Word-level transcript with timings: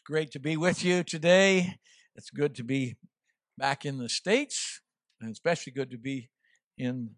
It's 0.00 0.06
great 0.06 0.30
to 0.30 0.38
be 0.38 0.56
with 0.56 0.82
you 0.82 1.04
today. 1.04 1.76
It's 2.16 2.30
good 2.30 2.54
to 2.54 2.64
be 2.64 2.96
back 3.58 3.84
in 3.84 3.98
the 3.98 4.08
States, 4.08 4.80
and 5.20 5.30
especially 5.30 5.74
good 5.74 5.90
to 5.90 5.98
be 5.98 6.30
in 6.78 7.10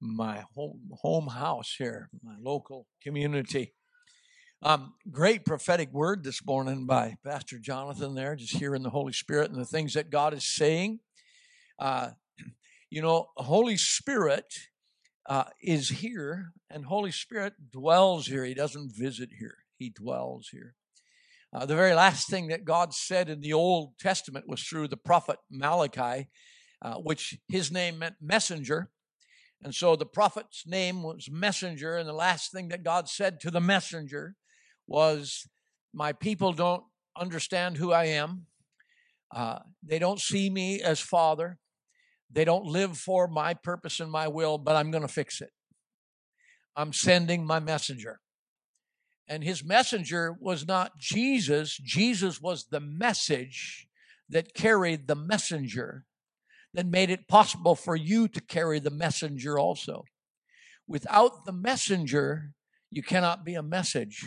my 0.00 0.44
home, 0.54 0.82
home 1.02 1.26
house 1.26 1.74
here, 1.76 2.08
my 2.22 2.36
local 2.40 2.86
community. 3.02 3.74
Um, 4.62 4.94
great 5.10 5.44
prophetic 5.44 5.92
word 5.92 6.22
this 6.22 6.46
morning 6.46 6.86
by 6.86 7.16
Pastor 7.24 7.58
Jonathan 7.58 8.14
there, 8.14 8.36
just 8.36 8.56
hearing 8.56 8.84
the 8.84 8.90
Holy 8.90 9.12
Spirit 9.12 9.50
and 9.50 9.60
the 9.60 9.66
things 9.66 9.94
that 9.94 10.08
God 10.08 10.32
is 10.32 10.46
saying. 10.46 11.00
Uh, 11.76 12.10
you 12.88 13.02
know, 13.02 13.30
Holy 13.36 13.76
Spirit 13.76 14.54
uh, 15.28 15.46
is 15.60 15.88
here, 15.88 16.52
and 16.70 16.84
Holy 16.84 17.10
Spirit 17.10 17.54
dwells 17.72 18.28
here. 18.28 18.44
He 18.44 18.54
doesn't 18.54 18.92
visit 18.94 19.30
here, 19.40 19.58
He 19.76 19.90
dwells 19.90 20.50
here. 20.52 20.76
Uh, 21.54 21.64
the 21.64 21.76
very 21.76 21.94
last 21.94 22.28
thing 22.28 22.48
that 22.48 22.64
God 22.64 22.92
said 22.92 23.30
in 23.30 23.40
the 23.40 23.52
Old 23.52 23.98
Testament 23.98 24.48
was 24.48 24.62
through 24.62 24.88
the 24.88 24.96
prophet 24.96 25.38
Malachi, 25.50 26.28
uh, 26.82 26.94
which 26.94 27.38
his 27.48 27.70
name 27.70 27.98
meant 27.98 28.16
messenger. 28.20 28.90
And 29.62 29.74
so 29.74 29.96
the 29.96 30.06
prophet's 30.06 30.66
name 30.66 31.02
was 31.02 31.28
messenger. 31.30 31.96
And 31.96 32.08
the 32.08 32.12
last 32.12 32.52
thing 32.52 32.68
that 32.68 32.82
God 32.82 33.08
said 33.08 33.40
to 33.40 33.50
the 33.50 33.60
messenger 33.60 34.34
was, 34.86 35.48
My 35.94 36.12
people 36.12 36.52
don't 36.52 36.84
understand 37.18 37.76
who 37.76 37.92
I 37.92 38.06
am. 38.06 38.46
Uh, 39.34 39.60
they 39.82 39.98
don't 39.98 40.20
see 40.20 40.50
me 40.50 40.82
as 40.82 41.00
father. 41.00 41.58
They 42.30 42.44
don't 42.44 42.66
live 42.66 42.98
for 42.98 43.28
my 43.28 43.54
purpose 43.54 44.00
and 44.00 44.10
my 44.10 44.28
will, 44.28 44.58
but 44.58 44.76
I'm 44.76 44.90
going 44.90 45.02
to 45.02 45.08
fix 45.08 45.40
it. 45.40 45.50
I'm 46.76 46.92
sending 46.92 47.46
my 47.46 47.60
messenger. 47.60 48.20
And 49.28 49.42
his 49.42 49.64
messenger 49.64 50.36
was 50.40 50.66
not 50.66 50.98
Jesus, 50.98 51.76
Jesus 51.76 52.40
was 52.40 52.66
the 52.66 52.80
message 52.80 53.88
that 54.28 54.54
carried 54.54 55.06
the 55.06 55.16
messenger, 55.16 56.04
that 56.74 56.86
made 56.86 57.10
it 57.10 57.28
possible 57.28 57.74
for 57.74 57.96
you 57.96 58.28
to 58.28 58.40
carry 58.40 58.78
the 58.78 58.90
messenger 58.90 59.58
also. 59.58 60.04
Without 60.86 61.44
the 61.44 61.52
messenger, 61.52 62.52
you 62.90 63.02
cannot 63.02 63.44
be 63.44 63.54
a 63.54 63.62
message. 63.62 64.24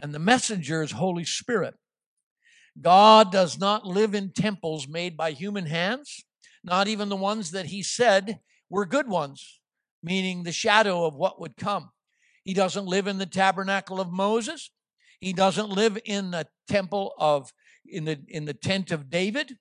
And 0.00 0.14
the 0.14 0.18
messenger 0.18 0.82
is 0.82 0.92
Holy 0.92 1.24
Spirit. 1.24 1.74
God 2.80 3.32
does 3.32 3.58
not 3.58 3.86
live 3.86 4.14
in 4.14 4.32
temples 4.32 4.86
made 4.86 5.16
by 5.16 5.32
human 5.32 5.66
hands, 5.66 6.24
not 6.62 6.88
even 6.88 7.08
the 7.08 7.16
ones 7.16 7.50
that 7.52 7.66
he 7.66 7.82
said 7.82 8.40
were 8.70 8.86
good 8.86 9.08
ones, 9.08 9.60
meaning 10.02 10.42
the 10.42 10.52
shadow 10.52 11.06
of 11.06 11.14
what 11.14 11.40
would 11.40 11.56
come. 11.56 11.90
He 12.48 12.54
doesn't 12.54 12.86
live 12.86 13.06
in 13.06 13.18
the 13.18 13.26
tabernacle 13.26 14.00
of 14.00 14.10
Moses. 14.10 14.70
He 15.20 15.34
doesn't 15.34 15.68
live 15.68 15.98
in 16.06 16.30
the 16.30 16.46
temple 16.66 17.12
of 17.18 17.52
in 17.84 18.06
the 18.06 18.20
in 18.26 18.46
the 18.46 18.54
tent 18.54 18.90
of 18.90 19.10
David. 19.10 19.58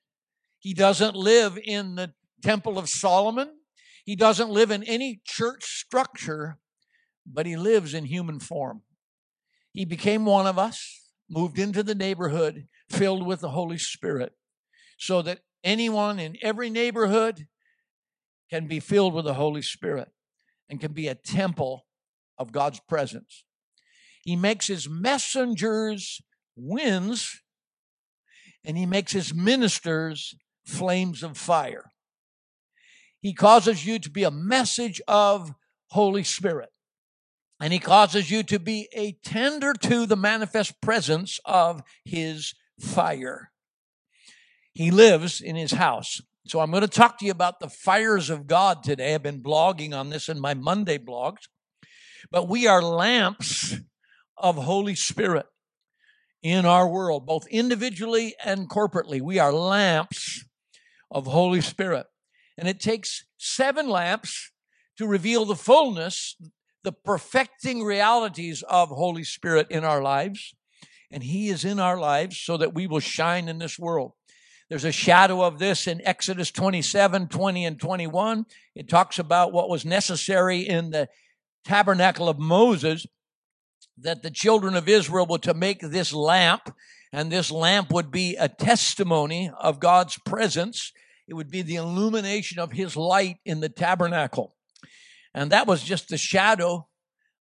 He 0.59 0.73
doesn't 0.73 1.13
live 1.13 1.59
in 1.61 1.95
the 1.95 2.13
temple 2.41 2.79
of 2.79 2.87
Solomon. 2.87 3.49
He 4.05 4.15
doesn't 4.15 4.49
live 4.49 4.71
in 4.71 4.83
any 4.83 5.19
church 5.25 5.65
structure, 5.65 6.59
but 7.25 7.45
he 7.45 7.57
lives 7.57 7.93
in 7.93 8.05
human 8.05 8.39
form. 8.39 8.83
He 9.73 9.83
became 9.83 10.23
one 10.23 10.47
of 10.47 10.57
us, 10.57 11.09
moved 11.29 11.59
into 11.59 11.83
the 11.83 11.93
neighborhood 11.93 12.67
filled 12.89 13.27
with 13.27 13.41
the 13.41 13.49
Holy 13.49 13.77
Spirit, 13.77 14.31
so 14.97 15.21
that 15.23 15.39
anyone 15.61 16.19
in 16.19 16.37
every 16.41 16.69
neighborhood 16.69 17.47
can 18.49 18.65
be 18.65 18.79
filled 18.79 19.13
with 19.13 19.25
the 19.25 19.33
Holy 19.33 19.61
Spirit 19.61 20.07
and 20.69 20.79
can 20.79 20.93
be 20.93 21.09
a 21.09 21.15
temple 21.15 21.83
of 22.37 22.51
God's 22.51 22.79
presence. 22.79 23.43
He 24.23 24.35
makes 24.35 24.67
his 24.67 24.89
messengers 24.89 26.21
winds 26.55 27.41
and 28.65 28.77
he 28.77 28.85
makes 28.85 29.13
his 29.13 29.33
ministers 29.33 30.35
flames 30.65 31.23
of 31.23 31.37
fire. 31.37 31.91
He 33.21 33.33
causes 33.33 33.85
you 33.85 33.99
to 33.99 34.09
be 34.09 34.23
a 34.23 34.31
message 34.31 35.01
of 35.07 35.53
Holy 35.91 36.23
Spirit. 36.23 36.69
And 37.59 37.73
he 37.73 37.79
causes 37.79 38.29
you 38.29 38.43
to 38.43 38.59
be 38.59 38.87
a 38.93 39.13
tender 39.23 39.73
to 39.73 40.05
the 40.05 40.15
manifest 40.15 40.79
presence 40.81 41.39
of 41.45 41.81
his 42.05 42.53
fire. 42.79 43.51
He 44.73 44.91
lives 44.91 45.41
in 45.41 45.55
his 45.55 45.71
house. 45.71 46.21
So 46.45 46.59
I'm 46.59 46.69
going 46.69 46.81
to 46.81 46.87
talk 46.87 47.17
to 47.17 47.25
you 47.25 47.31
about 47.31 47.59
the 47.59 47.69
fires 47.69 48.29
of 48.29 48.45
God 48.45 48.83
today. 48.83 49.15
I've 49.15 49.23
been 49.23 49.41
blogging 49.41 49.97
on 49.97 50.09
this 50.09 50.29
in 50.29 50.39
my 50.39 50.53
Monday 50.53 50.97
blogs. 50.97 51.47
But 52.31 52.47
we 52.47 52.67
are 52.67 52.81
lamps 52.81 53.75
of 54.37 54.55
Holy 54.55 54.95
Spirit 54.95 55.45
in 56.43 56.65
our 56.65 56.87
world, 56.87 57.25
both 57.25 57.47
individually 57.47 58.35
and 58.43 58.69
corporately. 58.69 59.21
We 59.21 59.39
are 59.39 59.51
lamps 59.51 60.45
of 61.11 61.25
Holy 61.25 61.61
Spirit. 61.61 62.07
And 62.57 62.67
it 62.67 62.79
takes 62.79 63.25
seven 63.37 63.89
lamps 63.89 64.51
to 64.97 65.07
reveal 65.07 65.45
the 65.45 65.55
fullness, 65.55 66.35
the 66.83 66.91
perfecting 66.91 67.83
realities 67.83 68.63
of 68.67 68.89
Holy 68.89 69.23
Spirit 69.23 69.67
in 69.69 69.83
our 69.83 70.01
lives. 70.01 70.55
And 71.11 71.23
He 71.23 71.49
is 71.49 71.63
in 71.63 71.79
our 71.79 71.99
lives 71.99 72.39
so 72.39 72.57
that 72.57 72.73
we 72.73 72.87
will 72.87 72.99
shine 72.99 73.47
in 73.47 73.59
this 73.59 73.77
world. 73.77 74.13
There's 74.69 74.85
a 74.85 74.91
shadow 74.91 75.43
of 75.43 75.59
this 75.59 75.87
in 75.87 76.05
Exodus 76.05 76.51
27, 76.51 77.29
20, 77.29 77.65
and 77.65 77.79
21. 77.79 78.45
It 78.75 78.89
talks 78.89 79.17
about 79.17 79.53
what 79.53 79.69
was 79.69 79.85
necessary 79.85 80.59
in 80.59 80.89
the 80.89 81.07
tabernacle 81.67 82.29
of 82.29 82.39
Moses 82.39 83.05
that 83.97 84.23
the 84.23 84.31
children 84.31 84.75
of 84.75 84.87
Israel 84.87 85.25
were 85.25 85.37
to 85.39 85.53
make 85.53 85.81
this 85.81 86.13
lamp, 86.13 86.73
and 87.11 87.31
this 87.31 87.51
lamp 87.51 87.91
would 87.91 88.09
be 88.09 88.35
a 88.35 88.47
testimony 88.47 89.51
of 89.59 89.79
God's 89.79 90.17
presence. 90.25 90.91
It 91.27 91.33
would 91.33 91.51
be 91.51 91.61
the 91.61 91.75
illumination 91.75 92.59
of 92.59 92.71
his 92.71 92.95
light 92.95 93.37
in 93.45 93.59
the 93.59 93.69
tabernacle. 93.69 94.55
And 95.33 95.51
that 95.51 95.67
was 95.67 95.83
just 95.83 96.09
the 96.09 96.17
shadow 96.17 96.87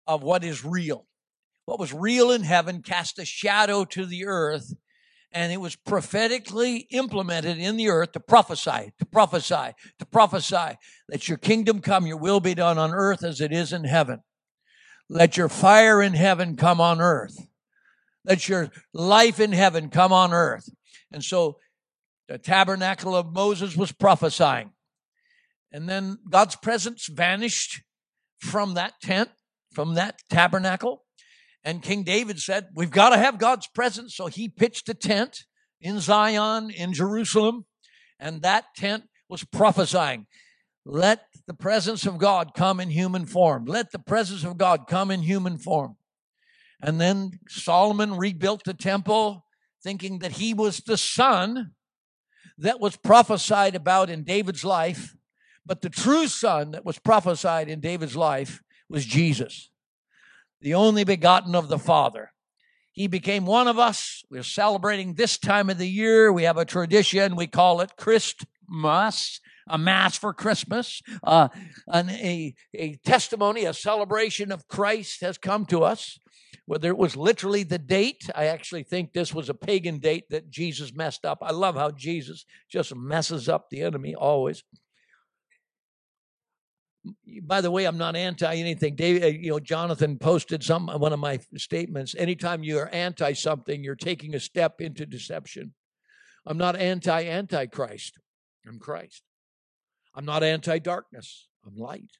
of 0.07 0.23
what 0.23 0.43
is 0.43 0.63
real. 0.63 1.05
What 1.65 1.79
was 1.79 1.93
real 1.93 2.31
in 2.31 2.43
heaven 2.43 2.81
cast 2.81 3.19
a 3.19 3.25
shadow 3.25 3.83
to 3.85 4.05
the 4.05 4.25
earth 4.25 4.73
and 5.33 5.51
it 5.51 5.59
was 5.59 5.75
prophetically 5.75 6.87
implemented 6.91 7.57
in 7.57 7.75
the 7.75 7.89
earth 7.89 8.11
to 8.11 8.19
prophesy, 8.19 8.93
to 8.99 9.05
prophesy, 9.05 9.73
to 9.99 10.05
prophesy 10.05 10.77
that 11.09 11.27
your 11.27 11.37
kingdom 11.37 11.81
come, 11.81 12.05
your 12.05 12.17
will 12.17 12.39
be 12.39 12.53
done 12.53 12.77
on 12.77 12.93
earth 12.93 13.23
as 13.23 13.41
it 13.41 13.51
is 13.51 13.73
in 13.73 13.83
heaven. 13.83 14.21
Let 15.09 15.35
your 15.35 15.49
fire 15.49 16.01
in 16.01 16.13
heaven 16.13 16.55
come 16.55 16.79
on 16.79 17.01
earth. 17.01 17.47
Let 18.25 18.47
your 18.47 18.71
life 18.93 19.39
in 19.39 19.51
heaven 19.51 19.89
come 19.89 20.13
on 20.13 20.33
earth. 20.33 20.69
And 21.11 21.23
so 21.23 21.57
the 22.27 22.37
tabernacle 22.37 23.15
of 23.15 23.33
Moses 23.33 23.75
was 23.75 23.91
prophesying. 23.91 24.71
And 25.71 25.89
then 25.89 26.19
God's 26.29 26.55
presence 26.55 27.07
vanished 27.07 27.81
from 28.39 28.75
that 28.75 28.93
tent, 29.01 29.29
from 29.73 29.95
that 29.95 30.19
tabernacle. 30.29 31.02
And 31.63 31.81
King 31.81 32.03
David 32.03 32.39
said, 32.39 32.67
We've 32.73 32.91
got 32.91 33.09
to 33.09 33.17
have 33.17 33.37
God's 33.37 33.67
presence. 33.67 34.15
So 34.15 34.27
he 34.27 34.49
pitched 34.49 34.89
a 34.89 34.93
tent 34.93 35.45
in 35.79 35.99
Zion, 35.99 36.69
in 36.69 36.93
Jerusalem, 36.93 37.65
and 38.19 38.41
that 38.41 38.65
tent 38.75 39.03
was 39.29 39.43
prophesying. 39.43 40.27
Let 40.85 41.21
the 41.47 41.53
presence 41.53 42.05
of 42.05 42.17
God 42.17 42.53
come 42.53 42.79
in 42.79 42.89
human 42.89 43.25
form. 43.25 43.65
Let 43.65 43.91
the 43.91 43.99
presence 43.99 44.43
of 44.43 44.57
God 44.57 44.87
come 44.87 45.11
in 45.11 45.21
human 45.21 45.57
form. 45.57 45.95
And 46.81 46.99
then 46.99 47.39
Solomon 47.47 48.17
rebuilt 48.17 48.63
the 48.65 48.73
temple, 48.73 49.45
thinking 49.81 50.19
that 50.19 50.33
he 50.33 50.53
was 50.53 50.79
the 50.79 50.97
son 50.97 51.71
that 52.57 52.81
was 52.81 52.97
prophesied 52.97 53.75
about 53.75 54.09
in 54.09 54.23
David's 54.23 54.65
life. 54.65 55.15
But 55.65 55.81
the 55.81 55.89
true 55.89 56.27
son 56.27 56.71
that 56.71 56.83
was 56.83 56.99
prophesied 56.99 57.69
in 57.69 57.79
David's 57.79 58.17
life 58.17 58.61
was 58.89 59.05
Jesus 59.05 59.69
the 60.63 60.73
only 60.73 61.03
begotten 61.03 61.55
of 61.55 61.67
the 61.67 61.77
Father. 61.77 62.31
He 62.93 63.07
became 63.07 63.45
one 63.45 63.67
of 63.67 63.77
us. 63.77 64.23
We're 64.31 64.43
celebrating 64.43 65.13
this 65.13 65.37
time 65.37 65.69
of 65.69 65.77
the 65.77 65.89
year. 65.89 66.31
We 66.31 66.43
have 66.43 66.57
a 66.57 66.65
tradition. 66.65 67.35
We 67.35 67.47
call 67.47 67.81
it 67.81 67.97
Christmas, 67.97 69.41
a 69.67 69.77
mass 69.77 70.15
for 70.17 70.33
Christmas. 70.33 71.01
Uh, 71.21 71.49
an, 71.87 72.09
a, 72.09 72.55
a 72.73 72.95
testimony, 73.05 73.65
a 73.65 73.73
celebration 73.73 74.51
of 74.51 74.67
Christ 74.67 75.21
has 75.21 75.37
come 75.37 75.65
to 75.65 75.83
us. 75.83 76.17
Whether 76.65 76.87
it 76.87 76.97
was 76.97 77.17
literally 77.17 77.63
the 77.63 77.79
date, 77.79 78.29
I 78.33 78.45
actually 78.45 78.83
think 78.83 79.11
this 79.11 79.33
was 79.33 79.49
a 79.49 79.53
pagan 79.53 79.99
date 79.99 80.29
that 80.29 80.49
Jesus 80.49 80.93
messed 80.95 81.25
up. 81.25 81.39
I 81.41 81.51
love 81.51 81.75
how 81.75 81.91
Jesus 81.91 82.45
just 82.71 82.95
messes 82.95 83.49
up 83.49 83.69
the 83.69 83.81
enemy 83.81 84.15
always 84.15 84.63
by 87.43 87.61
the 87.61 87.71
way, 87.71 87.85
I'm 87.85 87.97
not 87.97 88.15
anti 88.15 88.55
anything. 88.55 88.95
Dave, 88.95 89.23
uh, 89.23 89.27
you 89.27 89.49
know, 89.49 89.59
Jonathan 89.59 90.17
posted 90.17 90.63
some 90.63 90.87
one 90.87 91.13
of 91.13 91.19
my 91.19 91.39
statements. 91.57 92.15
Anytime 92.17 92.63
you 92.63 92.77
are 92.79 92.89
anti 92.89 93.33
something, 93.33 93.83
you're 93.83 93.95
taking 93.95 94.35
a 94.35 94.39
step 94.39 94.79
into 94.79 95.05
deception. 95.05 95.73
I'm 96.45 96.57
not 96.57 96.75
anti 96.75 97.25
antichrist. 97.25 98.19
I'm 98.67 98.79
Christ. 98.79 99.23
I'm 100.15 100.25
not 100.25 100.43
anti 100.43 100.79
darkness. 100.79 101.47
I'm 101.65 101.75
light. 101.75 102.11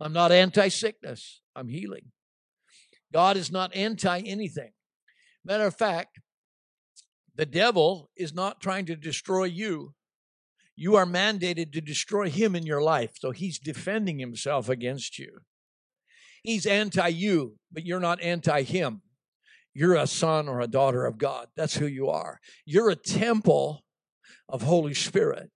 I'm 0.00 0.12
not 0.12 0.32
anti 0.32 0.68
sickness. 0.68 1.42
I'm 1.54 1.68
healing. 1.68 2.12
God 3.12 3.36
is 3.36 3.50
not 3.50 3.74
anti 3.74 4.20
anything. 4.20 4.72
Matter 5.44 5.66
of 5.66 5.76
fact, 5.76 6.20
The 7.36 7.46
devil 7.46 8.10
is 8.16 8.32
not 8.32 8.62
trying 8.62 8.86
to 8.86 8.96
destroy 8.96 9.44
you. 9.44 9.94
You 10.76 10.94
are 10.96 11.06
mandated 11.06 11.72
to 11.72 11.80
destroy 11.80 12.28
him 12.28 12.54
in 12.54 12.66
your 12.66 12.82
life. 12.82 13.12
So 13.18 13.30
he's 13.30 13.58
defending 13.58 14.18
himself 14.18 14.68
against 14.68 15.18
you. 15.18 15.40
He's 16.42 16.66
anti 16.66 17.08
you, 17.08 17.56
but 17.72 17.84
you're 17.84 17.98
not 17.98 18.20
anti 18.20 18.62
him. 18.62 19.02
You're 19.74 19.96
a 19.96 20.06
son 20.06 20.48
or 20.48 20.60
a 20.60 20.68
daughter 20.68 21.04
of 21.06 21.18
God. 21.18 21.48
That's 21.56 21.76
who 21.76 21.86
you 21.86 22.08
are. 22.08 22.40
You're 22.64 22.90
a 22.90 22.96
temple 22.96 23.84
of 24.48 24.62
Holy 24.62 24.94
Spirit. 24.94 25.50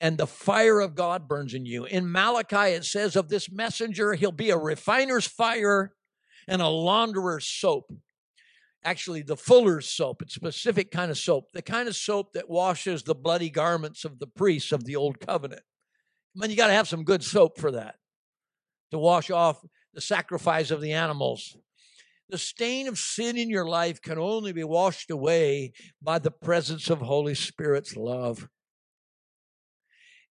And 0.00 0.18
the 0.18 0.26
fire 0.26 0.80
of 0.80 0.94
God 0.94 1.26
burns 1.26 1.54
in 1.54 1.64
you. 1.64 1.84
In 1.86 2.10
Malachi, 2.12 2.74
it 2.74 2.84
says 2.84 3.16
of 3.16 3.28
this 3.28 3.50
messenger, 3.50 4.14
he'll 4.14 4.32
be 4.32 4.50
a 4.50 4.58
refiner's 4.58 5.26
fire 5.26 5.94
and 6.46 6.60
a 6.60 6.68
launderer's 6.68 7.46
soap 7.46 7.90
actually 8.86 9.22
the 9.22 9.36
fuller's 9.36 9.88
soap. 9.88 10.22
It's 10.22 10.36
a 10.36 10.40
specific 10.40 10.90
kind 10.92 11.10
of 11.10 11.18
soap, 11.18 11.50
the 11.52 11.60
kind 11.60 11.88
of 11.88 11.96
soap 11.96 12.32
that 12.34 12.48
washes 12.48 13.02
the 13.02 13.14
bloody 13.14 13.50
garments 13.50 14.04
of 14.04 14.20
the 14.20 14.28
priests 14.28 14.70
of 14.70 14.84
the 14.84 14.96
old 14.96 15.18
covenant. 15.18 15.62
I 16.36 16.40
mean, 16.40 16.50
you 16.50 16.56
got 16.56 16.68
to 16.68 16.72
have 16.72 16.88
some 16.88 17.02
good 17.02 17.24
soap 17.24 17.58
for 17.58 17.72
that 17.72 17.96
to 18.92 18.98
wash 18.98 19.30
off 19.30 19.60
the 19.92 20.00
sacrifice 20.00 20.70
of 20.70 20.80
the 20.80 20.92
animals. 20.92 21.56
The 22.28 22.38
stain 22.38 22.86
of 22.86 22.98
sin 22.98 23.36
in 23.36 23.50
your 23.50 23.68
life 23.68 24.00
can 24.00 24.18
only 24.18 24.52
be 24.52 24.64
washed 24.64 25.10
away 25.10 25.72
by 26.00 26.18
the 26.18 26.30
presence 26.30 26.88
of 26.88 27.00
Holy 27.00 27.34
Spirit's 27.34 27.96
love 27.96 28.48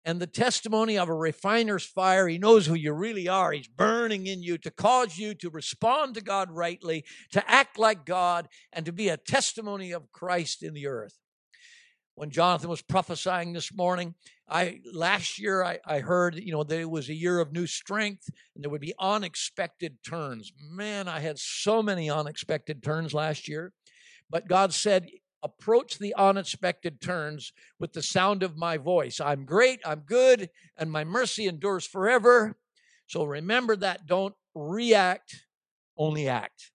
and 0.05 0.19
the 0.19 0.27
testimony 0.27 0.97
of 0.97 1.09
a 1.09 1.13
refiner's 1.13 1.85
fire. 1.85 2.27
He 2.27 2.37
knows 2.37 2.65
who 2.65 2.73
you 2.73 2.93
really 2.93 3.27
are. 3.27 3.51
He's 3.51 3.67
burning 3.67 4.27
in 4.27 4.41
you 4.41 4.57
to 4.59 4.71
cause 4.71 5.17
you 5.17 5.33
to 5.35 5.49
respond 5.49 6.15
to 6.15 6.21
God 6.21 6.51
rightly, 6.51 7.05
to 7.31 7.49
act 7.49 7.79
like 7.79 8.05
God, 8.05 8.49
and 8.71 8.85
to 8.85 8.91
be 8.91 9.09
a 9.09 9.17
testimony 9.17 9.91
of 9.91 10.11
Christ 10.11 10.63
in 10.63 10.73
the 10.73 10.87
earth. 10.87 11.17
When 12.15 12.29
Jonathan 12.29 12.69
was 12.69 12.81
prophesying 12.81 13.53
this 13.53 13.73
morning, 13.73 14.13
I 14.47 14.81
last 14.93 15.39
year 15.39 15.63
I, 15.63 15.79
I 15.85 15.99
heard 15.99 16.35
you 16.35 16.51
know 16.51 16.63
that 16.63 16.79
it 16.79 16.89
was 16.89 17.09
a 17.09 17.15
year 17.15 17.39
of 17.39 17.51
new 17.51 17.65
strength 17.65 18.29
and 18.53 18.63
there 18.63 18.69
would 18.69 18.81
be 18.81 18.93
unexpected 18.99 19.97
turns. 20.07 20.51
Man, 20.59 21.07
I 21.07 21.21
had 21.21 21.39
so 21.39 21.81
many 21.81 22.11
unexpected 22.11 22.83
turns 22.83 23.15
last 23.15 23.47
year. 23.47 23.73
But 24.29 24.47
God 24.47 24.73
said, 24.73 25.07
approach 25.43 25.99
the 25.99 26.15
unexpected 26.15 27.01
turns 27.01 27.51
with 27.79 27.93
the 27.93 28.01
sound 28.01 28.41
of 28.41 28.57
my 28.57 28.77
voice. 28.77 29.19
I'm 29.19 29.45
great, 29.45 29.81
I'm 29.85 29.99
good, 29.99 30.49
and 30.77 30.91
my 30.91 31.03
mercy 31.03 31.47
endures 31.47 31.85
forever. 31.85 32.55
So 33.07 33.25
remember 33.25 33.75
that. 33.75 34.07
Don't 34.07 34.33
react, 34.55 35.45
only 35.97 36.27
act. 36.27 36.71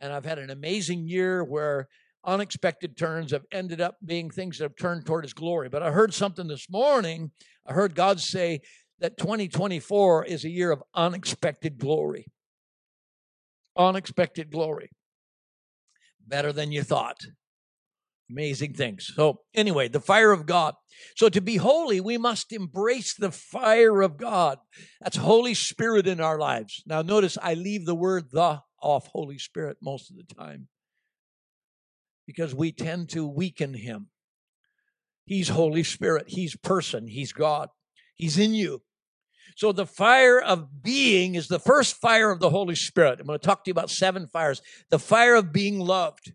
And 0.00 0.12
I've 0.12 0.24
had 0.24 0.40
an 0.40 0.50
amazing 0.50 1.06
year 1.06 1.44
where 1.44 1.88
unexpected 2.24 2.96
turns 2.96 3.30
have 3.30 3.44
ended 3.52 3.80
up 3.80 3.96
being 4.04 4.30
things 4.30 4.58
that 4.58 4.64
have 4.64 4.76
turned 4.76 5.06
toward 5.06 5.24
his 5.24 5.32
glory. 5.32 5.68
But 5.68 5.82
I 5.82 5.90
heard 5.90 6.12
something 6.12 6.48
this 6.48 6.68
morning. 6.68 7.30
I 7.66 7.72
heard 7.72 7.94
God 7.94 8.20
say 8.20 8.60
that 8.98 9.16
2024 9.16 10.24
is 10.24 10.44
a 10.44 10.48
year 10.48 10.70
of 10.70 10.82
unexpected 10.94 11.78
glory. 11.78 12.26
Unexpected 13.76 14.50
glory. 14.50 14.90
Better 16.26 16.52
than 16.52 16.72
you 16.72 16.82
thought. 16.82 17.20
Amazing 18.32 18.72
things. 18.72 19.12
So, 19.14 19.40
anyway, 19.54 19.88
the 19.88 20.00
fire 20.00 20.32
of 20.32 20.46
God. 20.46 20.74
So, 21.16 21.28
to 21.28 21.40
be 21.42 21.56
holy, 21.56 22.00
we 22.00 22.16
must 22.16 22.50
embrace 22.50 23.14
the 23.14 23.30
fire 23.30 24.00
of 24.00 24.16
God. 24.16 24.58
That's 25.02 25.18
Holy 25.18 25.52
Spirit 25.52 26.06
in 26.06 26.18
our 26.20 26.38
lives. 26.38 26.82
Now, 26.86 27.02
notice 27.02 27.36
I 27.42 27.54
leave 27.54 27.84
the 27.84 27.94
word 27.94 28.30
the 28.32 28.62
off 28.80 29.06
Holy 29.08 29.38
Spirit 29.38 29.76
most 29.82 30.10
of 30.10 30.16
the 30.16 30.34
time 30.34 30.68
because 32.26 32.54
we 32.54 32.72
tend 32.72 33.10
to 33.10 33.26
weaken 33.26 33.74
him. 33.74 34.08
He's 35.26 35.50
Holy 35.50 35.84
Spirit, 35.84 36.24
He's 36.28 36.56
person, 36.56 37.06
He's 37.06 37.32
God, 37.32 37.68
He's 38.14 38.38
in 38.38 38.54
you. 38.54 38.82
So, 39.56 39.72
the 39.72 39.86
fire 39.86 40.40
of 40.40 40.82
being 40.82 41.34
is 41.34 41.48
the 41.48 41.58
first 41.58 41.96
fire 41.96 42.30
of 42.30 42.40
the 42.40 42.50
Holy 42.50 42.76
Spirit. 42.76 43.20
I'm 43.20 43.26
going 43.26 43.38
to 43.38 43.46
talk 43.46 43.64
to 43.64 43.68
you 43.68 43.72
about 43.72 43.90
seven 43.90 44.26
fires. 44.32 44.62
The 44.90 44.98
fire 44.98 45.34
of 45.34 45.52
being 45.52 45.78
loved 45.78 46.32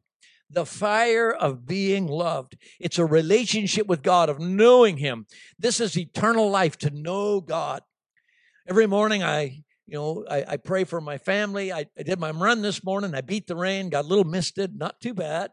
the 0.49 0.65
fire 0.65 1.31
of 1.31 1.65
being 1.65 2.07
loved. 2.07 2.57
It's 2.79 2.97
a 2.97 3.05
relationship 3.05 3.87
with 3.87 4.01
God, 4.01 4.29
of 4.29 4.39
knowing 4.39 4.97
Him. 4.97 5.25
This 5.59 5.79
is 5.79 5.97
eternal 5.97 6.49
life 6.49 6.77
to 6.79 6.89
know 6.89 7.41
God. 7.41 7.81
Every 8.67 8.87
morning 8.87 9.23
I, 9.23 9.63
you 9.85 9.95
know, 9.95 10.25
I, 10.29 10.43
I 10.47 10.57
pray 10.57 10.83
for 10.83 11.01
my 11.01 11.17
family. 11.17 11.71
I, 11.71 11.85
I 11.97 12.03
did 12.03 12.19
my 12.19 12.31
run 12.31 12.61
this 12.61 12.83
morning. 12.83 13.13
I 13.15 13.21
beat 13.21 13.47
the 13.47 13.55
rain, 13.55 13.89
got 13.89 14.05
a 14.05 14.07
little 14.07 14.25
misted, 14.25 14.77
not 14.77 14.99
too 14.99 15.13
bad. 15.13 15.51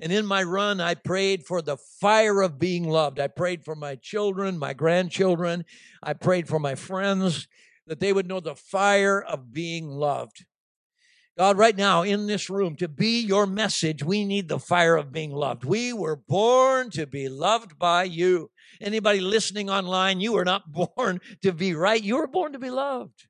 And 0.00 0.12
in 0.12 0.26
my 0.26 0.42
run, 0.42 0.80
I 0.80 0.94
prayed 0.94 1.44
for 1.44 1.62
the 1.62 1.76
fire 1.76 2.42
of 2.42 2.58
being 2.58 2.88
loved. 2.88 3.20
I 3.20 3.28
prayed 3.28 3.64
for 3.64 3.76
my 3.76 3.94
children, 3.94 4.58
my 4.58 4.72
grandchildren. 4.72 5.64
I 6.02 6.14
prayed 6.14 6.48
for 6.48 6.58
my 6.58 6.74
friends 6.74 7.46
that 7.86 8.00
they 8.00 8.12
would 8.12 8.26
know 8.26 8.40
the 8.40 8.56
fire 8.56 9.20
of 9.20 9.52
being 9.52 9.86
loved. 9.86 10.44
God, 11.38 11.56
right 11.56 11.76
now 11.76 12.02
in 12.02 12.26
this 12.26 12.50
room, 12.50 12.76
to 12.76 12.88
be 12.88 13.20
your 13.20 13.46
message, 13.46 14.04
we 14.04 14.24
need 14.24 14.48
the 14.48 14.58
fire 14.58 14.96
of 14.96 15.12
being 15.12 15.30
loved. 15.30 15.64
We 15.64 15.92
were 15.92 16.16
born 16.16 16.90
to 16.90 17.06
be 17.06 17.28
loved 17.28 17.78
by 17.78 18.04
you. 18.04 18.50
Anybody 18.80 19.20
listening 19.20 19.70
online, 19.70 20.20
you 20.20 20.34
were 20.34 20.44
not 20.44 20.70
born 20.96 21.20
to 21.42 21.52
be 21.52 21.74
right. 21.74 22.02
You 22.02 22.16
were 22.16 22.26
born 22.26 22.52
to 22.52 22.58
be 22.58 22.70
loved. 22.70 23.28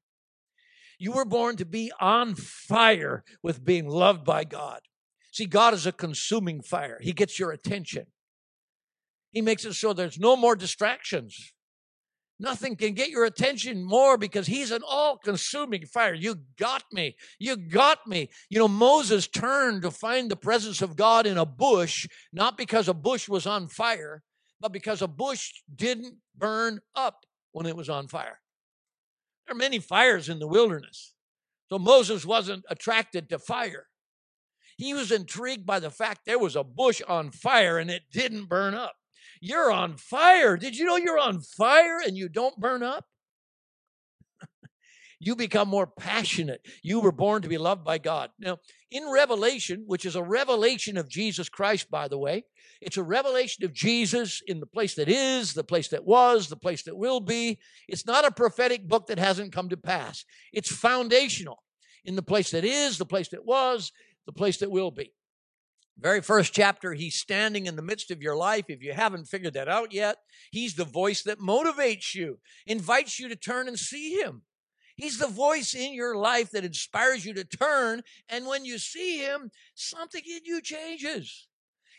You 0.99 1.12
were 1.12 1.25
born 1.25 1.56
to 1.56 1.64
be 1.64 1.93
on 2.00 2.34
fire 2.34 3.25
with 3.43 3.64
being 3.64 3.88
loved 3.88 4.25
by 4.25 4.44
God. 4.44 4.81
See, 5.32 5.46
God 5.46 5.72
is 5.72 5.87
a 5.87 5.93
consuming 5.93 6.60
fire. 6.60 6.98
He 7.00 7.12
gets 7.12 7.38
your 7.38 7.52
attention. 7.52 8.06
He 9.31 9.43
makes 9.43 9.64
it 9.64 9.75
so 9.75 9.93
there's 9.93 10.19
no 10.19 10.37
more 10.37 10.55
distractions. 10.55 11.52
Nothing 12.42 12.74
can 12.74 12.94
get 12.94 13.10
your 13.10 13.24
attention 13.24 13.84
more 13.84 14.18
because 14.18 14.48
he's 14.48 14.72
an 14.72 14.82
all 14.84 15.16
consuming 15.16 15.86
fire. 15.86 16.12
You 16.12 16.40
got 16.58 16.82
me. 16.92 17.14
You 17.38 17.54
got 17.54 18.04
me. 18.04 18.30
You 18.50 18.58
know, 18.58 18.66
Moses 18.66 19.28
turned 19.28 19.82
to 19.82 19.92
find 19.92 20.28
the 20.28 20.34
presence 20.34 20.82
of 20.82 20.96
God 20.96 21.24
in 21.24 21.38
a 21.38 21.46
bush, 21.46 22.08
not 22.32 22.58
because 22.58 22.88
a 22.88 22.94
bush 22.94 23.28
was 23.28 23.46
on 23.46 23.68
fire, 23.68 24.24
but 24.60 24.72
because 24.72 25.02
a 25.02 25.06
bush 25.06 25.52
didn't 25.72 26.16
burn 26.36 26.80
up 26.96 27.26
when 27.52 27.66
it 27.66 27.76
was 27.76 27.88
on 27.88 28.08
fire. 28.08 28.40
There 29.46 29.54
are 29.54 29.56
many 29.56 29.78
fires 29.78 30.28
in 30.28 30.40
the 30.40 30.48
wilderness. 30.48 31.14
So 31.68 31.78
Moses 31.78 32.26
wasn't 32.26 32.64
attracted 32.68 33.28
to 33.28 33.38
fire. 33.38 33.86
He 34.76 34.94
was 34.94 35.12
intrigued 35.12 35.64
by 35.64 35.78
the 35.78 35.90
fact 35.90 36.22
there 36.26 36.40
was 36.40 36.56
a 36.56 36.64
bush 36.64 37.02
on 37.08 37.30
fire 37.30 37.78
and 37.78 37.88
it 37.88 38.02
didn't 38.10 38.48
burn 38.48 38.74
up. 38.74 38.96
You're 39.44 39.72
on 39.72 39.96
fire. 39.96 40.56
Did 40.56 40.79
you 40.79 40.84
know 40.84 40.96
you're 40.96 41.19
on 41.19 41.41
fire 41.41 41.99
and 41.99 42.17
you 42.17 42.29
don't 42.29 42.61
burn 42.61 42.84
up? 42.84 43.06
you 45.19 45.34
become 45.34 45.67
more 45.67 45.89
passionate. 45.89 46.65
You 46.81 47.01
were 47.01 47.11
born 47.11 47.43
to 47.43 47.49
be 47.49 47.58
loved 47.58 47.84
by 47.84 47.99
God. 47.99 48.31
Now, 48.39 48.58
in 48.93 49.03
Revelation, 49.13 49.82
which 49.89 50.06
is 50.06 50.15
a 50.15 50.22
revelation 50.22 50.96
of 50.96 51.08
Jesus 51.08 51.49
Christ, 51.49 51.91
by 51.91 52.06
the 52.06 52.19
way, 52.19 52.44
it's 52.81 52.96
a 52.96 53.03
revelation 53.03 53.65
of 53.65 53.72
Jesus 53.72 54.43
in 54.46 54.61
the 54.61 54.67
place 54.67 54.94
that 54.94 55.08
is, 55.08 55.55
the 55.55 55.65
place 55.65 55.89
that 55.89 56.05
was, 56.05 56.49
the 56.49 56.56
place 56.56 56.84
that 56.84 56.96
will 56.96 57.19
be. 57.19 57.58
It's 57.89 58.06
not 58.06 58.25
a 58.25 58.31
prophetic 58.31 58.87
book 58.87 59.08
that 59.08 59.19
hasn't 59.19 59.53
come 59.53 59.69
to 59.70 59.77
pass, 59.77 60.25
it's 60.53 60.72
foundational 60.72 61.65
in 62.05 62.15
the 62.15 62.22
place 62.22 62.53
that 62.53 62.65
is, 62.65 62.96
the 62.96 63.05
place 63.05 63.31
that 63.31 63.44
was, 63.44 63.91
the 64.25 64.32
place 64.32 64.58
that 64.58 64.70
will 64.70 64.93
be. 64.93 65.13
Very 65.99 66.20
first 66.20 66.53
chapter, 66.53 66.94
he's 66.94 67.15
standing 67.15 67.67
in 67.67 67.77
the 67.77 67.82
midst 67.82 68.11
of 68.11 68.22
your 68.22 68.37
life. 68.37 68.65
If 68.69 68.82
you 68.82 68.93
haven't 68.93 69.27
figured 69.27 69.55
that 69.55 69.69
out 69.69 69.93
yet, 69.93 70.17
he's 70.51 70.75
the 70.75 70.84
voice 70.84 71.22
that 71.22 71.39
motivates 71.39 72.15
you, 72.15 72.39
invites 72.67 73.20
you 73.20 73.29
to 73.29 73.37
turn 73.37 73.69
and 73.69 73.79
see 73.79 74.20
him. 74.20 74.43
He's 74.96 75.19
the 75.19 75.29
voice 75.29 75.75
in 75.75 75.94
your 75.94 76.17
life 76.17 76.51
that 76.51 76.65
inspires 76.65 77.25
you 77.25 77.34
to 77.34 77.44
turn. 77.44 78.03
And 78.29 78.46
when 78.46 78.65
you 78.65 78.79
see 78.79 79.19
him, 79.19 79.51
something 79.75 80.22
in 80.27 80.41
you 80.44 80.61
changes. 80.61 81.49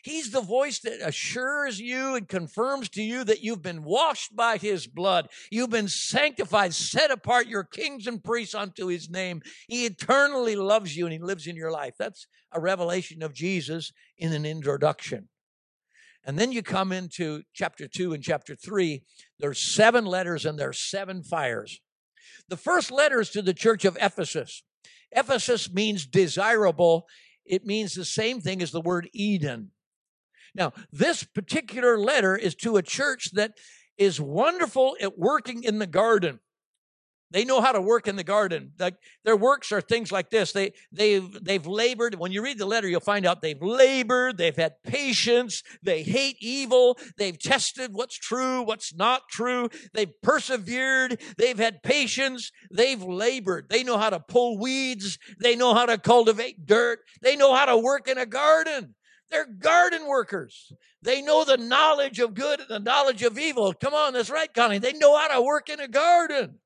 He's 0.03 0.31
the 0.31 0.41
voice 0.41 0.79
that 0.79 0.99
assures 1.01 1.79
you 1.79 2.15
and 2.15 2.27
confirms 2.27 2.89
to 2.89 3.01
you 3.01 3.23
that 3.23 3.41
you've 3.41 3.61
been 3.61 3.83
washed 3.83 4.35
by 4.35 4.57
his 4.57 4.85
blood. 4.85 5.29
You've 5.49 5.69
been 5.69 5.87
sanctified, 5.87 6.73
set 6.73 7.09
apart, 7.09 7.47
your 7.47 7.63
kings 7.63 8.05
and 8.05 8.21
priests 8.21 8.53
unto 8.53 8.87
his 8.87 9.09
name. 9.09 9.41
He 9.69 9.85
eternally 9.85 10.57
loves 10.57 10.97
you 10.97 11.05
and 11.05 11.13
he 11.13 11.19
lives 11.19 11.47
in 11.47 11.55
your 11.55 11.71
life. 11.71 11.93
That's 11.97 12.27
a 12.51 12.59
revelation 12.59 13.23
of 13.23 13.33
Jesus 13.33 13.93
in 14.17 14.33
an 14.33 14.45
introduction. 14.45 15.29
And 16.25 16.37
then 16.37 16.51
you 16.51 16.63
come 16.63 16.91
into 16.91 17.43
chapter 17.53 17.87
2 17.87 18.11
and 18.11 18.21
chapter 18.21 18.55
3. 18.55 19.03
There's 19.39 19.59
seven 19.59 20.05
letters 20.05 20.45
and 20.45 20.59
there's 20.59 20.81
seven 20.81 21.23
fires. 21.23 21.79
The 22.49 22.57
first 22.57 22.91
letter 22.91 23.21
is 23.21 23.29
to 23.29 23.41
the 23.41 23.53
church 23.53 23.85
of 23.85 23.97
Ephesus. 24.01 24.63
Ephesus 25.13 25.71
means 25.71 26.05
desirable. 26.05 27.07
It 27.45 27.65
means 27.65 27.93
the 27.93 28.03
same 28.03 28.41
thing 28.41 28.61
as 28.61 28.71
the 28.71 28.81
word 28.81 29.09
Eden. 29.13 29.71
Now, 30.55 30.73
this 30.91 31.23
particular 31.23 31.97
letter 31.97 32.35
is 32.35 32.55
to 32.55 32.77
a 32.77 32.83
church 32.83 33.31
that 33.33 33.53
is 33.97 34.19
wonderful 34.19 34.95
at 35.01 35.17
working 35.17 35.63
in 35.63 35.79
the 35.79 35.87
garden. 35.87 36.39
They 37.33 37.45
know 37.45 37.61
how 37.61 37.71
to 37.71 37.81
work 37.81 38.07
in 38.07 38.15
the 38.15 38.23
garden. 38.23 38.73
Like 38.77 38.95
their 39.25 39.35
works 39.35 39.71
are 39.71 39.81
things 39.81 40.11
like 40.11 40.29
this. 40.29 40.51
They 40.51 40.73
they've 40.91 41.43
they've 41.43 41.65
labored. 41.65 42.13
When 42.13 42.31
you 42.31 42.43
read 42.43 42.59
the 42.59 42.67
letter, 42.67 42.87
you'll 42.87 42.99
find 42.99 43.25
out 43.25 43.41
they've 43.41 43.59
labored, 43.59 44.37
they've 44.37 44.55
had 44.55 44.73
patience, 44.83 45.63
they 45.81 46.03
hate 46.03 46.37
evil, 46.39 46.99
they've 47.17 47.37
tested 47.37 47.89
what's 47.91 48.19
true, 48.19 48.61
what's 48.61 48.93
not 48.93 49.23
true, 49.31 49.69
they've 49.95 50.13
persevered, 50.21 51.19
they've 51.39 51.57
had 51.57 51.81
patience, 51.81 52.51
they've 52.71 53.01
labored. 53.01 53.67
They 53.67 53.83
know 53.83 53.97
how 53.97 54.11
to 54.11 54.19
pull 54.19 54.59
weeds, 54.59 55.17
they 55.41 55.55
know 55.55 55.73
how 55.73 55.87
to 55.87 55.97
cultivate 55.97 56.67
dirt, 56.67 56.99
they 57.23 57.35
know 57.35 57.55
how 57.55 57.65
to 57.65 57.77
work 57.77 58.07
in 58.07 58.19
a 58.19 58.27
garden. 58.27 58.93
They're 59.33 59.47
garden 59.47 60.05
workers. 60.05 60.71
They 61.01 61.23
know 61.23 61.43
the 61.43 61.57
knowledge 61.57 62.19
of 62.19 62.35
good 62.35 62.59
and 62.59 62.69
the 62.69 62.77
knowledge 62.77 63.23
of 63.23 63.39
evil. 63.39 63.73
Come 63.73 63.95
on, 63.95 64.13
that's 64.13 64.29
right, 64.29 64.53
Connie. 64.53 64.77
They 64.77 64.93
know 64.93 65.17
how 65.17 65.27
to 65.29 65.41
work 65.41 65.69
in 65.69 65.79
a 65.79 65.87
garden. 65.87 66.59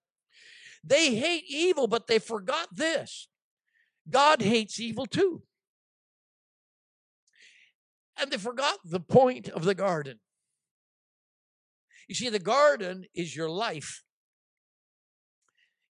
They 0.83 1.15
hate 1.15 1.45
evil, 1.47 1.87
but 1.87 2.07
they 2.07 2.19
forgot 2.19 2.67
this 2.75 3.29
God 4.09 4.41
hates 4.41 4.81
evil 4.81 5.05
too. 5.05 5.43
And 8.19 8.31
they 8.31 8.37
forgot 8.37 8.79
the 8.83 8.99
point 8.99 9.47
of 9.47 9.63
the 9.63 9.75
garden. 9.75 10.19
You 12.09 12.15
see, 12.15 12.27
the 12.27 12.37
garden 12.37 13.05
is 13.15 13.33
your 13.33 13.49
life. 13.49 14.03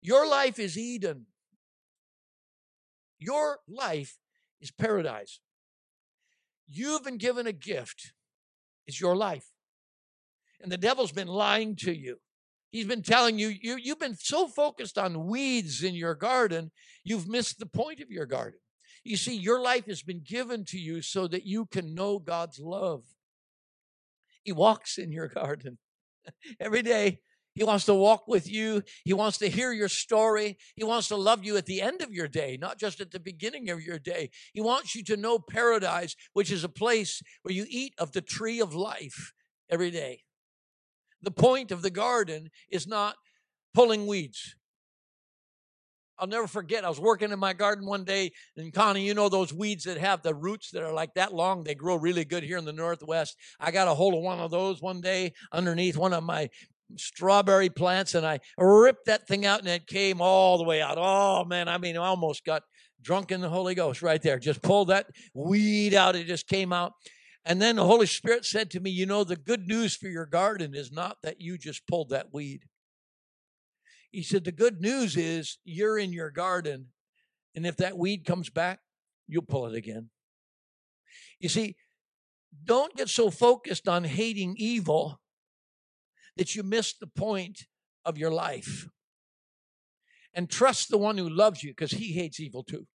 Your 0.01 0.27
life 0.27 0.59
is 0.59 0.77
Eden. 0.77 1.27
Your 3.17 3.59
life 3.65 4.17
is 4.59 4.71
paradise. 4.71 5.39
You've 6.67 7.03
been 7.03 7.17
given 7.17 7.47
a 7.47 7.51
gift. 7.51 8.13
It's 8.87 8.99
your 8.99 9.15
life. 9.15 9.47
And 10.61 10.71
the 10.71 10.77
devil's 10.77 11.11
been 11.11 11.27
lying 11.27 11.75
to 11.77 11.95
you. 11.95 12.17
He's 12.71 12.87
been 12.87 13.03
telling 13.03 13.39
you, 13.39 13.49
you 13.61 13.77
you've 13.77 13.99
been 13.99 14.17
so 14.17 14.47
focused 14.47 14.97
on 14.97 15.27
weeds 15.27 15.83
in 15.83 15.95
your 15.95 16.15
garden, 16.15 16.71
you've 17.03 17.27
missed 17.27 17.59
the 17.59 17.65
point 17.65 18.01
of 18.01 18.11
your 18.11 18.25
garden. 18.25 18.59
You 19.03 19.17
see, 19.17 19.35
your 19.35 19.61
life 19.61 19.85
has 19.85 20.01
been 20.01 20.21
given 20.21 20.65
to 20.65 20.77
you 20.77 21.01
so 21.01 21.27
that 21.27 21.45
you 21.45 21.67
can 21.67 21.93
know 21.93 22.19
God's 22.19 22.59
love. 22.59 23.03
He 24.43 24.51
walks 24.51 24.97
in 24.97 25.11
your 25.11 25.27
garden 25.41 25.77
every 26.59 26.81
day. 26.81 27.21
He 27.55 27.63
wants 27.63 27.85
to 27.85 27.93
walk 27.93 28.27
with 28.27 28.51
you. 28.51 28.83
He 29.05 29.13
wants 29.13 29.37
to 29.37 29.49
hear 29.49 29.71
your 29.71 29.87
story. 29.87 30.57
He 30.75 30.83
wants 30.83 31.07
to 31.07 31.15
love 31.15 31.45
you 31.45 31.55
at 31.55 31.65
the 31.65 31.81
end 31.81 32.01
of 32.01 32.11
your 32.11 32.27
day, 32.27 32.57
not 32.59 32.77
just 32.77 32.99
at 32.99 33.11
the 33.11 33.19
beginning 33.19 33.69
of 33.69 33.81
your 33.81 33.97
day. 33.97 34.29
He 34.53 34.59
wants 34.59 34.93
you 34.93 35.03
to 35.05 35.17
know 35.17 35.39
paradise, 35.39 36.15
which 36.33 36.51
is 36.51 36.65
a 36.65 36.69
place 36.69 37.21
where 37.43 37.53
you 37.53 37.65
eat 37.69 37.93
of 37.97 38.11
the 38.11 38.21
tree 38.21 38.59
of 38.59 38.75
life 38.75 39.31
every 39.69 39.89
day. 39.89 40.23
The 41.21 41.31
point 41.31 41.71
of 41.71 41.81
the 41.81 41.89
garden 41.89 42.51
is 42.69 42.85
not 42.85 43.15
pulling 43.73 44.05
weeds. 44.05 44.55
I'll 46.17 46.27
never 46.27 46.47
forget. 46.47 46.85
I 46.85 46.89
was 46.89 46.99
working 46.99 47.31
in 47.31 47.39
my 47.39 47.53
garden 47.53 47.85
one 47.85 48.05
day, 48.05 48.31
and 48.55 48.73
Connie, 48.73 49.05
you 49.05 49.13
know 49.13 49.27
those 49.27 49.53
weeds 49.53 49.83
that 49.83 49.97
have 49.97 50.21
the 50.21 50.33
roots 50.33 50.71
that 50.71 50.83
are 50.83 50.93
like 50.93 51.13
that 51.15 51.33
long. 51.33 51.63
They 51.63 51.75
grow 51.75 51.95
really 51.95 52.23
good 52.23 52.43
here 52.43 52.57
in 52.57 52.63
the 52.63 52.71
Northwest. 52.71 53.35
I 53.59 53.71
got 53.71 53.89
a 53.89 53.93
hold 53.93 54.13
of 54.13 54.21
one 54.21 54.39
of 54.39 54.51
those 54.51 54.81
one 54.81 55.01
day 55.01 55.33
underneath 55.51 55.97
one 55.97 56.13
of 56.13 56.23
my 56.23 56.49
strawberry 56.97 57.69
plants, 57.69 58.15
and 58.15 58.25
I 58.25 58.39
ripped 58.57 59.05
that 59.05 59.27
thing 59.27 59.45
out, 59.45 59.59
and 59.59 59.67
it 59.67 59.87
came 59.87 60.21
all 60.21 60.57
the 60.57 60.63
way 60.63 60.81
out. 60.81 60.97
Oh 60.97 61.45
man, 61.45 61.67
I 61.67 61.77
mean, 61.77 61.97
I 61.97 62.05
almost 62.05 62.45
got 62.45 62.63
drunk 63.01 63.31
in 63.31 63.41
the 63.41 63.49
Holy 63.49 63.75
Ghost 63.75 64.01
right 64.01 64.21
there. 64.21 64.39
Just 64.39 64.61
pulled 64.61 64.89
that 64.89 65.07
weed 65.33 65.93
out; 65.93 66.15
it 66.15 66.27
just 66.27 66.47
came 66.47 66.71
out. 66.71 66.93
And 67.45 67.61
then 67.61 67.75
the 67.75 67.85
Holy 67.85 68.07
Spirit 68.07 68.43
said 68.43 68.71
to 68.71 68.79
me, 68.79 68.89
You 68.89 69.05
know, 69.05 69.23
the 69.23 69.35
good 69.35 69.67
news 69.67 69.95
for 69.95 70.07
your 70.07 70.25
garden 70.25 70.73
is 70.73 70.91
not 70.91 71.17
that 71.21 71.39
you 71.39 71.57
just 71.57 71.87
pulled 71.87 72.09
that 72.09 72.33
weed. 72.33 72.61
He 74.11 74.23
said, 74.23 74.43
The 74.43 74.51
good 74.51 74.81
news 74.81 75.15
is 75.15 75.59
you're 75.63 75.99
in 75.99 76.11
your 76.11 76.31
garden, 76.31 76.87
and 77.55 77.67
if 77.67 77.77
that 77.77 77.97
weed 77.97 78.25
comes 78.25 78.49
back, 78.49 78.79
you'll 79.27 79.43
pull 79.43 79.67
it 79.67 79.75
again. 79.75 80.09
You 81.39 81.49
see, 81.49 81.75
don't 82.63 82.95
get 82.95 83.09
so 83.09 83.29
focused 83.29 83.87
on 83.87 84.05
hating 84.05 84.55
evil 84.57 85.19
that 86.37 86.55
you 86.55 86.63
miss 86.63 86.93
the 86.93 87.07
point 87.07 87.65
of 88.03 88.17
your 88.17 88.31
life. 88.31 88.87
And 90.33 90.49
trust 90.49 90.89
the 90.89 90.97
one 90.97 91.17
who 91.17 91.29
loves 91.29 91.63
you 91.63 91.71
because 91.71 91.91
he 91.91 92.13
hates 92.13 92.39
evil 92.39 92.63
too. 92.63 92.87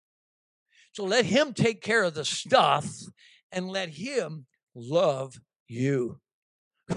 So 0.92 1.06
let 1.06 1.26
him 1.26 1.54
take 1.54 1.82
care 1.82 2.04
of 2.04 2.16
the 2.16 2.26
stuff 2.26 2.90
and 3.52 3.70
let 3.70 3.90
Him 3.90 4.46
love 4.76 5.40
you. 5.68 6.20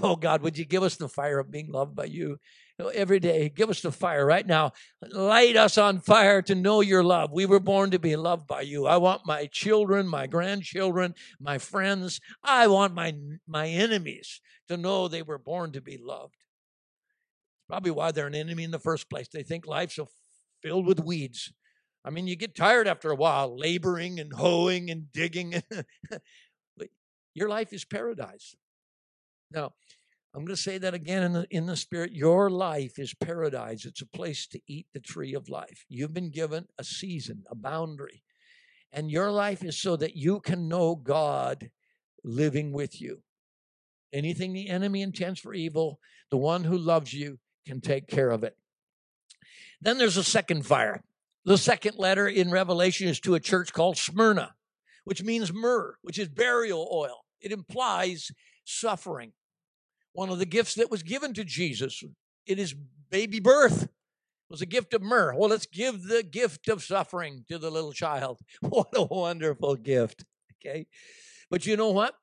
Oh 0.01 0.15
God, 0.15 0.41
would 0.41 0.57
you 0.57 0.65
give 0.65 0.81
us 0.81 0.95
the 0.95 1.07
fire 1.07 1.37
of 1.37 1.51
being 1.51 1.71
loved 1.71 1.95
by 1.95 2.05
you? 2.05 2.39
Every 2.79 3.19
day, 3.19 3.49
give 3.49 3.69
us 3.69 3.81
the 3.81 3.91
fire 3.91 4.25
right 4.25 4.45
now. 4.45 4.71
Light 5.11 5.55
us 5.55 5.77
on 5.77 5.99
fire 5.99 6.41
to 6.43 6.55
know 6.55 6.81
your 6.81 7.03
love. 7.03 7.31
We 7.31 7.45
were 7.45 7.59
born 7.59 7.91
to 7.91 7.99
be 7.99 8.15
loved 8.15 8.47
by 8.47 8.61
you. 8.61 8.87
I 8.87 8.97
want 8.97 9.25
my 9.25 9.45
children, 9.47 10.07
my 10.07 10.27
grandchildren, 10.27 11.13
my 11.39 11.57
friends. 11.57 12.19
I 12.43 12.67
want 12.67 12.93
my 12.93 13.13
my 13.47 13.67
enemies 13.67 14.41
to 14.67 14.77
know 14.77 15.07
they 15.07 15.21
were 15.21 15.37
born 15.37 15.71
to 15.73 15.81
be 15.81 15.97
loved. 15.97 16.35
It's 16.35 17.67
probably 17.67 17.91
why 17.91 18.11
they're 18.11 18.27
an 18.27 18.35
enemy 18.35 18.63
in 18.63 18.71
the 18.71 18.79
first 18.79 19.09
place. 19.09 19.27
They 19.27 19.43
think 19.43 19.67
life's 19.67 19.95
so 19.95 20.09
filled 20.61 20.85
with 20.85 20.99
weeds. 20.99 21.53
I 22.05 22.09
mean, 22.09 22.27
you 22.27 22.35
get 22.35 22.55
tired 22.55 22.87
after 22.87 23.11
a 23.11 23.15
while, 23.15 23.57
laboring 23.57 24.19
and 24.19 24.33
hoeing 24.33 24.89
and 24.89 25.11
digging. 25.11 25.61
Your 27.33 27.49
life 27.49 27.73
is 27.73 27.85
paradise. 27.85 28.55
Now, 29.51 29.73
I'm 30.33 30.41
going 30.41 30.55
to 30.55 30.61
say 30.61 30.79
that 30.79 30.95
again 30.95 31.23
in 31.23 31.33
the, 31.33 31.47
in 31.51 31.65
the 31.67 31.77
spirit. 31.77 32.11
Your 32.11 32.49
life 32.49 32.97
is 32.97 33.13
paradise. 33.13 33.85
It's 33.85 34.01
a 34.01 34.07
place 34.07 34.47
to 34.47 34.59
eat 34.67 34.87
the 34.91 34.99
tree 34.99 35.35
of 35.35 35.47
life. 35.47 35.85
You've 35.89 36.13
been 36.13 36.31
given 36.31 36.65
a 36.79 36.83
season, 36.83 37.43
a 37.51 37.55
boundary. 37.55 38.23
And 38.91 39.11
your 39.11 39.31
life 39.31 39.63
is 39.63 39.79
so 39.79 39.95
that 39.97 40.15
you 40.15 40.39
can 40.39 40.67
know 40.67 40.95
God 40.95 41.69
living 42.23 42.71
with 42.71 42.99
you. 42.99 43.21
Anything 44.11 44.53
the 44.53 44.69
enemy 44.69 45.01
intends 45.01 45.39
for 45.39 45.53
evil, 45.53 45.99
the 46.31 46.37
one 46.37 46.63
who 46.63 46.77
loves 46.77 47.13
you 47.13 47.39
can 47.67 47.79
take 47.79 48.07
care 48.07 48.29
of 48.29 48.43
it. 48.43 48.55
Then 49.81 49.97
there's 49.97 50.17
a 50.17 50.23
second 50.23 50.65
fire. 50.65 51.03
The 51.45 51.57
second 51.57 51.97
letter 51.97 52.27
in 52.27 52.51
Revelation 52.51 53.07
is 53.07 53.19
to 53.21 53.35
a 53.35 53.39
church 53.39 53.73
called 53.73 53.97
Smyrna, 53.97 54.53
which 55.03 55.23
means 55.23 55.53
myrrh, 55.53 55.97
which 56.01 56.17
is 56.17 56.29
burial 56.29 56.89
oil. 56.91 57.25
It 57.41 57.51
implies 57.51 58.31
suffering. 58.63 59.33
One 60.13 60.29
of 60.29 60.39
the 60.39 60.45
gifts 60.45 60.75
that 60.75 60.91
was 60.91 61.03
given 61.03 61.33
to 61.33 61.43
Jesus 61.43 62.03
in 62.47 62.57
his 62.57 62.73
baby 63.09 63.39
birth 63.39 63.89
was 64.49 64.61
a 64.61 64.67
gift 64.67 64.93
of 64.93 65.01
myrrh. 65.01 65.35
Well, 65.35 65.49
let's 65.49 65.65
give 65.65 66.03
the 66.03 66.21
gift 66.21 66.67
of 66.67 66.83
suffering 66.83 67.43
to 67.49 67.57
the 67.57 67.71
little 67.71 67.93
child. 67.93 68.39
What 68.61 68.89
a 68.95 69.03
wonderful 69.03 69.75
gift. 69.75 70.25
Okay. 70.63 70.85
But 71.49 71.65
you 71.65 71.75
know 71.75 71.89
what? 71.89 72.15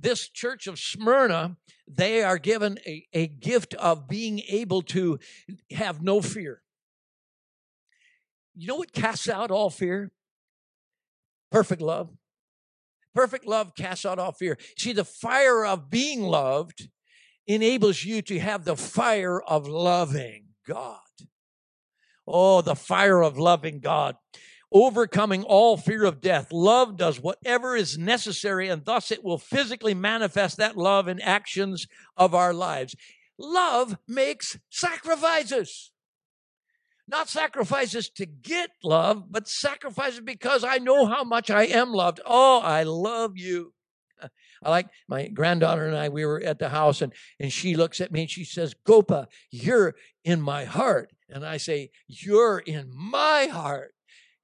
This 0.00 0.28
church 0.28 0.68
of 0.68 0.78
Smyrna, 0.78 1.56
they 1.88 2.22
are 2.22 2.38
given 2.38 2.78
a, 2.86 3.04
a 3.12 3.26
gift 3.26 3.74
of 3.74 4.06
being 4.06 4.40
able 4.48 4.82
to 4.82 5.18
have 5.72 6.00
no 6.00 6.20
fear. 6.20 6.62
You 8.54 8.68
know 8.68 8.76
what 8.76 8.92
casts 8.92 9.28
out 9.28 9.50
all 9.50 9.70
fear? 9.70 10.12
Perfect 11.50 11.82
love. 11.82 12.10
Perfect 13.14 13.46
love 13.46 13.74
casts 13.74 14.06
out 14.06 14.20
all 14.20 14.32
fear. 14.32 14.56
See, 14.76 14.92
the 14.92 15.04
fire 15.04 15.64
of 15.64 15.90
being 15.90 16.22
loved 16.22 16.88
enables 17.48 18.04
you 18.04 18.22
to 18.22 18.38
have 18.38 18.64
the 18.64 18.76
fire 18.76 19.40
of 19.40 19.66
loving 19.66 20.44
God. 20.66 21.00
Oh, 22.26 22.60
the 22.60 22.76
fire 22.76 23.22
of 23.22 23.38
loving 23.38 23.80
God. 23.80 24.16
Overcoming 24.70 25.44
all 25.44 25.78
fear 25.78 26.04
of 26.04 26.20
death. 26.20 26.52
Love 26.52 26.98
does 26.98 27.18
whatever 27.18 27.74
is 27.74 27.96
necessary, 27.96 28.68
and 28.68 28.84
thus 28.84 29.10
it 29.10 29.24
will 29.24 29.38
physically 29.38 29.94
manifest 29.94 30.58
that 30.58 30.76
love 30.76 31.08
in 31.08 31.20
actions 31.22 31.86
of 32.18 32.34
our 32.34 32.52
lives. 32.52 32.94
Love 33.38 33.96
makes 34.06 34.58
sacrifices. 34.68 35.90
Not 37.10 37.30
sacrifices 37.30 38.10
to 38.10 38.26
get 38.26 38.68
love, 38.84 39.32
but 39.32 39.48
sacrifices 39.48 40.20
because 40.20 40.62
I 40.62 40.76
know 40.76 41.06
how 41.06 41.24
much 41.24 41.48
I 41.48 41.64
am 41.64 41.94
loved. 41.94 42.20
Oh, 42.26 42.60
I 42.60 42.82
love 42.82 43.38
you. 43.38 43.72
I 44.62 44.70
like 44.70 44.88
my 45.08 45.28
granddaughter 45.28 45.86
and 45.86 45.96
I, 45.96 46.08
we 46.08 46.24
were 46.24 46.40
at 46.42 46.58
the 46.58 46.68
house 46.68 47.02
and, 47.02 47.12
and 47.38 47.52
she 47.52 47.76
looks 47.76 48.00
at 48.00 48.12
me 48.12 48.22
and 48.22 48.30
she 48.30 48.44
says, 48.44 48.74
Gopa, 48.84 49.28
you're 49.50 49.94
in 50.24 50.40
my 50.40 50.64
heart. 50.64 51.12
And 51.28 51.44
I 51.44 51.58
say, 51.58 51.90
You're 52.06 52.58
in 52.58 52.90
my 52.94 53.46
heart. 53.46 53.94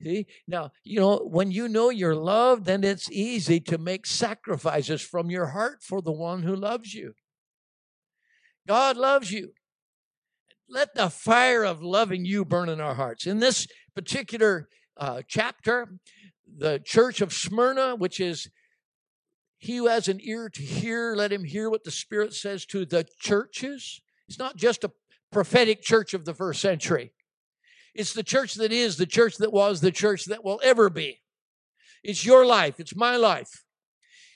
See, 0.02 0.26
now, 0.46 0.72
you 0.82 1.00
know, 1.00 1.18
when 1.18 1.50
you 1.50 1.68
know 1.68 1.88
you're 1.88 2.16
loved, 2.16 2.66
then 2.66 2.84
it's 2.84 3.10
easy 3.10 3.60
to 3.60 3.78
make 3.78 4.04
sacrifices 4.04 5.00
from 5.00 5.30
your 5.30 5.46
heart 5.46 5.82
for 5.82 6.02
the 6.02 6.12
one 6.12 6.42
who 6.42 6.54
loves 6.54 6.92
you. 6.92 7.14
God 8.66 8.96
loves 8.96 9.30
you 9.32 9.52
let 10.68 10.94
the 10.94 11.10
fire 11.10 11.64
of 11.64 11.82
loving 11.82 12.24
you 12.24 12.44
burn 12.44 12.68
in 12.68 12.80
our 12.80 12.94
hearts. 12.94 13.26
In 13.26 13.38
this 13.38 13.66
particular 13.94 14.68
uh, 14.96 15.22
chapter, 15.26 15.88
the 16.56 16.80
church 16.84 17.20
of 17.20 17.32
Smyrna, 17.32 17.96
which 17.96 18.20
is 18.20 18.48
he 19.64 19.76
who 19.76 19.86
has 19.86 20.08
an 20.08 20.20
ear 20.22 20.50
to 20.50 20.62
hear, 20.62 21.14
let 21.16 21.32
him 21.32 21.44
hear 21.44 21.70
what 21.70 21.84
the 21.84 21.90
Spirit 21.90 22.34
says 22.34 22.66
to 22.66 22.84
the 22.84 23.06
churches. 23.18 24.02
It's 24.28 24.38
not 24.38 24.56
just 24.56 24.84
a 24.84 24.92
prophetic 25.32 25.80
church 25.80 26.12
of 26.12 26.26
the 26.26 26.34
first 26.34 26.60
century. 26.60 27.12
It's 27.94 28.12
the 28.12 28.22
church 28.22 28.54
that 28.54 28.72
is, 28.72 28.98
the 28.98 29.06
church 29.06 29.38
that 29.38 29.52
was, 29.52 29.80
the 29.80 29.90
church 29.90 30.26
that 30.26 30.44
will 30.44 30.60
ever 30.62 30.90
be. 30.90 31.22
It's 32.02 32.26
your 32.26 32.44
life, 32.44 32.78
it's 32.78 32.94
my 32.94 33.16
life. 33.16 33.64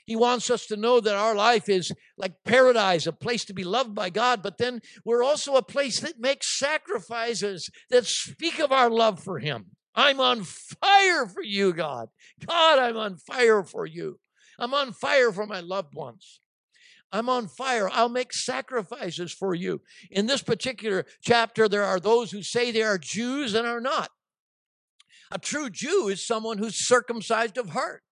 He 0.06 0.16
wants 0.16 0.48
us 0.48 0.64
to 0.68 0.76
know 0.76 0.98
that 1.00 1.14
our 1.14 1.34
life 1.34 1.68
is 1.68 1.92
like 2.16 2.32
paradise, 2.46 3.06
a 3.06 3.12
place 3.12 3.44
to 3.44 3.52
be 3.52 3.64
loved 3.64 3.94
by 3.94 4.08
God, 4.08 4.42
but 4.42 4.56
then 4.56 4.80
we're 5.04 5.22
also 5.22 5.56
a 5.56 5.62
place 5.62 6.00
that 6.00 6.18
makes 6.18 6.58
sacrifices 6.58 7.68
that 7.90 8.06
speak 8.06 8.58
of 8.58 8.72
our 8.72 8.88
love 8.88 9.22
for 9.22 9.40
Him. 9.40 9.66
I'm 9.94 10.20
on 10.20 10.44
fire 10.44 11.26
for 11.26 11.42
you, 11.42 11.74
God. 11.74 12.08
God, 12.46 12.78
I'm 12.78 12.96
on 12.96 13.18
fire 13.18 13.62
for 13.62 13.84
you. 13.84 14.18
I'm 14.58 14.74
on 14.74 14.92
fire 14.92 15.32
for 15.32 15.46
my 15.46 15.60
loved 15.60 15.94
ones. 15.94 16.40
I'm 17.10 17.28
on 17.28 17.48
fire. 17.48 17.88
I'll 17.90 18.08
make 18.08 18.32
sacrifices 18.32 19.32
for 19.32 19.54
you. 19.54 19.80
In 20.10 20.26
this 20.26 20.42
particular 20.42 21.06
chapter, 21.22 21.68
there 21.68 21.84
are 21.84 22.00
those 22.00 22.30
who 22.30 22.42
say 22.42 22.70
they 22.70 22.82
are 22.82 22.98
Jews 22.98 23.54
and 23.54 23.66
are 23.66 23.80
not. 23.80 24.10
A 25.30 25.38
true 25.38 25.70
Jew 25.70 26.08
is 26.08 26.26
someone 26.26 26.58
who's 26.58 26.86
circumcised 26.86 27.56
of 27.56 27.70
heart, 27.70 28.02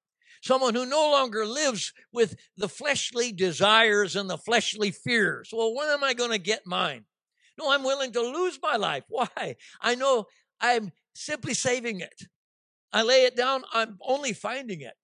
someone 0.42 0.74
who 0.74 0.86
no 0.86 1.10
longer 1.10 1.46
lives 1.46 1.92
with 2.12 2.36
the 2.56 2.68
fleshly 2.68 3.32
desires 3.32 4.16
and 4.16 4.28
the 4.28 4.38
fleshly 4.38 4.90
fears. 4.90 5.50
Well, 5.52 5.74
when 5.74 5.88
am 5.88 6.04
I 6.04 6.14
going 6.14 6.30
to 6.30 6.38
get 6.38 6.66
mine? 6.66 7.04
No, 7.58 7.70
I'm 7.70 7.84
willing 7.84 8.12
to 8.12 8.20
lose 8.20 8.58
my 8.62 8.76
life. 8.76 9.04
Why? 9.08 9.56
I 9.80 9.94
know 9.94 10.26
I'm 10.60 10.92
simply 11.14 11.54
saving 11.54 12.00
it. 12.00 12.22
I 12.92 13.02
lay 13.02 13.24
it 13.24 13.36
down, 13.36 13.64
I'm 13.72 13.98
only 14.00 14.32
finding 14.32 14.80
it. 14.80 14.94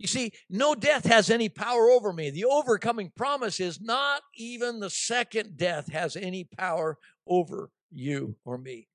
You 0.00 0.06
see, 0.06 0.32
no 0.48 0.74
death 0.74 1.04
has 1.04 1.28
any 1.28 1.50
power 1.50 1.90
over 1.90 2.10
me. 2.10 2.30
The 2.30 2.46
overcoming 2.46 3.12
promise 3.14 3.60
is 3.60 3.82
not 3.82 4.22
even 4.34 4.80
the 4.80 4.88
second 4.88 5.58
death 5.58 5.92
has 5.92 6.16
any 6.16 6.44
power 6.44 6.96
over 7.26 7.70
you 7.90 8.36
or 8.46 8.56
me. 8.56 8.88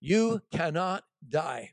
You 0.00 0.40
cannot 0.50 1.04
die. 1.28 1.72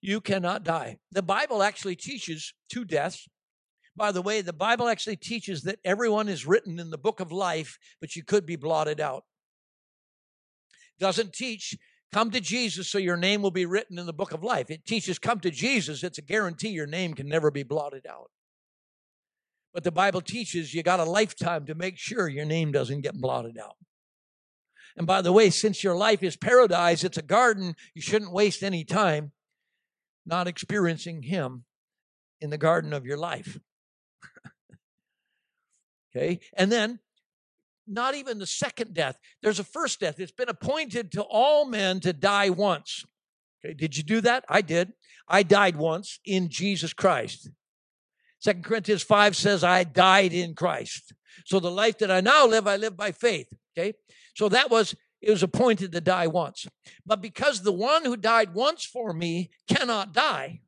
You 0.00 0.22
cannot 0.22 0.64
die. 0.64 0.96
The 1.12 1.20
Bible 1.20 1.62
actually 1.62 1.96
teaches 1.96 2.54
two 2.70 2.86
deaths. 2.86 3.28
By 3.94 4.12
the 4.12 4.22
way, 4.22 4.40
the 4.40 4.54
Bible 4.54 4.88
actually 4.88 5.16
teaches 5.16 5.64
that 5.64 5.78
everyone 5.84 6.30
is 6.30 6.46
written 6.46 6.78
in 6.78 6.88
the 6.88 6.96
book 6.96 7.20
of 7.20 7.30
life, 7.30 7.76
but 8.00 8.16
you 8.16 8.24
could 8.24 8.46
be 8.46 8.56
blotted 8.56 8.98
out. 8.98 9.24
Doesn't 10.98 11.34
teach 11.34 11.76
Come 12.12 12.30
to 12.32 12.40
Jesus 12.40 12.88
so 12.88 12.98
your 12.98 13.16
name 13.16 13.40
will 13.40 13.52
be 13.52 13.66
written 13.66 13.98
in 13.98 14.06
the 14.06 14.12
book 14.12 14.32
of 14.32 14.42
life. 14.42 14.70
It 14.70 14.84
teaches 14.84 15.18
come 15.18 15.40
to 15.40 15.50
Jesus. 15.50 16.02
It's 16.02 16.18
a 16.18 16.22
guarantee 16.22 16.70
your 16.70 16.86
name 16.86 17.14
can 17.14 17.28
never 17.28 17.50
be 17.50 17.62
blotted 17.62 18.04
out. 18.08 18.30
But 19.72 19.84
the 19.84 19.92
Bible 19.92 20.20
teaches 20.20 20.74
you 20.74 20.82
got 20.82 20.98
a 20.98 21.04
lifetime 21.04 21.66
to 21.66 21.74
make 21.76 21.96
sure 21.96 22.28
your 22.28 22.44
name 22.44 22.72
doesn't 22.72 23.02
get 23.02 23.20
blotted 23.20 23.56
out. 23.58 23.76
And 24.96 25.06
by 25.06 25.22
the 25.22 25.32
way, 25.32 25.50
since 25.50 25.84
your 25.84 25.96
life 25.96 26.22
is 26.22 26.36
paradise, 26.36 27.04
it's 27.04 27.16
a 27.16 27.22
garden, 27.22 27.76
you 27.94 28.02
shouldn't 28.02 28.32
waste 28.32 28.64
any 28.64 28.84
time 28.84 29.30
not 30.26 30.48
experiencing 30.48 31.22
Him 31.22 31.64
in 32.40 32.50
the 32.50 32.58
garden 32.58 32.92
of 32.92 33.06
your 33.06 33.16
life. 33.16 33.58
okay? 36.16 36.40
And 36.56 36.72
then 36.72 36.98
not 37.90 38.14
even 38.14 38.38
the 38.38 38.46
second 38.46 38.94
death. 38.94 39.18
There's 39.42 39.58
a 39.58 39.64
first 39.64 40.00
death. 40.00 40.20
It's 40.20 40.32
been 40.32 40.48
appointed 40.48 41.12
to 41.12 41.22
all 41.22 41.66
men 41.66 42.00
to 42.00 42.12
die 42.12 42.50
once. 42.50 43.04
Okay, 43.64 43.74
did 43.74 43.96
you 43.96 44.02
do 44.02 44.20
that? 44.22 44.44
I 44.48 44.62
did. 44.62 44.92
I 45.28 45.42
died 45.42 45.76
once 45.76 46.18
in 46.24 46.48
Jesus 46.48 46.92
Christ. 46.92 47.50
Second 48.38 48.64
Corinthians 48.64 49.02
5 49.02 49.36
says, 49.36 49.62
I 49.62 49.84
died 49.84 50.32
in 50.32 50.54
Christ. 50.54 51.12
So 51.44 51.60
the 51.60 51.70
life 51.70 51.98
that 51.98 52.10
I 52.10 52.20
now 52.20 52.46
live, 52.46 52.66
I 52.66 52.76
live 52.76 52.96
by 52.96 53.12
faith. 53.12 53.52
Okay? 53.76 53.94
So 54.34 54.48
that 54.48 54.70
was, 54.70 54.94
it 55.20 55.30
was 55.30 55.42
appointed 55.42 55.92
to 55.92 56.00
die 56.00 56.26
once. 56.26 56.66
But 57.04 57.20
because 57.20 57.62
the 57.62 57.72
one 57.72 58.04
who 58.04 58.16
died 58.16 58.54
once 58.54 58.84
for 58.84 59.12
me 59.12 59.50
cannot 59.68 60.12
die, 60.14 60.60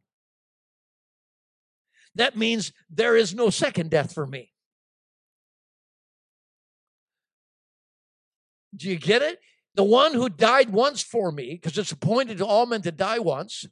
that 2.15 2.37
means 2.37 2.73
there 2.91 3.17
is 3.17 3.35
no 3.35 3.49
second 3.49 3.91
death 3.91 4.13
for 4.13 4.27
me. 4.27 4.52
Do 8.75 8.89
you 8.89 8.97
get 8.97 9.23
it? 9.23 9.39
The 9.75 9.85
one 9.85 10.15
who 10.15 10.29
died 10.29 10.71
once 10.71 11.03
for 11.03 11.33
me, 11.33 11.59
because 11.61 11.79
it's 11.79 11.93
appointed 11.93 12.39
to 12.39 12.47
all 12.47 12.67
men 12.67 12.83
to 12.83 12.93
die 12.93 13.19
once. 13.19 13.65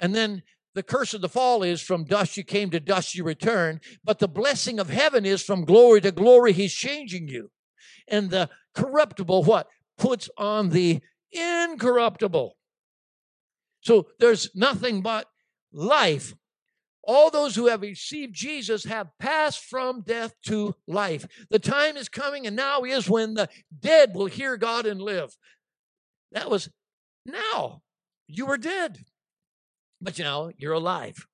And 0.00 0.14
then 0.14 0.42
the 0.74 0.82
curse 0.82 1.14
of 1.14 1.20
the 1.20 1.28
fall 1.28 1.62
is 1.62 1.80
from 1.80 2.04
dust 2.04 2.36
you 2.36 2.44
came 2.44 2.70
to 2.70 2.80
dust 2.80 3.14
you 3.14 3.24
return. 3.24 3.80
But 4.04 4.18
the 4.18 4.28
blessing 4.28 4.78
of 4.78 4.90
heaven 4.90 5.24
is 5.24 5.42
from 5.42 5.64
glory 5.64 6.00
to 6.02 6.12
glory, 6.12 6.52
he's 6.52 6.74
changing 6.74 7.28
you. 7.28 7.50
And 8.08 8.30
the 8.30 8.48
corruptible, 8.74 9.44
what? 9.44 9.68
Puts 9.96 10.30
on 10.36 10.70
the 10.70 11.00
incorruptible. 11.32 12.56
So 13.80 14.08
there's 14.18 14.50
nothing 14.54 15.02
but 15.02 15.26
life 15.72 16.34
all 17.08 17.30
those 17.30 17.56
who 17.56 17.68
have 17.68 17.80
received 17.80 18.34
Jesus 18.34 18.84
have 18.84 19.08
passed 19.18 19.64
from 19.64 20.02
death 20.02 20.34
to 20.44 20.76
life. 20.86 21.26
The 21.48 21.58
time 21.58 21.96
is 21.96 22.10
coming, 22.10 22.46
and 22.46 22.54
now 22.54 22.82
is 22.82 23.08
when 23.08 23.32
the 23.32 23.48
dead 23.80 24.14
will 24.14 24.26
hear 24.26 24.58
God 24.58 24.84
and 24.84 25.00
live. 25.00 25.34
That 26.32 26.50
was 26.50 26.68
now. 27.24 27.80
You 28.26 28.44
were 28.44 28.58
dead, 28.58 28.98
but 30.02 30.18
now 30.18 30.50
you're 30.58 30.74
alive. 30.74 31.26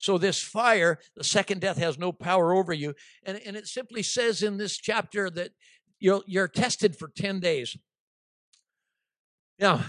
So, 0.00 0.18
this 0.18 0.42
fire, 0.42 0.98
the 1.14 1.22
second 1.22 1.60
death 1.60 1.78
has 1.78 1.96
no 1.96 2.10
power 2.10 2.52
over 2.52 2.72
you. 2.72 2.94
And, 3.22 3.40
and 3.46 3.56
it 3.56 3.68
simply 3.68 4.02
says 4.02 4.42
in 4.42 4.56
this 4.56 4.76
chapter 4.76 5.30
that 5.30 5.52
you're, 6.00 6.22
you're 6.26 6.48
tested 6.48 6.96
for 6.96 7.12
10 7.16 7.38
days. 7.38 7.76
Now, 9.60 9.84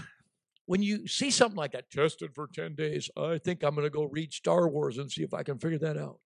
when 0.66 0.82
you 0.82 1.06
see 1.06 1.30
something 1.30 1.56
like 1.56 1.72
that, 1.72 1.90
tested 1.90 2.34
for 2.34 2.48
10 2.52 2.74
days, 2.74 3.10
I 3.16 3.38
think 3.38 3.62
I'm 3.62 3.74
going 3.74 3.86
to 3.86 3.90
go 3.90 4.04
read 4.04 4.32
Star 4.32 4.68
Wars 4.68 4.98
and 4.98 5.10
see 5.10 5.22
if 5.22 5.34
I 5.34 5.42
can 5.42 5.58
figure 5.58 5.78
that 5.78 5.96
out. 5.96 6.18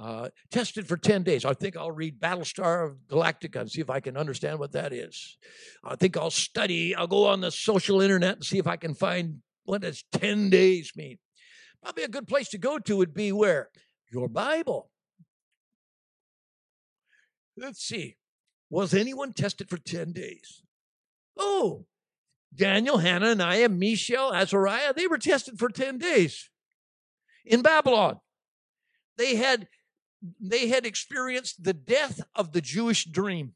Uh, 0.00 0.30
tested 0.50 0.88
for 0.88 0.96
10 0.96 1.22
days. 1.22 1.44
I 1.44 1.54
think 1.54 1.76
I'll 1.76 1.92
read 1.92 2.18
Battlestar 2.18 2.96
Galactica 3.08 3.60
and 3.60 3.70
see 3.70 3.80
if 3.80 3.90
I 3.90 4.00
can 4.00 4.16
understand 4.16 4.58
what 4.58 4.72
that 4.72 4.92
is. 4.92 5.38
I 5.84 5.96
think 5.96 6.16
I'll 6.16 6.30
study, 6.30 6.94
I'll 6.94 7.06
go 7.06 7.26
on 7.26 7.40
the 7.40 7.52
social 7.52 8.00
internet 8.00 8.36
and 8.36 8.44
see 8.44 8.58
if 8.58 8.66
I 8.66 8.76
can 8.76 8.94
find 8.94 9.42
what 9.64 9.82
does 9.82 10.02
10 10.12 10.50
days 10.50 10.92
mean. 10.96 11.18
Probably 11.82 12.04
a 12.04 12.08
good 12.08 12.26
place 12.26 12.48
to 12.50 12.58
go 12.58 12.78
to 12.78 12.96
would 12.96 13.14
be 13.14 13.32
where? 13.32 13.68
Your 14.10 14.28
Bible. 14.28 14.90
Let's 17.56 17.82
see. 17.84 18.16
Was 18.70 18.94
anyone 18.94 19.34
tested 19.34 19.68
for 19.68 19.76
10 19.76 20.12
days? 20.12 20.62
Oh, 21.36 21.84
Daniel, 22.54 22.98
Hananiah, 22.98 23.68
Mishael, 23.68 24.32
Azariah, 24.32 24.92
they 24.94 25.06
were 25.06 25.18
tested 25.18 25.58
for 25.58 25.68
10 25.68 25.98
days 25.98 26.50
in 27.44 27.62
Babylon. 27.62 28.20
They 29.16 29.36
had, 29.36 29.68
they 30.40 30.68
had 30.68 30.84
experienced 30.84 31.64
the 31.64 31.72
death 31.72 32.20
of 32.34 32.52
the 32.52 32.60
Jewish 32.60 33.04
dream. 33.04 33.54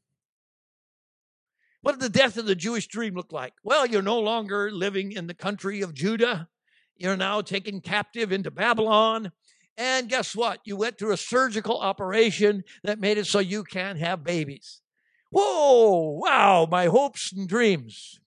What 1.81 1.99
did 1.99 2.11
the 2.11 2.19
death 2.19 2.37
of 2.37 2.45
the 2.45 2.55
Jewish 2.55 2.87
dream 2.87 3.13
look 3.13 3.31
like? 3.31 3.53
Well, 3.63 3.85
you're 3.85 4.01
no 4.01 4.19
longer 4.19 4.71
living 4.71 5.11
in 5.11 5.27
the 5.27 5.33
country 5.33 5.81
of 5.81 5.93
Judah. 5.93 6.49
You're 6.95 7.17
now 7.17 7.41
taken 7.41 7.81
captive 7.81 8.31
into 8.31 8.51
Babylon. 8.51 9.31
And 9.77 10.09
guess 10.09 10.35
what? 10.35 10.59
You 10.65 10.75
went 10.75 10.97
through 10.97 11.13
a 11.13 11.17
surgical 11.17 11.79
operation 11.79 12.63
that 12.83 12.99
made 12.99 13.19
it 13.19 13.27
so 13.27 13.39
you 13.39 13.63
can't 13.63 13.99
have 13.99 14.23
babies. 14.23 14.81
Whoa, 15.29 16.17
wow, 16.19 16.67
my 16.69 16.85
hopes 16.85 17.31
and 17.31 17.47
dreams. 17.47 18.19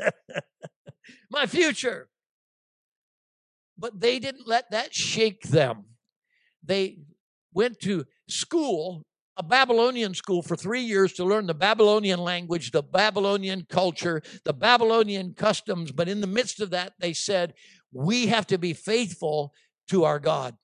my 1.30 1.46
future. 1.46 2.08
But 3.78 4.00
they 4.00 4.18
didn't 4.18 4.46
let 4.46 4.70
that 4.70 4.94
shake 4.94 5.42
them. 5.42 5.84
They 6.62 6.98
went 7.54 7.80
to 7.80 8.04
school, 8.28 9.06
a 9.36 9.42
Babylonian 9.42 10.14
school, 10.14 10.42
for 10.42 10.56
three 10.56 10.82
years 10.82 11.14
to 11.14 11.24
learn 11.24 11.46
the 11.46 11.54
Babylonian 11.54 12.20
language, 12.20 12.72
the 12.72 12.82
Babylonian 12.82 13.66
culture, 13.68 14.22
the 14.44 14.52
Babylonian 14.52 15.34
customs. 15.34 15.92
But 15.92 16.08
in 16.08 16.20
the 16.20 16.26
midst 16.26 16.60
of 16.60 16.70
that, 16.70 16.92
they 16.98 17.14
said, 17.14 17.54
We 17.92 18.26
have 18.26 18.46
to 18.48 18.58
be 18.58 18.74
faithful 18.74 19.54
to 19.88 20.04
our 20.04 20.18
God. 20.18 20.56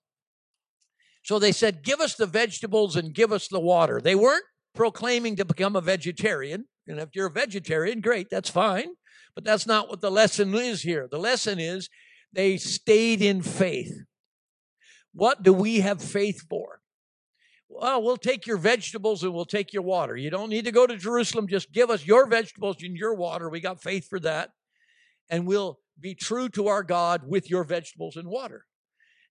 So 1.24 1.38
they 1.38 1.52
said, 1.52 1.82
Give 1.82 2.00
us 2.00 2.14
the 2.14 2.26
vegetables 2.26 2.96
and 2.96 3.14
give 3.14 3.32
us 3.32 3.48
the 3.48 3.60
water. 3.60 4.00
They 4.00 4.14
weren't 4.14 4.44
proclaiming 4.74 5.36
to 5.36 5.44
become 5.44 5.74
a 5.74 5.80
vegetarian. 5.80 6.66
And 6.86 7.00
if 7.00 7.08
you're 7.14 7.26
a 7.26 7.32
vegetarian, 7.32 8.00
great, 8.00 8.28
that's 8.30 8.50
fine. 8.50 8.90
But 9.36 9.44
that's 9.44 9.66
not 9.66 9.88
what 9.88 10.00
the 10.00 10.10
lesson 10.10 10.54
is 10.54 10.82
here. 10.82 11.06
The 11.08 11.18
lesson 11.18 11.60
is 11.60 11.88
they 12.32 12.56
stayed 12.56 13.22
in 13.22 13.42
faith. 13.42 13.92
What 15.12 15.44
do 15.44 15.52
we 15.52 15.80
have 15.80 16.02
faith 16.02 16.48
for? 16.48 16.80
Well, 17.68 18.02
we'll 18.02 18.16
take 18.16 18.46
your 18.46 18.56
vegetables 18.56 19.22
and 19.22 19.34
we'll 19.34 19.44
take 19.44 19.72
your 19.72 19.82
water. 19.82 20.16
You 20.16 20.30
don't 20.30 20.48
need 20.48 20.64
to 20.64 20.72
go 20.72 20.86
to 20.86 20.96
Jerusalem. 20.96 21.48
Just 21.48 21.72
give 21.72 21.90
us 21.90 22.06
your 22.06 22.26
vegetables 22.26 22.82
and 22.82 22.96
your 22.96 23.14
water. 23.14 23.50
We 23.50 23.60
got 23.60 23.82
faith 23.82 24.08
for 24.08 24.18
that. 24.20 24.50
And 25.28 25.46
we'll 25.46 25.80
be 26.00 26.14
true 26.14 26.48
to 26.50 26.68
our 26.68 26.82
God 26.82 27.22
with 27.26 27.50
your 27.50 27.64
vegetables 27.64 28.16
and 28.16 28.28
water. 28.28 28.64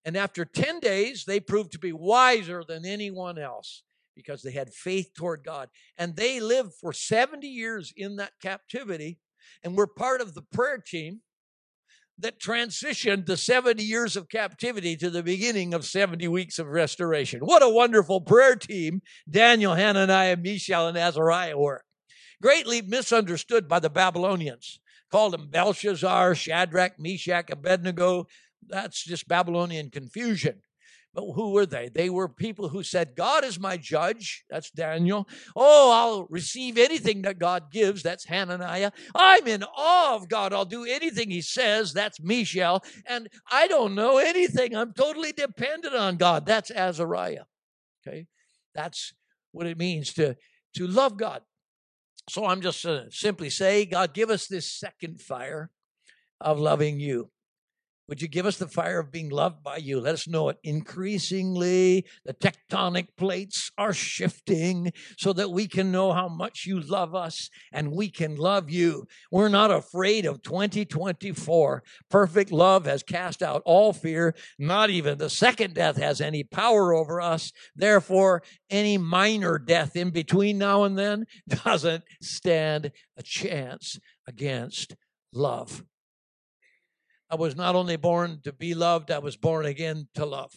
And 0.04 0.16
after 0.16 0.46
10 0.46 0.82
days, 0.82 1.26
they 1.26 1.40
proved 1.40 1.72
to 1.72 1.80
be 1.80 1.94
wiser 1.94 2.64
than 2.68 2.86
anyone 2.86 3.40
else. 3.40 3.84
because 4.16 4.42
they 4.42 4.52
had 4.52 4.74
faith 4.74 5.10
toward 5.14 5.44
God. 5.44 5.70
And 5.98 6.16
they 6.16 6.40
lived 6.40 6.74
for 6.80 6.94
70 6.94 7.46
years 7.48 7.94
in 7.96 8.16
that 8.16 8.32
captivity 8.42 9.20
and 9.64 9.76
we're 9.76 9.88
part 9.88 10.22
of 10.22 10.34
the 10.34 10.42
prayer 10.42 10.78
team 10.78 11.22
that 12.18 12.40
transitioned 12.40 13.26
the 13.26 13.38
70 13.38 13.84
years 13.84 14.16
of 14.16 14.30
captivity 14.30 14.96
to 14.96 15.10
the 15.10 15.24
beginning 15.24 15.74
of 15.74 15.86
70 15.86 16.28
weeks 16.30 16.60
of 16.60 16.68
restoration. 16.68 17.42
What 17.42 17.64
a 17.64 17.70
wonderful 17.70 18.22
prayer 18.22 18.56
team 18.56 19.02
Daniel, 19.30 19.76
Hananiah, 19.76 20.38
Mishael, 20.38 20.88
and 20.88 20.98
Azariah 20.98 21.58
were. 21.58 21.84
Greatly 22.42 22.82
misunderstood 22.82 23.68
by 23.68 23.80
the 23.80 23.90
Babylonians. 23.90 24.80
Called 25.12 25.34
them 25.34 25.50
Belshazzar, 25.50 26.36
Shadrach, 26.36 26.94
Meshach, 27.00 27.50
Abednego. 27.50 28.28
That's 28.68 29.04
just 29.04 29.28
Babylonian 29.28 29.90
confusion. 29.90 30.62
But 31.16 31.32
who 31.32 31.52
were 31.52 31.66
they? 31.66 31.88
They 31.88 32.10
were 32.10 32.28
people 32.28 32.68
who 32.68 32.84
said, 32.84 33.16
God 33.16 33.46
is 33.46 33.58
my 33.58 33.78
judge. 33.78 34.44
That's 34.50 34.70
Daniel. 34.70 35.28
Oh, 35.56 35.92
I'll 35.92 36.28
receive 36.30 36.78
anything 36.78 37.22
that 37.22 37.40
God 37.40 37.72
gives. 37.72 38.04
That's 38.04 38.26
Hananiah. 38.26 38.92
I'm 39.16 39.48
in 39.48 39.64
awe 39.64 40.16
of 40.16 40.28
God. 40.28 40.52
I'll 40.52 40.66
do 40.66 40.84
anything 40.84 41.32
he 41.32 41.42
says. 41.42 41.94
That's 41.94 42.22
Mishael. 42.22 42.84
And 43.06 43.30
I 43.50 43.68
don't 43.68 43.96
know 43.96 44.18
anything. 44.18 44.76
I'm 44.76 44.92
totally 44.92 45.32
dependent 45.32 45.96
on 45.96 46.18
God. 46.18 46.46
That's 46.46 46.70
Azariah. 46.70 47.46
Okay. 48.06 48.28
That's 48.74 49.14
what 49.54 49.68
it 49.68 49.78
means 49.78 50.14
to, 50.16 50.36
to 50.76 50.86
love 50.86 51.18
God. 51.18 51.44
So 52.30 52.46
I'm 52.46 52.60
just 52.60 52.86
uh, 52.86 53.10
simply 53.10 53.50
say, 53.50 53.86
God, 53.86 54.14
give 54.14 54.30
us 54.30 54.48
this 54.48 54.70
second 54.70 55.22
fire 55.22 55.70
of 56.42 56.60
loving 56.60 57.00
you. 57.00 57.30
Would 58.08 58.22
you 58.22 58.28
give 58.28 58.46
us 58.46 58.58
the 58.58 58.68
fire 58.68 59.00
of 59.00 59.12
being 59.12 59.30
loved 59.30 59.64
by 59.64 59.78
you? 59.78 60.00
Let 60.00 60.14
us 60.14 60.28
know 60.28 60.50
it. 60.50 60.58
Increasingly, 60.64 62.06
the 62.24 62.36
tectonic 62.36 63.08
plates 63.18 63.72
are 63.80 63.94
shifting 63.94 64.94
so 65.18 65.34
that 65.34 65.50
we 65.50 65.68
can 65.68 65.92
know 65.92 66.14
how 66.14 66.28
much 66.28 66.66
you 66.68 66.80
love 66.80 67.16
us 67.16 67.50
and 67.72 67.92
we 67.92 68.10
can 68.10 68.36
love 68.36 68.70
you. 68.70 69.08
We're 69.32 69.50
not 69.50 69.72
afraid 69.72 70.28
of 70.28 70.44
2024. 70.44 71.84
Perfect 72.10 72.52
love 72.52 72.86
has 72.86 73.02
cast 73.02 73.42
out 73.42 73.64
all 73.66 73.92
fear. 73.92 74.36
Not 74.60 74.92
even 74.92 75.18
the 75.18 75.30
second 75.30 75.74
death 75.74 75.98
has 75.98 76.22
any 76.22 76.44
power 76.44 76.94
over 76.94 77.20
us. 77.20 77.52
Therefore, 77.76 78.44
any 78.70 79.00
minor 79.00 79.58
death 79.58 79.96
in 79.96 80.12
between 80.12 80.60
now 80.60 80.84
and 80.84 80.96
then 80.96 81.26
doesn't 81.64 82.04
stand 82.22 82.92
a 83.18 83.24
chance 83.24 84.00
against 84.28 84.96
love. 85.34 85.84
I 87.30 87.36
was 87.36 87.56
not 87.56 87.76
only 87.76 87.96
born 87.96 88.40
to 88.44 88.54
be 88.54 88.74
loved, 88.74 89.12
I 89.12 89.20
was 89.20 89.38
born 89.38 89.66
again 89.66 90.08
to 90.16 90.26
love. 90.26 90.52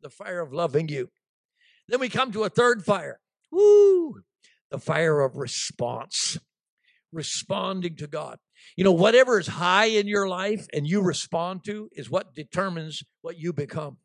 The 0.00 0.10
fire 0.10 0.40
of 0.40 0.52
loving 0.52 0.88
you. 0.88 1.10
Then 1.88 2.00
we 2.00 2.08
come 2.08 2.32
to 2.32 2.44
a 2.44 2.48
third 2.48 2.84
fire. 2.84 3.20
Woo! 3.52 4.22
The 4.70 4.78
fire 4.78 5.20
of 5.20 5.36
response. 5.36 6.38
Responding 7.12 7.96
to 7.96 8.06
God. 8.06 8.38
You 8.76 8.84
know, 8.84 8.92
whatever 8.92 9.38
is 9.38 9.46
high 9.46 9.86
in 9.86 10.06
your 10.06 10.28
life 10.28 10.66
and 10.72 10.86
you 10.86 11.02
respond 11.02 11.64
to 11.64 11.88
is 11.92 12.10
what 12.10 12.34
determines 12.34 13.02
what 13.22 13.38
you 13.38 13.52
become. 13.52 13.98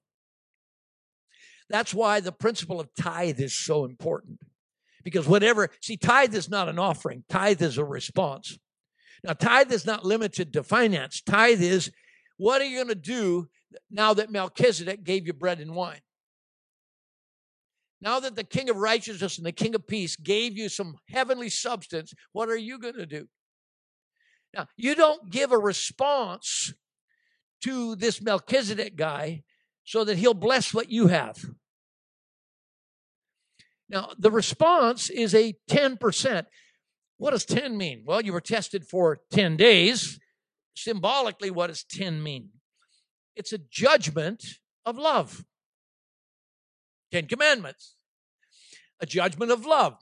That's 1.70 1.94
why 1.94 2.20
the 2.20 2.34
principle 2.34 2.80
of 2.80 2.90
tithe 3.00 3.40
is 3.40 3.58
so 3.58 3.86
important. 3.86 4.40
Because 5.04 5.28
whatever, 5.28 5.70
see, 5.82 5.98
tithe 5.98 6.36
is 6.36 6.50
not 6.50 6.70
an 6.70 6.78
offering, 6.78 7.24
tithe 7.30 7.62
is 7.62 7.78
a 7.78 7.86
response. 7.86 8.60
Now, 9.24 9.34
tithe 9.34 9.72
is 9.72 9.86
not 9.86 10.06
limited 10.06 10.54
to 10.54 10.64
finance. 10.64 11.22
Tithe 11.22 11.62
is 11.62 11.92
what 12.38 12.62
are 12.62 12.66
you 12.66 12.78
going 12.78 12.88
to 12.88 12.96
do 12.96 13.50
now 13.90 14.14
that 14.16 14.32
Melchizedek 14.32 15.04
gave 15.04 15.28
you 15.28 15.34
bread 15.34 15.60
and 15.60 15.76
wine? 15.76 16.02
Now 18.02 18.20
that 18.20 18.36
the 18.36 18.44
King 18.44 18.70
of 18.70 18.78
righteousness 18.78 19.38
and 19.38 19.46
the 19.46 19.52
King 19.52 19.76
of 19.76 19.88
peace 19.88 20.16
gave 20.16 20.58
you 20.58 20.70
some 20.70 20.98
heavenly 21.08 21.50
substance, 21.50 22.14
what 22.32 22.50
are 22.50 22.58
you 22.58 22.80
going 22.80 22.96
to 22.96 23.06
do? 23.06 23.28
Now, 24.56 24.66
you 24.76 24.96
don't 24.96 25.30
give 25.30 25.52
a 25.52 25.58
response 25.58 26.74
to 27.64 27.96
this 27.96 28.22
Melchizedek 28.22 28.96
guy 28.96 29.44
so 29.84 30.04
that 30.04 30.18
he'll 30.18 30.34
bless 30.34 30.74
what 30.74 30.90
you 30.90 31.08
have. 31.08 31.46
Now, 33.88 34.10
the 34.18 34.32
response 34.32 35.10
is 35.10 35.36
a 35.36 35.54
10%. 35.70 36.46
What 37.22 37.32
does 37.32 37.46
10 37.46 37.78
mean? 37.78 38.02
Well, 38.04 38.24
you 38.24 38.34
were 38.34 38.42
tested 38.42 38.84
for 38.84 39.20
10 39.32 39.56
days. 39.56 40.20
Symbolically, 40.76 41.52
what 41.52 41.68
does 41.68 41.84
10 41.84 42.24
mean? 42.24 42.50
It's 43.36 43.54
a 43.54 43.60
judgment 43.60 44.44
of 44.88 44.98
love. 44.98 45.46
10 47.12 47.28
commandments. 47.28 47.94
A 49.00 49.06
judgment 49.06 49.52
of 49.52 49.68
love. 49.68 49.98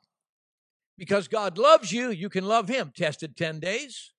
Because 0.97 1.27
God 1.27 1.58
loves 1.58 1.91
you, 1.91 2.10
you 2.10 2.29
can 2.29 2.47
love 2.47 2.69
Him. 2.69 2.93
Tested 2.95 3.36
10 3.36 3.60
days. 3.60 4.13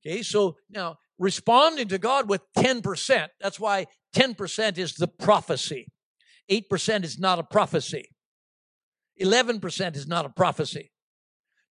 Okay, 0.00 0.22
so 0.22 0.56
now 0.70 0.96
responding 1.18 1.88
to 1.88 1.98
God 1.98 2.26
with 2.26 2.40
10%, 2.56 3.28
that's 3.38 3.60
why 3.60 3.84
10% 4.16 4.78
is 4.78 4.94
the 4.94 5.08
prophecy. 5.08 5.88
8% 6.50 7.04
is 7.04 7.18
not 7.18 7.38
a 7.38 7.42
prophecy. 7.44 8.08
11% 9.20 9.94
is 9.94 10.06
not 10.06 10.24
a 10.24 10.30
prophecy. 10.30 10.90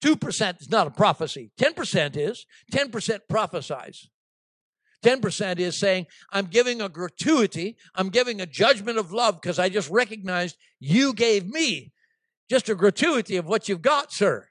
2% 0.04 0.62
is 0.62 0.70
not 0.70 0.88
a 0.88 0.92
prophecy. 0.92 1.52
10% 1.60 2.18
is. 2.18 2.46
10% 2.74 3.20
prophesies. 3.30 4.10
10% 5.04 5.60
is 5.60 5.78
saying, 5.78 6.08
I'm 6.32 6.46
giving 6.46 6.82
a 6.82 6.90
gratuity. 6.90 7.78
I'm 7.96 8.10
giving 8.10 8.42
a 8.42 8.46
judgment 8.46 8.98
of 8.98 9.12
love 9.12 9.40
because 9.42 9.60
I 9.60 9.70
just 9.70 9.90
recognized 9.90 10.58
you 10.80 11.14
gave 11.14 11.48
me 11.48 11.94
just 12.50 12.70
a 12.70 12.76
gratuity 12.76 13.38
of 13.38 13.46
what 13.46 13.70
you've 13.70 13.82
got, 13.82 14.12
sir. 14.12 14.50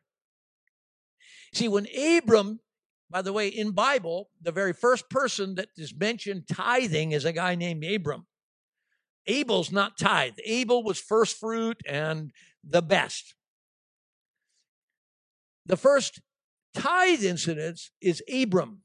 See, 1.54 1.68
when 1.68 1.86
Abram, 1.96 2.60
by 3.10 3.20
the 3.20 3.32
way, 3.32 3.48
in 3.48 3.72
Bible, 3.72 4.30
the 4.40 4.52
very 4.52 4.72
first 4.72 5.10
person 5.10 5.54
that 5.56 5.68
is 5.76 5.94
mentioned 5.94 6.44
tithing 6.50 7.12
is 7.12 7.26
a 7.26 7.32
guy 7.32 7.54
named 7.54 7.84
Abram. 7.84 8.26
Abel's 9.26 9.70
not 9.70 9.98
tithe. 9.98 10.34
Abel 10.44 10.82
was 10.82 10.98
first 10.98 11.38
fruit 11.38 11.80
and 11.86 12.32
the 12.64 12.82
best. 12.82 13.34
The 15.66 15.76
first 15.76 16.20
tithe 16.74 17.24
incident 17.24 17.80
is 18.00 18.22
Abram. 18.32 18.82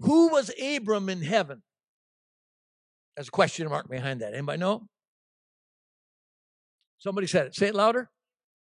Who 0.00 0.28
was 0.28 0.50
Abram 0.60 1.08
in 1.08 1.22
heaven? 1.22 1.62
There's 3.16 3.28
a 3.28 3.32
question 3.32 3.68
mark 3.68 3.88
behind 3.88 4.20
that. 4.20 4.32
Anybody 4.32 4.58
know? 4.58 4.86
Somebody 6.98 7.26
said 7.26 7.46
it. 7.46 7.54
Say 7.54 7.68
it 7.68 7.74
louder. 7.74 8.10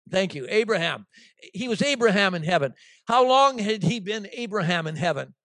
Thank 0.09 0.33
you. 0.33 0.47
Abraham. 0.49 1.05
He 1.53 1.67
was 1.67 1.81
Abraham 1.81 2.33
in 2.33 2.43
heaven. 2.43 2.73
How 3.07 3.27
long 3.27 3.59
had 3.59 3.83
he 3.83 3.99
been 3.99 4.27
Abraham 4.33 4.87
in 4.87 4.95
heaven? 4.95 5.35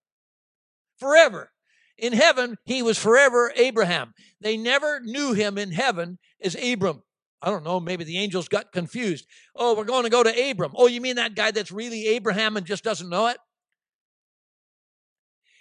Forever. 0.98 1.50
In 1.98 2.12
heaven, 2.12 2.56
he 2.64 2.82
was 2.82 2.98
forever 2.98 3.52
Abraham. 3.56 4.14
They 4.40 4.56
never 4.56 5.00
knew 5.00 5.32
him 5.32 5.58
in 5.58 5.72
heaven 5.72 6.18
as 6.42 6.56
Abram. 6.56 7.02
I 7.42 7.50
don't 7.50 7.64
know, 7.64 7.78
maybe 7.78 8.04
the 8.04 8.18
angels 8.18 8.48
got 8.48 8.72
confused. 8.72 9.26
Oh, 9.54 9.76
we're 9.76 9.84
going 9.84 10.04
to 10.04 10.10
go 10.10 10.22
to 10.22 10.50
Abram. 10.50 10.72
Oh, 10.74 10.86
you 10.86 11.00
mean 11.00 11.16
that 11.16 11.34
guy 11.34 11.50
that's 11.50 11.70
really 11.70 12.06
Abraham 12.08 12.56
and 12.56 12.66
just 12.66 12.84
doesn't 12.84 13.08
know 13.08 13.26
it? 13.26 13.36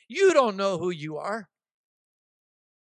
You 0.08 0.34
don't 0.34 0.56
know 0.56 0.78
who 0.78 0.92
you 0.92 1.18
are. 1.18 1.50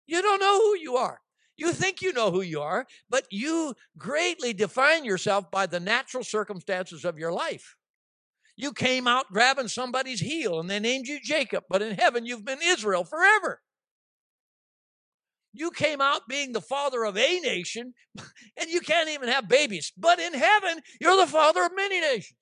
You 0.07 0.21
don't 0.21 0.40
know 0.40 0.59
who 0.59 0.77
you 0.79 0.97
are. 0.97 1.21
You 1.57 1.73
think 1.73 2.03
you 2.03 2.12
know 2.12 2.31
who 2.31 2.42
you 2.42 2.61
are, 2.61 2.87
but 3.09 3.27
you 3.31 3.75
greatly 3.97 4.53
define 4.53 5.05
yourself 5.05 5.51
by 5.51 5.66
the 5.66 5.81
natural 5.81 6.25
circumstances 6.25 7.05
of 7.05 7.18
your 7.18 7.33
life. 7.33 7.77
You 8.57 8.73
came 8.73 9.07
out 9.07 9.33
grabbing 9.33 9.68
somebody's 9.68 10.21
heel 10.21 10.61
and 10.61 10.68
they 10.68 10.81
named 10.81 11.07
you 11.07 11.18
Jacob, 11.23 11.64
but 11.71 11.83
in 11.83 11.95
heaven 11.95 12.27
you've 12.27 12.45
been 12.45 12.61
Israel 12.62 13.05
forever. 13.05 13.61
You 15.53 15.71
came 15.71 16.01
out 16.01 16.29
being 16.29 16.53
the 16.53 16.61
father 16.61 17.05
of 17.05 17.17
a 17.17 17.41
nation, 17.41 17.95
and 18.57 18.71
you 18.71 18.81
can't 18.81 19.11
even 19.11 19.29
have 19.29 19.49
babies. 19.49 19.93
But 19.97 20.19
in 20.19 20.33
heaven, 20.33 20.81
you're 21.01 21.17
the 21.17 21.27
father 21.27 21.65
of 21.65 21.77
many 21.77 22.01
nations. 22.01 22.38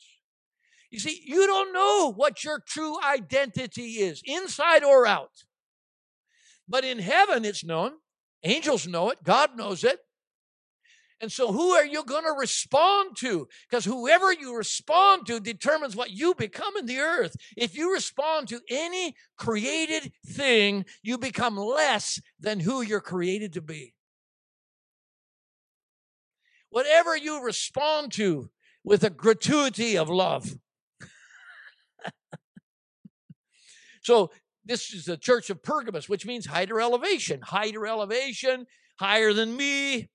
You 0.91 0.99
see, 0.99 1.21
you 1.25 1.47
don't 1.47 1.73
know 1.73 2.13
what 2.13 2.43
your 2.43 2.61
true 2.67 2.97
identity 3.03 3.99
is, 3.99 4.23
inside 4.25 4.83
or 4.83 5.07
out. 5.07 5.45
But 6.69 6.85
in 6.85 6.99
heaven, 6.99 7.45
it's 7.45 7.65
known. 7.65 7.93
Angels 8.43 8.87
know 8.87 9.11
it. 9.11 9.23
God 9.25 9.57
knows 9.57 9.85
it. 9.85 10.01
And 11.21 11.31
so, 11.31 11.53
who 11.53 11.73
are 11.73 11.85
you 11.85 12.03
going 12.03 12.25
to 12.25 12.33
respond 12.33 13.15
to? 13.19 13.47
Because 13.69 13.85
whoever 13.85 14.33
you 14.33 14.57
respond 14.57 15.27
to 15.27 15.39
determines 15.39 15.95
what 15.95 16.11
you 16.11 16.35
become 16.35 16.77
in 16.79 16.87
the 16.87 17.01
earth. 17.01 17.37
If 17.59 17.77
you 17.77 17.93
respond 17.93 18.49
to 18.49 18.61
any 18.71 19.15
created 19.37 20.13
thing, 20.27 20.87
you 21.03 21.19
become 21.19 21.59
less 21.59 22.21
than 22.39 22.61
who 22.61 22.81
you're 22.81 23.03
created 23.03 23.53
to 23.53 23.61
be. 23.61 23.93
Whatever 26.71 27.15
you 27.17 27.45
respond 27.45 28.13
to 28.13 28.49
with 28.83 29.05
a 29.05 29.11
gratuity 29.11 29.99
of 29.99 30.09
love. 30.09 30.57
so, 34.03 34.31
this 34.65 34.95
is 34.95 35.05
the 35.05 35.19
church 35.19 35.51
of 35.51 35.63
Pergamus, 35.63 36.09
which 36.09 36.25
means 36.25 36.47
higher 36.47 36.81
elevation, 36.81 37.43
higher 37.43 37.87
elevation, 37.87 38.67
higher 38.99 39.35
than 39.35 39.55
me, 39.57 40.09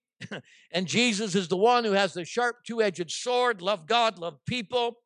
and 0.72 0.88
Jesus 0.88 1.36
is 1.36 1.48
the 1.48 1.58
one 1.58 1.84
who 1.84 1.92
has 1.92 2.14
the 2.14 2.26
sharp 2.26 2.58
two 2.66 2.82
edged 2.82 3.12
sword, 3.12 3.62
love 3.62 3.88
God, 3.88 4.18
love 4.18 4.38
people. 4.46 4.98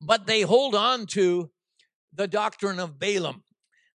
But 0.00 0.26
they 0.26 0.42
hold 0.42 0.74
on 0.74 1.06
to 1.06 1.50
the 2.14 2.28
doctrine 2.28 2.78
of 2.78 2.98
Balaam. 2.98 3.42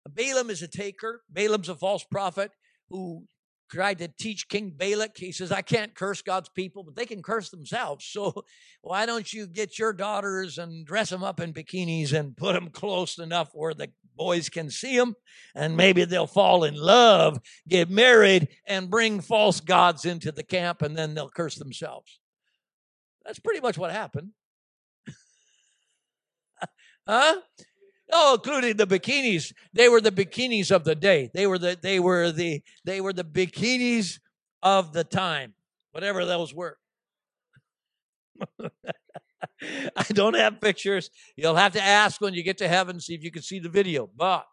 Balaam 0.08 0.50
is 0.50 0.62
a 0.62 0.68
taker, 0.68 1.22
Balaam's 1.30 1.68
a 1.68 1.74
false 1.74 2.04
prophet 2.04 2.50
who 2.90 3.24
tried 3.70 3.98
to 3.98 4.08
teach 4.08 4.48
King 4.48 4.72
Balak. 4.76 5.16
He 5.16 5.32
says, 5.32 5.50
I 5.50 5.62
can't 5.62 5.94
curse 5.94 6.22
God's 6.22 6.48
people, 6.48 6.84
but 6.84 6.94
they 6.94 7.06
can 7.06 7.22
curse 7.22 7.50
themselves. 7.50 8.04
So 8.04 8.44
why 8.82 9.06
don't 9.06 9.32
you 9.32 9.46
get 9.46 9.78
your 9.78 9.92
daughters 9.92 10.58
and 10.58 10.86
dress 10.86 11.10
them 11.10 11.24
up 11.24 11.40
in 11.40 11.52
bikinis 11.52 12.12
and 12.12 12.36
put 12.36 12.54
them 12.54 12.70
close 12.70 13.18
enough 13.18 13.50
where 13.52 13.74
the 13.74 13.90
boys 14.16 14.48
can 14.48 14.70
see 14.70 14.96
them 14.96 15.14
and 15.54 15.76
maybe 15.76 16.04
they'll 16.04 16.26
fall 16.26 16.64
in 16.64 16.74
love, 16.74 17.40
get 17.68 17.90
married, 17.90 18.48
and 18.66 18.90
bring 18.90 19.20
false 19.20 19.60
gods 19.60 20.04
into 20.04 20.32
the 20.32 20.42
camp 20.42 20.82
and 20.82 20.96
then 20.96 21.14
they'll 21.14 21.28
curse 21.28 21.56
themselves. 21.56 22.18
That's 23.24 23.38
pretty 23.38 23.60
much 23.60 23.78
what 23.78 23.90
happened. 23.90 24.30
huh? 27.08 27.36
Oh, 28.12 28.34
including 28.34 28.76
the 28.76 28.86
bikinis. 28.86 29.52
They 29.72 29.88
were 29.88 30.00
the 30.00 30.12
bikinis 30.12 30.70
of 30.70 30.84
the 30.84 30.94
day. 30.94 31.30
They 31.32 31.46
were 31.46 31.58
the 31.58 31.78
they 31.80 32.00
were 32.00 32.30
the 32.30 32.62
they 32.84 33.00
were 33.00 33.12
the 33.12 33.24
bikinis 33.24 34.18
of 34.62 34.92
the 34.92 35.04
time, 35.04 35.54
whatever 35.92 36.24
those 36.24 36.54
were. 36.54 36.78
I 39.96 40.04
don't 40.12 40.34
have 40.34 40.60
pictures. 40.60 41.10
You'll 41.36 41.56
have 41.56 41.72
to 41.72 41.82
ask 41.82 42.20
when 42.20 42.34
you 42.34 42.42
get 42.42 42.58
to 42.58 42.68
heaven, 42.68 43.00
see 43.00 43.14
if 43.14 43.22
you 43.22 43.30
can 43.30 43.42
see 43.42 43.58
the 43.58 43.68
video. 43.68 44.08
But 44.14 44.46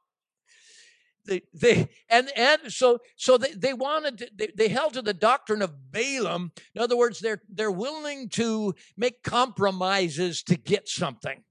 they, 1.25 1.41
they 1.54 1.89
and 2.10 2.32
and 2.36 2.60
so 2.69 2.99
so 3.15 3.38
they, 3.38 3.51
they 3.51 3.73
wanted 3.73 4.17
to, 4.19 4.30
they, 4.36 4.49
they 4.56 4.67
held 4.69 4.93
to 4.93 5.01
the 5.01 5.13
doctrine 5.13 5.62
of 5.62 5.91
Balaam. 5.91 6.51
In 6.73 6.82
other 6.82 6.97
words, 6.97 7.19
they're 7.19 7.41
they're 7.49 7.71
willing 7.71 8.30
to 8.30 8.73
make 8.97 9.23
compromises 9.23 10.43
to 10.43 10.56
get 10.56 10.88
something 10.88 11.43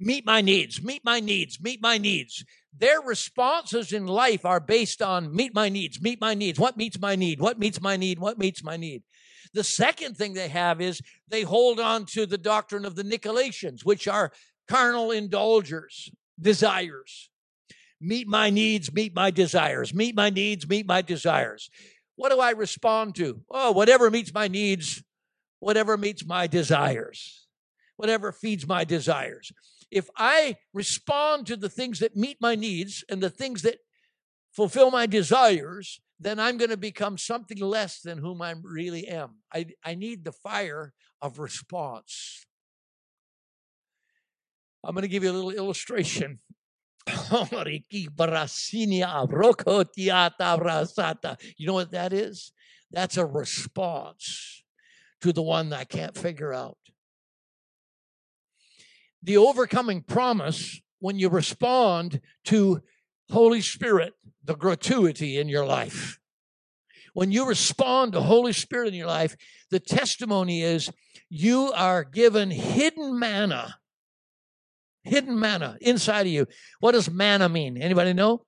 meet 0.00 0.24
my 0.24 0.40
needs, 0.40 0.82
meet 0.82 1.04
my 1.04 1.20
needs, 1.20 1.60
meet 1.60 1.82
my 1.82 1.98
needs. 1.98 2.44
Their 2.76 3.00
responses 3.00 3.92
in 3.92 4.06
life 4.06 4.44
are 4.44 4.60
based 4.60 5.02
on 5.02 5.34
meet 5.34 5.54
my 5.54 5.68
needs, 5.68 6.00
meet 6.00 6.20
my 6.20 6.34
needs. 6.34 6.58
What 6.58 6.76
meets 6.76 6.98
my 7.00 7.16
need? 7.16 7.40
What 7.40 7.58
meets 7.58 7.80
my 7.80 7.96
need? 7.96 8.18
What 8.18 8.38
meets 8.38 8.62
my 8.62 8.76
need? 8.76 9.02
The 9.54 9.64
second 9.64 10.16
thing 10.16 10.34
they 10.34 10.48
have 10.48 10.80
is 10.80 11.00
they 11.28 11.42
hold 11.42 11.80
on 11.80 12.06
to 12.06 12.26
the 12.26 12.38
doctrine 12.38 12.84
of 12.84 12.94
the 12.94 13.02
Nicolaitans, 13.02 13.84
which 13.84 14.08
are 14.08 14.32
carnal 14.68 15.10
indulgers, 15.10 16.10
desires. 16.40 17.30
Meet 18.00 18.28
my 18.28 18.50
needs, 18.50 18.92
meet 18.92 19.14
my 19.14 19.30
desires, 19.30 19.92
meet 19.92 20.14
my 20.14 20.30
needs, 20.30 20.68
meet 20.68 20.86
my 20.86 21.02
desires. 21.02 21.70
What 22.16 22.30
do 22.30 22.40
I 22.40 22.50
respond 22.50 23.14
to? 23.16 23.42
Oh, 23.50 23.72
whatever 23.72 24.10
meets 24.10 24.32
my 24.32 24.48
needs, 24.48 25.02
whatever 25.58 25.96
meets 25.96 26.24
my 26.24 26.46
desires, 26.46 27.46
whatever 27.96 28.30
feeds 28.32 28.66
my 28.66 28.84
desires 28.84 29.52
if 29.90 30.08
I 30.16 30.56
respond 30.74 31.46
to 31.46 31.56
the 31.56 31.68
things 31.68 32.00
that 32.00 32.16
meet 32.16 32.38
my 32.40 32.54
needs 32.54 33.04
and 33.08 33.22
the 33.22 33.30
things 33.30 33.62
that 33.62 33.78
fulfill 34.58 34.90
my 34.90 35.06
desires, 35.06 36.00
then 36.18 36.40
I'm 36.40 36.56
going 36.56 36.70
to 36.70 36.76
become 36.76 37.16
something 37.16 37.58
less 37.58 38.00
than 38.00 38.18
whom 38.18 38.42
I 38.42 38.52
really 38.60 39.06
am. 39.06 39.36
I, 39.54 39.66
I 39.84 39.94
need 39.94 40.24
the 40.24 40.32
fire 40.32 40.92
of 41.22 41.38
response. 41.38 42.44
I'm 44.82 44.96
going 44.96 45.02
to 45.02 45.08
give 45.08 45.22
you 45.22 45.30
a 45.30 45.32
little 45.32 45.52
illustration. 45.52 46.40
you 51.56 51.66
know 51.68 51.74
what 51.74 51.92
that 51.92 52.12
is? 52.12 52.52
That's 52.90 53.16
a 53.16 53.24
response 53.24 54.64
to 55.20 55.32
the 55.32 55.40
one 55.40 55.68
that 55.68 55.78
I 55.78 55.84
can't 55.84 56.18
figure 56.18 56.52
out 56.52 56.78
the 59.22 59.36
overcoming 59.36 60.02
promise 60.02 60.80
when 60.98 61.16
you 61.16 61.28
respond 61.28 62.20
to 62.46 62.82
Holy 63.30 63.60
Spirit, 63.60 64.14
the 64.44 64.56
gratuity 64.56 65.38
in 65.38 65.48
your 65.48 65.66
life. 65.66 66.18
When 67.14 67.32
you 67.32 67.46
respond 67.46 68.12
to 68.12 68.20
Holy 68.20 68.52
Spirit 68.52 68.88
in 68.88 68.94
your 68.94 69.06
life, 69.06 69.36
the 69.70 69.80
testimony 69.80 70.62
is 70.62 70.90
you 71.28 71.72
are 71.72 72.04
given 72.04 72.50
hidden 72.50 73.18
manna. 73.18 73.76
Hidden 75.02 75.38
manna 75.38 75.76
inside 75.80 76.22
of 76.22 76.32
you. 76.32 76.46
What 76.80 76.92
does 76.92 77.10
manna 77.10 77.48
mean? 77.48 77.76
Anybody 77.76 78.12
know? 78.12 78.44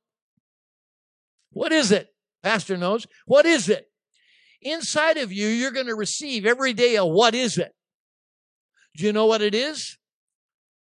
What 1.53 1.73
is 1.73 1.91
it? 1.91 2.09
Pastor 2.43 2.77
knows. 2.77 3.07
What 3.27 3.47
is 3.47 3.69
it? 3.69 3.87
Inside 4.63 5.17
of 5.17 5.33
you, 5.33 5.47
you're 5.47 5.71
going 5.71 5.87
to 5.87 5.95
receive 5.95 6.47
every 6.47 6.73
day 6.73 6.97
a 6.97 7.05
what 7.05 7.35
is 7.35 7.59
it? 7.59 7.73
Do 8.97 9.05
you 9.05 9.13
know 9.13 9.27
what 9.27 9.43
it 9.43 9.55
is? 9.55 9.97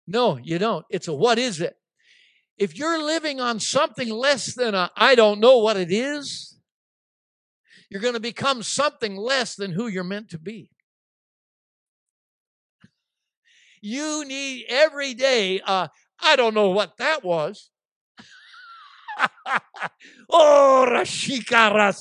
No, 0.07 0.39
you 0.43 0.59
don't. 0.59 0.85
It's 0.91 1.09
a 1.09 1.15
what 1.15 1.39
is 1.39 1.61
it? 1.61 1.75
If 2.57 2.77
you're 2.77 3.03
living 3.03 3.41
on 3.41 3.59
something 3.59 4.09
less 4.09 4.55
than 4.55 4.75
a 4.75 4.91
I 4.97 5.15
don't 5.15 5.41
know 5.41 5.59
what 5.59 5.77
it 5.77 5.91
is, 5.91 6.57
you're 7.91 8.01
going 8.01 8.15
to 8.15 8.21
become 8.21 8.63
something 8.63 9.17
less 9.17 9.55
than 9.55 9.73
who 9.73 9.87
you're 9.87 10.05
meant 10.05 10.31
to 10.31 10.39
be. 10.39 10.71
You 13.81 14.25
need 14.27 14.65
every 14.69 15.15
day, 15.15 15.61
uh, 15.61 15.89
I 16.21 16.37
don't 16.37 16.55
know 16.55 16.71
what 16.71 16.97
that 16.99 17.23
was. 17.23 17.71
oh, 20.31 20.87
Rashika. 20.89 21.95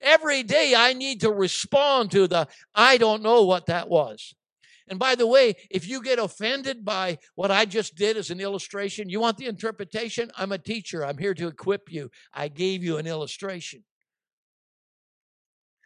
Every 0.00 0.42
day 0.42 0.74
I 0.76 0.92
need 0.92 1.20
to 1.20 1.30
respond 1.30 2.10
to 2.10 2.26
the 2.26 2.48
I 2.74 2.96
don't 2.98 3.22
know 3.22 3.44
what 3.44 3.66
that 3.66 3.88
was. 3.88 4.34
And 4.90 4.98
by 4.98 5.14
the 5.14 5.26
way, 5.26 5.54
if 5.70 5.88
you 5.88 6.02
get 6.02 6.18
offended 6.18 6.84
by 6.84 7.18
what 7.36 7.52
I 7.52 7.64
just 7.64 7.94
did 7.94 8.16
as 8.16 8.30
an 8.30 8.40
illustration, 8.40 9.08
you 9.08 9.20
want 9.20 9.36
the 9.38 9.46
interpretation? 9.46 10.32
I'm 10.36 10.50
a 10.50 10.58
teacher. 10.58 11.06
I'm 11.06 11.16
here 11.16 11.32
to 11.34 11.46
equip 11.46 11.92
you. 11.92 12.10
I 12.34 12.48
gave 12.48 12.82
you 12.82 12.98
an 12.98 13.06
illustration. 13.06 13.84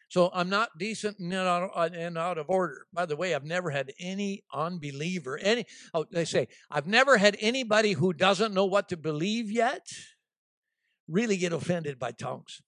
So 0.08 0.30
I'm 0.32 0.48
not 0.48 0.78
decent 0.78 1.16
uh, 1.20 1.88
and 1.92 2.16
out 2.16 2.38
of 2.38 2.48
order. 2.48 2.86
By 2.94 3.04
the 3.04 3.16
way, 3.16 3.34
I've 3.34 3.44
never 3.44 3.70
had 3.70 3.92
any 4.00 4.44
unbeliever, 4.54 5.38
any, 5.38 5.66
oh, 5.92 6.06
they 6.10 6.24
say, 6.24 6.48
I've 6.70 6.86
never 6.86 7.18
had 7.18 7.36
anybody 7.40 7.92
who 7.92 8.14
doesn't 8.14 8.54
know 8.54 8.64
what 8.64 8.88
to 8.88 8.96
believe 8.96 9.50
yet 9.50 9.86
really 11.08 11.36
get 11.36 11.52
offended 11.52 11.98
by 11.98 12.12
tongues. 12.12 12.62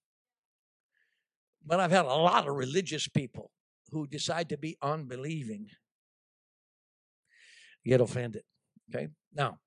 But 1.65 1.79
I've 1.79 1.91
had 1.91 2.05
a 2.05 2.09
lot 2.09 2.47
of 2.47 2.55
religious 2.55 3.07
people 3.07 3.49
who 3.91 4.05
decide 4.05 4.49
to 4.49 4.57
be 4.57 4.77
unbelieving 4.83 5.69
get 7.87 8.01
offended. 8.01 8.43
Okay. 8.93 9.09
Now, 9.33 9.59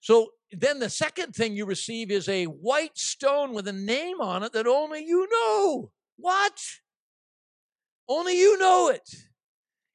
so 0.00 0.30
then 0.50 0.80
the 0.80 0.90
second 0.90 1.34
thing 1.34 1.56
you 1.56 1.64
receive 1.64 2.10
is 2.10 2.28
a 2.28 2.44
white 2.44 2.98
stone 2.98 3.54
with 3.54 3.68
a 3.68 3.72
name 3.72 4.20
on 4.20 4.42
it 4.42 4.52
that 4.52 4.66
only 4.66 5.04
you 5.04 5.28
know. 5.30 5.92
What? 6.16 6.60
Only 8.08 8.38
you 8.38 8.58
know 8.58 8.88
it. 8.88 9.08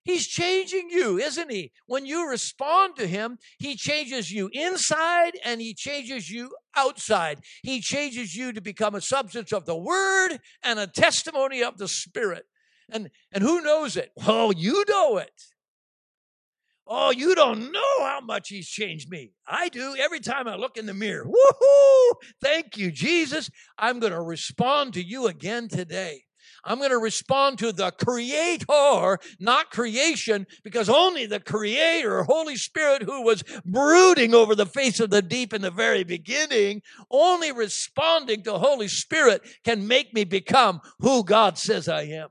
He's 0.04 0.26
changing 0.26 0.90
you, 0.90 1.18
isn't 1.20 1.52
he? 1.52 1.74
When 1.86 2.06
you 2.06 2.30
respond 2.30 2.96
to 2.96 3.06
him, 3.06 3.38
he 3.60 3.76
changes 3.76 4.32
you 4.32 4.50
inside 4.54 5.34
and 5.44 5.60
he 5.60 5.74
changes 5.74 6.32
you 6.32 6.56
outside. 6.78 7.42
He 7.62 7.82
changes 7.82 8.34
you 8.34 8.54
to 8.54 8.62
become 8.62 8.96
a 8.96 9.02
substance 9.02 9.52
of 9.52 9.66
the 9.66 9.76
word 9.76 10.40
and 10.64 10.80
a 10.80 10.88
testimony 10.88 11.62
of 11.62 11.78
the 11.78 11.90
spirit. 11.90 12.46
And 12.90 13.10
and 13.34 13.44
who 13.44 13.62
knows 13.62 13.98
it? 13.98 14.12
Well, 14.16 14.54
you 14.54 14.86
know 14.88 15.18
it. 15.18 15.34
Oh, 16.88 17.12
you 17.12 17.36
don't 17.36 17.72
know 17.72 18.00
how 18.00 18.22
much 18.22 18.50
he's 18.50 18.68
changed 18.68 19.10
me. 19.10 19.32
I 19.48 19.70
do 19.70 19.96
every 20.00 20.20
time 20.20 20.48
I 20.48 20.56
look 20.56 20.78
in 20.78 20.86
the 20.86 20.94
mirror. 20.94 21.26
Woohoo! 21.26 22.16
Thank 22.42 22.78
you, 22.78 22.92
Jesus. 22.92 23.50
I'm 23.78 24.00
going 24.00 24.14
to 24.14 24.22
respond 24.22 24.94
to 24.94 25.04
you 25.04 25.28
again 25.28 25.68
today. 25.68 26.22
I'm 26.64 26.80
going 26.80 26.92
to 26.92 26.98
respond 26.98 27.60
to 27.60 27.72
the 27.72 27.92
creator, 27.92 29.20
not 29.40 29.72
creation, 29.72 30.48
because 30.64 30.90
only 30.90 31.26
the 31.26 31.40
creator, 31.40 32.24
Holy 32.24 32.56
Spirit, 32.56 33.04
who 33.04 33.24
was 33.24 33.44
brooding 33.66 34.34
over 34.34 34.56
the 34.56 34.66
face 34.66 35.00
of 35.00 35.10
the 35.10 35.22
deep 35.22 35.54
in 35.54 35.62
the 35.62 35.72
very 35.72 36.04
beginning, 36.04 36.82
only 37.10 37.52
responding 37.52 38.44
to 38.44 38.58
Holy 38.58 38.88
Spirit 38.88 39.42
can 39.64 39.88
make 39.88 40.14
me 40.14 40.24
become 40.24 40.82
who 41.00 41.24
God 41.24 41.58
says 41.58 41.88
I 41.88 42.04
am. 42.04 42.30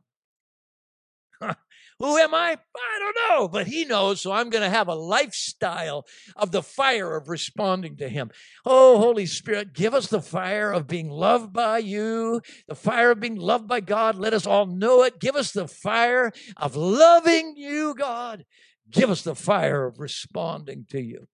Who 1.99 2.19
am 2.19 2.35
I? 2.35 2.57
I 2.77 2.99
don't 2.99 3.17
know, 3.29 3.49
but 3.49 3.67
he 3.67 3.85
knows. 3.85 4.21
So 4.21 4.33
I'm 4.33 4.51
going 4.51 4.63
to 4.63 4.71
have 4.71 4.89
a 4.89 4.95
lifestyle 4.95 6.05
of 6.37 6.51
the 6.51 6.63
fire 6.63 7.17
of 7.17 7.29
responding 7.29 7.97
to 7.97 8.09
him. 8.09 8.31
Oh, 8.67 8.99
Holy 8.99 9.25
Spirit, 9.25 9.73
give 9.73 9.95
us 9.95 10.09
the 10.09 10.21
fire 10.21 10.71
of 10.73 10.87
being 10.87 11.09
loved 11.09 11.53
by 11.53 11.79
you, 11.79 12.43
the 12.69 12.75
fire 12.75 13.13
of 13.13 13.21
being 13.21 13.37
loved 13.37 13.67
by 13.67 13.81
God. 13.81 14.17
Let 14.17 14.35
us 14.35 14.47
all 14.47 14.67
know 14.67 15.05
it. 15.05 15.21
Give 15.21 15.37
us 15.37 15.53
the 15.53 15.69
fire 15.69 16.33
of 16.57 16.77
loving 16.77 17.55
you, 17.57 17.95
God. 17.95 18.45
Give 18.91 19.11
us 19.11 19.23
the 19.23 19.35
fire 19.35 19.87
of 19.87 19.99
responding 19.99 20.87
to 20.91 21.01
you. 21.01 21.27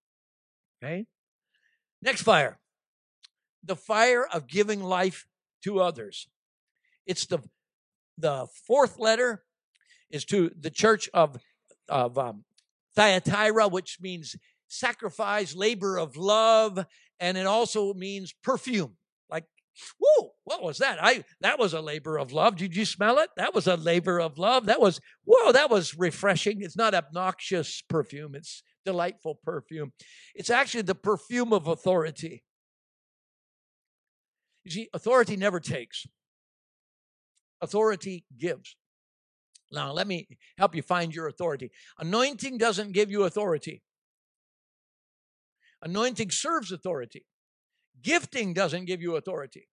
Okay? 0.82 1.06
Next 2.00 2.22
fire 2.22 2.58
the 3.62 3.76
fire 3.76 4.26
of 4.26 4.46
giving 4.46 4.82
life 4.82 5.26
to 5.64 5.80
others. 5.80 6.28
It's 7.06 7.26
the 7.26 7.38
the 8.18 8.46
fourth 8.66 8.98
letter 8.98 9.42
is 10.12 10.24
to 10.26 10.52
the 10.58 10.70
church 10.70 11.10
of 11.12 11.38
of 11.88 12.16
um, 12.16 12.44
Thyatira, 12.94 13.68
which 13.68 13.98
means 14.00 14.36
sacrifice, 14.68 15.56
labor 15.56 15.98
of 15.98 16.16
love, 16.16 16.86
and 17.18 17.36
it 17.36 17.46
also 17.46 17.92
means 17.94 18.34
perfume. 18.44 18.96
Like, 19.30 19.44
whoa, 19.98 20.32
what 20.44 20.62
was 20.62 20.78
that? 20.78 20.98
I 21.02 21.24
that 21.40 21.58
was 21.58 21.74
a 21.74 21.80
labor 21.80 22.18
of 22.18 22.32
love. 22.32 22.56
Did 22.56 22.76
you 22.76 22.84
smell 22.84 23.18
it? 23.18 23.30
That 23.36 23.54
was 23.54 23.66
a 23.66 23.76
labor 23.76 24.20
of 24.20 24.38
love. 24.38 24.66
That 24.66 24.80
was 24.80 25.00
whoa, 25.24 25.52
that 25.52 25.70
was 25.70 25.98
refreshing. 25.98 26.62
It's 26.62 26.76
not 26.76 26.94
obnoxious 26.94 27.82
perfume. 27.88 28.34
It's 28.34 28.62
delightful 28.84 29.38
perfume. 29.42 29.92
It's 30.34 30.50
actually 30.50 30.82
the 30.82 30.94
perfume 30.94 31.52
of 31.52 31.66
authority. 31.66 32.44
You 34.64 34.70
see, 34.70 34.88
authority 34.92 35.36
never 35.36 35.60
takes. 35.60 36.06
Authority 37.60 38.24
gives. 38.36 38.76
Now, 39.72 39.92
let 39.92 40.06
me 40.06 40.28
help 40.58 40.74
you 40.74 40.82
find 40.82 41.14
your 41.14 41.28
authority. 41.28 41.70
Anointing 41.98 42.58
doesn't 42.58 42.92
give 42.92 43.10
you 43.10 43.24
authority. 43.24 43.82
Anointing 45.82 46.30
serves 46.30 46.70
authority. 46.70 47.24
Gifting 48.02 48.52
doesn't 48.52 48.84
give 48.84 49.00
you 49.00 49.16
authority. 49.16 49.68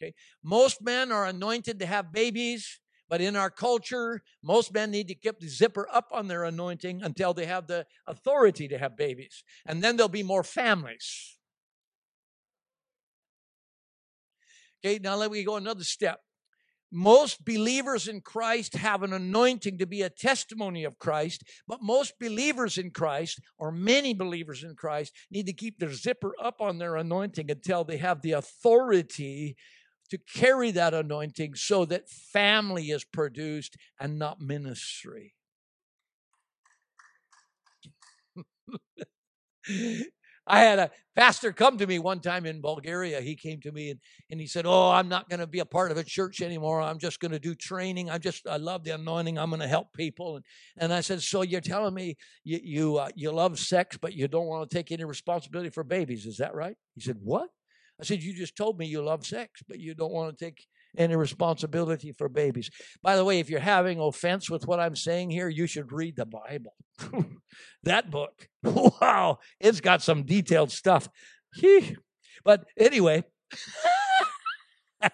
Okay? 0.00 0.14
Most 0.42 0.82
men 0.82 1.10
are 1.10 1.26
anointed 1.26 1.78
to 1.80 1.86
have 1.86 2.12
babies, 2.12 2.80
but 3.08 3.20
in 3.20 3.36
our 3.36 3.50
culture, 3.50 4.22
most 4.42 4.72
men 4.72 4.90
need 4.90 5.08
to 5.08 5.14
keep 5.14 5.40
the 5.40 5.48
zipper 5.48 5.88
up 5.92 6.08
on 6.12 6.28
their 6.28 6.44
anointing 6.44 7.02
until 7.02 7.32
they 7.32 7.46
have 7.46 7.66
the 7.66 7.86
authority 8.06 8.68
to 8.68 8.78
have 8.78 8.96
babies. 8.96 9.44
And 9.66 9.82
then 9.82 9.96
there'll 9.96 10.08
be 10.08 10.22
more 10.22 10.44
families. 10.44 11.38
Okay, 14.84 14.98
now 14.98 15.14
let 15.14 15.30
me 15.30 15.44
go 15.44 15.56
another 15.56 15.84
step. 15.84 16.20
Most 16.94 17.46
believers 17.46 18.06
in 18.06 18.20
Christ 18.20 18.74
have 18.74 19.02
an 19.02 19.14
anointing 19.14 19.78
to 19.78 19.86
be 19.86 20.02
a 20.02 20.10
testimony 20.10 20.84
of 20.84 20.98
Christ, 20.98 21.42
but 21.66 21.80
most 21.80 22.18
believers 22.20 22.76
in 22.76 22.90
Christ, 22.90 23.40
or 23.56 23.72
many 23.72 24.12
believers 24.12 24.62
in 24.62 24.74
Christ, 24.74 25.14
need 25.30 25.46
to 25.46 25.54
keep 25.54 25.78
their 25.78 25.94
zipper 25.94 26.34
up 26.40 26.60
on 26.60 26.76
their 26.76 26.96
anointing 26.96 27.50
until 27.50 27.82
they 27.82 27.96
have 27.96 28.20
the 28.20 28.32
authority 28.32 29.56
to 30.10 30.18
carry 30.18 30.70
that 30.72 30.92
anointing 30.92 31.54
so 31.54 31.86
that 31.86 32.10
family 32.10 32.90
is 32.90 33.04
produced 33.04 33.78
and 33.98 34.18
not 34.18 34.42
ministry. 34.42 35.32
I 40.46 40.60
had 40.60 40.78
a 40.78 40.90
pastor 41.14 41.52
come 41.52 41.78
to 41.78 41.86
me 41.86 41.98
one 41.98 42.20
time 42.20 42.46
in 42.46 42.60
Bulgaria. 42.60 43.20
He 43.20 43.36
came 43.36 43.60
to 43.60 43.70
me 43.70 43.90
and, 43.90 44.00
and 44.30 44.40
he 44.40 44.46
said, 44.46 44.66
Oh, 44.66 44.90
I'm 44.90 45.08
not 45.08 45.28
going 45.28 45.40
to 45.40 45.46
be 45.46 45.60
a 45.60 45.64
part 45.64 45.90
of 45.92 45.98
a 45.98 46.04
church 46.04 46.40
anymore. 46.40 46.80
I'm 46.80 46.98
just 46.98 47.20
going 47.20 47.30
to 47.30 47.38
do 47.38 47.54
training. 47.54 48.10
I'm 48.10 48.20
just, 48.20 48.46
I 48.48 48.56
love 48.56 48.82
the 48.82 48.90
anointing. 48.90 49.38
I'm 49.38 49.50
going 49.50 49.60
to 49.60 49.68
help 49.68 49.92
people. 49.92 50.36
And, 50.36 50.44
and 50.78 50.92
I 50.92 51.00
said, 51.00 51.22
So 51.22 51.42
you're 51.42 51.60
telling 51.60 51.94
me 51.94 52.16
you, 52.42 52.60
you, 52.62 52.96
uh, 52.96 53.08
you 53.14 53.30
love 53.30 53.58
sex, 53.58 53.96
but 53.96 54.14
you 54.14 54.26
don't 54.26 54.46
want 54.46 54.68
to 54.68 54.76
take 54.76 54.90
any 54.90 55.04
responsibility 55.04 55.70
for 55.70 55.84
babies. 55.84 56.26
Is 56.26 56.38
that 56.38 56.54
right? 56.54 56.76
He 56.94 57.00
said, 57.02 57.18
What? 57.22 57.48
I 58.00 58.04
said, 58.04 58.22
You 58.22 58.34
just 58.34 58.56
told 58.56 58.78
me 58.78 58.86
you 58.86 59.02
love 59.02 59.24
sex, 59.24 59.62
but 59.68 59.78
you 59.78 59.94
don't 59.94 60.12
want 60.12 60.36
to 60.36 60.44
take 60.44 60.66
any 60.96 61.16
responsibility 61.16 62.12
for 62.12 62.28
babies. 62.28 62.70
By 63.02 63.16
the 63.16 63.24
way, 63.24 63.38
if 63.38 63.48
you're 63.48 63.60
having 63.60 63.98
offense 63.98 64.50
with 64.50 64.66
what 64.66 64.80
I'm 64.80 64.96
saying 64.96 65.30
here, 65.30 65.48
you 65.48 65.66
should 65.66 65.92
read 65.92 66.16
the 66.16 66.26
Bible. 66.26 66.74
that 67.82 68.10
book, 68.10 68.48
wow, 68.62 69.38
it's 69.60 69.80
got 69.80 70.02
some 70.02 70.24
detailed 70.24 70.70
stuff. 70.70 71.08
but 72.44 72.64
anyway, 72.76 73.24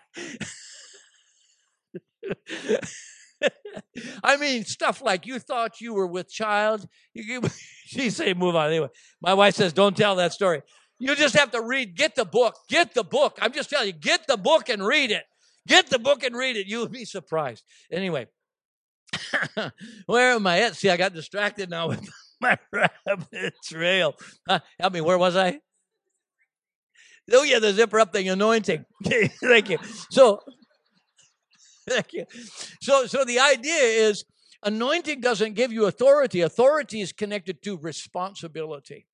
I 4.22 4.36
mean, 4.36 4.64
stuff 4.64 5.00
like 5.02 5.26
you 5.26 5.38
thought 5.38 5.80
you 5.80 5.94
were 5.94 6.06
with 6.06 6.30
child. 6.30 6.86
You, 7.14 7.42
she 7.84 8.10
say, 8.10 8.34
move 8.34 8.56
on. 8.56 8.68
Anyway, 8.68 8.88
my 9.20 9.34
wife 9.34 9.54
says, 9.54 9.72
don't 9.72 9.96
tell 9.96 10.16
that 10.16 10.32
story. 10.32 10.62
You 10.98 11.14
just 11.14 11.36
have 11.36 11.52
to 11.52 11.62
read, 11.62 11.94
get 11.94 12.16
the 12.16 12.24
book, 12.24 12.56
get 12.68 12.94
the 12.94 13.04
book. 13.04 13.38
I'm 13.40 13.52
just 13.52 13.70
telling 13.70 13.86
you, 13.86 13.92
get 13.92 14.26
the 14.26 14.36
book 14.36 14.68
and 14.68 14.84
read 14.84 15.12
it. 15.12 15.24
Get 15.68 15.88
the 15.88 15.98
book 15.98 16.24
and 16.24 16.34
read 16.34 16.56
it. 16.56 16.66
You'll 16.66 16.88
be 16.88 17.04
surprised. 17.04 17.62
Anyway, 17.92 18.26
where 20.06 20.32
am 20.32 20.46
I 20.46 20.60
at? 20.60 20.76
See, 20.76 20.90
I 20.90 20.96
got 20.96 21.14
distracted 21.14 21.70
now 21.70 21.88
with 21.88 22.08
my 22.40 22.58
rabbit 22.72 23.54
trail. 23.64 24.14
Huh? 24.48 24.60
Help 24.80 24.94
me. 24.94 25.00
Where 25.00 25.18
was 25.18 25.36
I? 25.36 25.60
Oh 27.30 27.42
yeah, 27.42 27.58
the 27.58 27.72
zipper 27.72 28.00
up 28.00 28.12
thing, 28.12 28.28
anointing. 28.28 28.86
thank 29.04 29.68
you. 29.68 29.78
So, 30.10 30.40
thank 31.86 32.14
you. 32.14 32.24
So, 32.80 33.06
so 33.06 33.24
the 33.24 33.38
idea 33.38 33.82
is, 33.82 34.24
anointing 34.62 35.20
doesn't 35.20 35.52
give 35.52 35.70
you 35.70 35.84
authority. 35.84 36.40
Authority 36.40 37.02
is 37.02 37.12
connected 37.12 37.62
to 37.64 37.76
responsibility. 37.76 39.06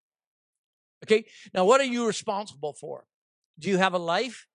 Okay. 1.05 1.25
Now, 1.53 1.64
what 1.64 1.81
are 1.81 1.85
you 1.85 2.07
responsible 2.07 2.73
for? 2.73 3.05
Do 3.59 3.69
you 3.69 3.79
have 3.79 3.95
a 3.95 3.99
life? 3.99 4.47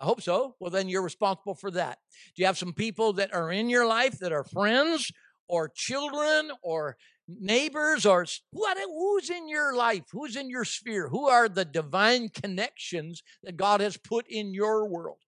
I 0.00 0.04
hope 0.04 0.20
so. 0.20 0.56
Well, 0.58 0.70
then 0.70 0.88
you're 0.88 1.02
responsible 1.02 1.54
for 1.54 1.70
that. 1.72 1.98
Do 2.34 2.42
you 2.42 2.46
have 2.46 2.58
some 2.58 2.72
people 2.72 3.12
that 3.14 3.34
are 3.34 3.50
in 3.50 3.68
your 3.68 3.86
life 3.86 4.18
that 4.18 4.32
are 4.32 4.44
friends 4.44 5.10
or 5.48 5.70
children 5.74 6.50
or 6.62 6.96
neighbors 7.28 8.04
or 8.04 8.26
what, 8.50 8.76
who's 8.78 9.30
in 9.30 9.48
your 9.48 9.74
life? 9.74 10.04
Who's 10.10 10.36
in 10.36 10.50
your 10.50 10.64
sphere? 10.64 11.08
Who 11.08 11.28
are 11.28 11.48
the 11.48 11.64
divine 11.64 12.28
connections 12.28 13.22
that 13.42 13.56
God 13.56 13.80
has 13.80 13.96
put 13.96 14.26
in 14.28 14.52
your 14.52 14.88
world? 14.88 15.18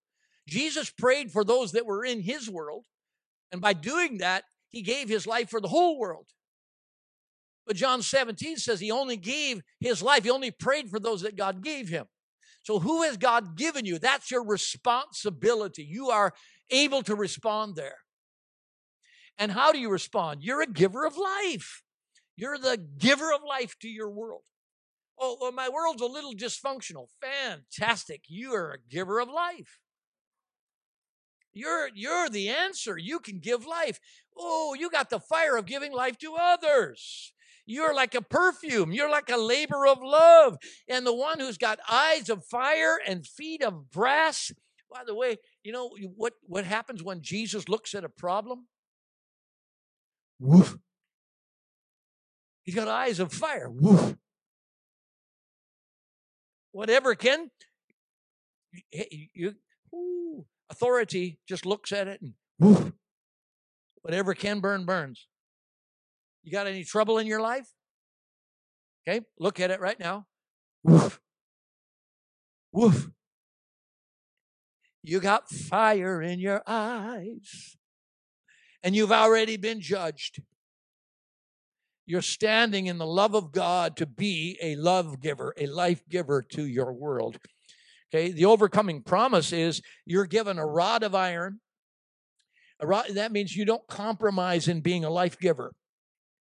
Jesus 0.48 0.90
prayed 0.90 1.31
for 1.31 1.44
those 1.44 1.72
that 1.72 1.87
were 1.87 2.05
in 2.05 2.20
his 2.20 2.50
world. 2.50 2.87
And 3.52 3.61
by 3.61 3.72
doing 3.72 4.18
that, 4.18 4.44
he 4.68 4.83
gave 4.83 5.09
his 5.09 5.26
life 5.26 5.48
for 5.48 5.61
the 5.61 5.68
whole 5.68 5.98
world. 5.98 6.26
But 7.66 7.76
John 7.76 8.02
17 8.02 8.59
says 8.59 8.79
he 8.79 8.90
only 8.90 9.16
gave 9.16 9.62
his 9.81 10.02
life, 10.02 10.24
he 10.24 10.31
only 10.31 10.50
prayed 10.50 10.88
for 10.88 11.00
those 11.00 11.22
that 11.22 11.37
God 11.37 11.62
gave 11.62 11.88
him. 11.88 12.07
So, 12.66 12.81
who 12.81 13.02
has 13.05 13.16
God 13.16 13.57
given 13.57 13.85
you? 13.85 14.00
That's 14.00 14.29
your 14.29 14.44
responsibility. 14.44 15.85
You 15.85 16.11
are 16.11 16.35
able 16.68 17.00
to 17.05 17.14
respond 17.14 17.76
there. 17.76 17.98
And 19.38 19.52
how 19.52 19.70
do 19.70 19.79
you 19.79 19.88
respond? 19.88 20.42
You're 20.42 20.62
a 20.62 20.66
giver 20.66 21.07
of 21.07 21.16
life. 21.16 21.85
You're 22.35 22.59
the 22.59 22.76
giver 22.98 23.33
of 23.33 23.42
life 23.48 23.79
to 23.83 23.88
your 23.88 24.11
world. 24.11 24.42
Oh, 25.16 25.37
well, 25.40 25.52
my 25.52 25.68
world's 25.68 26.02
a 26.02 26.07
little 26.07 26.35
dysfunctional. 26.35 27.07
Fantastic. 27.22 28.22
You 28.26 28.52
are 28.55 28.72
a 28.72 28.90
giver 28.90 29.20
of 29.20 29.29
life. 29.29 29.79
You're, 31.55 31.90
you're 31.94 32.29
the 32.29 32.48
answer. 32.48 32.98
You 32.98 33.20
can 33.20 33.38
give 33.38 33.64
life. 33.64 34.00
Oh, 34.37 34.74
you 34.76 34.90
got 34.90 35.09
the 35.09 35.20
fire 35.20 35.57
of 35.57 35.66
giving 35.66 35.92
life 35.92 36.18
to 36.18 36.35
others. 36.35 37.33
You're 37.66 37.94
like 37.94 38.14
a 38.14 38.22
perfume. 38.22 38.92
You're 38.92 39.11
like 39.11 39.29
a 39.29 39.37
labor 39.37 39.87
of 39.87 39.98
love. 40.00 40.57
And 40.88 41.05
the 41.05 41.14
one 41.14 41.40
who's 41.40 41.59
got 41.59 41.81
eyes 41.90 42.31
of 42.31 42.44
fire 42.44 42.98
and 43.07 43.26
feet 43.26 43.62
of 43.62 43.90
brass. 43.90 44.52
By 44.90 45.02
the 45.05 45.14
way, 45.14 45.38
you 45.64 45.72
know 45.72 45.90
what, 46.14 46.35
what 46.42 46.64
happens 46.64 47.02
when 47.02 47.20
Jesus 47.20 47.68
looks 47.68 47.94
at 47.94 48.05
a 48.05 48.09
problem? 48.09 48.66
Woof. 50.38 50.79
He's 52.62 52.74
got 52.74 52.88
eyes 52.88 53.18
of 53.18 53.33
fire. 53.33 53.68
Woof. 53.68 54.16
Whatever 56.70 57.14
can, 57.14 57.50
you, 58.92 59.24
you 59.35 60.46
authority 60.70 61.38
just 61.48 61.64
looks 61.66 61.90
at 61.90 62.07
it 62.07 62.20
and 62.20 62.35
woof. 62.59 62.92
Whatever 64.02 64.35
can 64.35 64.61
burn, 64.61 64.85
burns. 64.85 65.26
You 66.46 66.52
got 66.52 66.68
any 66.68 66.85
trouble 66.85 67.18
in 67.18 67.26
your 67.26 67.40
life? 67.40 67.66
Okay, 69.06 69.22
look 69.37 69.59
at 69.59 69.72
it 69.72 69.80
right 69.80 69.98
now. 69.98 70.26
Woof. 70.85 71.20
Woof. 72.72 73.11
You 75.02 75.18
got 75.18 75.50
fire 75.50 76.22
in 76.22 76.38
your 76.38 76.62
eyes, 76.64 77.76
and 78.85 78.94
you've 78.94 79.11
already 79.11 79.56
been 79.56 79.80
judged. 79.80 80.40
You're 82.07 82.22
standing 82.22 82.86
in 82.86 82.99
the 82.99 83.07
love 83.07 83.34
of 83.34 83.51
God 83.51 83.97
to 83.97 84.07
be 84.07 84.57
a 84.62 84.76
love 84.76 85.20
giver, 85.20 85.53
a 85.59 85.66
life 85.66 86.09
giver 86.09 86.42
to 86.51 86.64
your 86.64 86.92
world. 86.92 87.40
Okay, 88.14 88.30
the 88.30 88.44
overcoming 88.44 89.03
promise 89.03 89.53
is 89.53 89.82
you're 90.05 90.26
given 90.26 90.61
a 90.61 90.66
rod 90.66 91.03
of 91.03 91.12
iron. 91.12 91.59
A 92.78 92.86
rod, 92.86 93.07
that 93.14 93.32
means 93.32 93.57
you 93.57 93.64
don't 93.64 93.86
compromise 93.88 94.68
in 94.68 94.80
being 94.80 95.05
a 95.05 95.11
life 95.11 95.40
giver. 95.40 95.72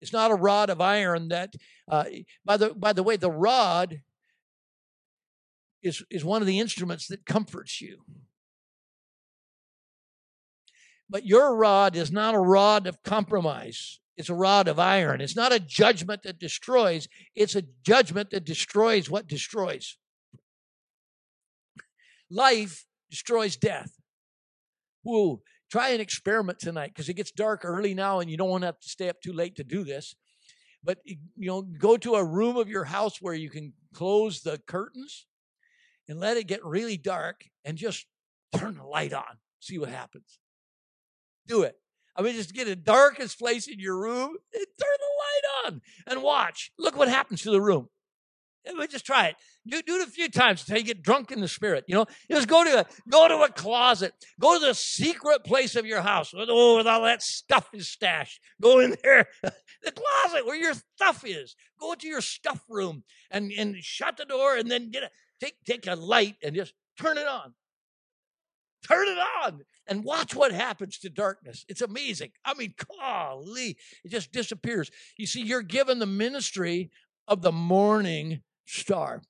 It's 0.01 0.13
not 0.13 0.31
a 0.31 0.35
rod 0.35 0.69
of 0.69 0.81
iron 0.81 1.29
that, 1.29 1.55
uh, 1.89 2.05
by 2.43 2.57
the 2.57 2.73
by 2.73 2.93
the 2.93 3.03
way, 3.03 3.15
the 3.15 3.31
rod 3.31 4.01
is 5.81 6.03
is 6.09 6.25
one 6.25 6.41
of 6.41 6.47
the 6.47 6.59
instruments 6.59 7.07
that 7.07 7.25
comforts 7.25 7.81
you. 7.81 8.03
But 11.09 11.25
your 11.25 11.55
rod 11.55 11.95
is 11.95 12.11
not 12.11 12.35
a 12.35 12.39
rod 12.39 12.87
of 12.87 13.03
compromise. 13.03 13.99
It's 14.17 14.29
a 14.29 14.35
rod 14.35 14.67
of 14.67 14.79
iron. 14.79 15.21
It's 15.21 15.35
not 15.35 15.53
a 15.53 15.59
judgment 15.59 16.23
that 16.23 16.39
destroys. 16.39 17.07
It's 17.35 17.55
a 17.55 17.63
judgment 17.83 18.31
that 18.31 18.45
destroys 18.45 19.09
what 19.09 19.27
destroys. 19.27 19.97
Life 22.29 22.85
destroys 23.09 23.55
death. 23.55 23.91
Whoa, 25.03 25.41
try 25.71 25.89
an 25.89 26.01
experiment 26.01 26.59
tonight 26.59 26.91
because 26.93 27.09
it 27.09 27.15
gets 27.15 27.31
dark 27.31 27.61
early 27.63 27.93
now 27.93 28.19
and 28.19 28.29
you 28.29 28.37
don't 28.37 28.49
want 28.49 28.61
to 28.61 28.67
have 28.67 28.79
to 28.79 28.89
stay 28.89 29.09
up 29.09 29.21
too 29.21 29.33
late 29.33 29.55
to 29.55 29.63
do 29.63 29.83
this. 29.83 30.15
But, 30.83 30.99
you 31.05 31.17
know, 31.37 31.63
go 31.63 31.97
to 31.97 32.13
a 32.13 32.23
room 32.23 32.57
of 32.57 32.69
your 32.69 32.83
house 32.85 33.19
where 33.19 33.33
you 33.33 33.49
can 33.49 33.73
close 33.93 34.41
the 34.41 34.59
curtains 34.67 35.25
and 36.07 36.19
let 36.19 36.37
it 36.37 36.47
get 36.47 36.63
really 36.63 36.97
dark 36.97 37.45
and 37.63 37.77
just 37.77 38.05
turn 38.55 38.75
the 38.75 38.83
light 38.83 39.11
on. 39.11 39.39
See 39.59 39.79
what 39.79 39.89
happens. 39.89 40.39
Do 41.47 41.63
it. 41.63 41.75
I 42.15 42.21
mean, 42.21 42.35
just 42.35 42.53
get 42.53 42.67
the 42.67 42.75
darkest 42.75 43.39
place 43.39 43.67
in 43.67 43.79
your 43.79 43.99
room 43.99 44.37
and 44.53 44.65
turn 44.79 44.97
the 44.99 45.65
light 45.65 45.65
on 45.65 45.81
and 46.07 46.23
watch. 46.23 46.71
Look 46.77 46.95
what 46.95 47.09
happens 47.09 47.41
to 47.41 47.51
the 47.51 47.61
room. 47.61 47.89
We 48.77 48.87
just 48.87 49.05
try 49.05 49.27
it. 49.27 49.35
Do, 49.67 49.81
do 49.81 49.95
it 49.95 50.07
a 50.07 50.11
few 50.11 50.29
times 50.29 50.61
until 50.61 50.77
you 50.77 50.83
get 50.83 51.01
drunk 51.01 51.31
in 51.31 51.41
the 51.41 51.47
spirit. 51.47 51.85
You 51.87 51.95
know, 51.95 52.05
just 52.29 52.47
go 52.47 52.63
to 52.63 52.81
a 52.81 52.85
go 53.09 53.27
to 53.27 53.37
a 53.41 53.49
closet. 53.49 54.13
Go 54.39 54.59
to 54.59 54.65
the 54.65 54.75
secret 54.75 55.43
place 55.43 55.75
of 55.75 55.85
your 55.85 56.01
house. 56.01 56.33
Oh, 56.35 56.77
with 56.77 56.87
all 56.87 57.03
that 57.03 57.23
stuff 57.23 57.69
is 57.73 57.89
stashed. 57.89 58.39
Go 58.61 58.79
in 58.79 58.95
there, 59.03 59.27
the 59.41 59.91
closet 59.91 60.45
where 60.45 60.55
your 60.55 60.73
stuff 60.95 61.23
is. 61.25 61.55
Go 61.79 61.95
to 61.95 62.07
your 62.07 62.21
stuff 62.21 62.63
room 62.69 63.03
and 63.31 63.51
and 63.51 63.75
shut 63.77 64.17
the 64.17 64.25
door 64.25 64.55
and 64.55 64.69
then 64.69 64.91
get 64.91 65.03
a 65.03 65.09
take 65.39 65.55
take 65.65 65.87
a 65.87 65.95
light 65.95 66.35
and 66.43 66.55
just 66.55 66.73
turn 66.99 67.17
it 67.17 67.27
on. 67.27 67.53
Turn 68.87 69.07
it 69.07 69.17
on 69.43 69.61
and 69.87 70.03
watch 70.03 70.35
what 70.35 70.51
happens 70.51 70.99
to 70.99 71.09
darkness. 71.09 71.65
It's 71.67 71.81
amazing. 71.81 72.31
I 72.43 72.53
mean, 72.53 72.75
golly, 72.99 73.77
it 74.03 74.11
just 74.11 74.31
disappears. 74.31 74.91
You 75.17 75.25
see, 75.25 75.41
you're 75.41 75.63
given 75.63 75.97
the 75.97 76.05
ministry 76.05 76.91
of 77.27 77.41
the 77.41 77.51
morning 77.51 78.41
star. 78.67 79.23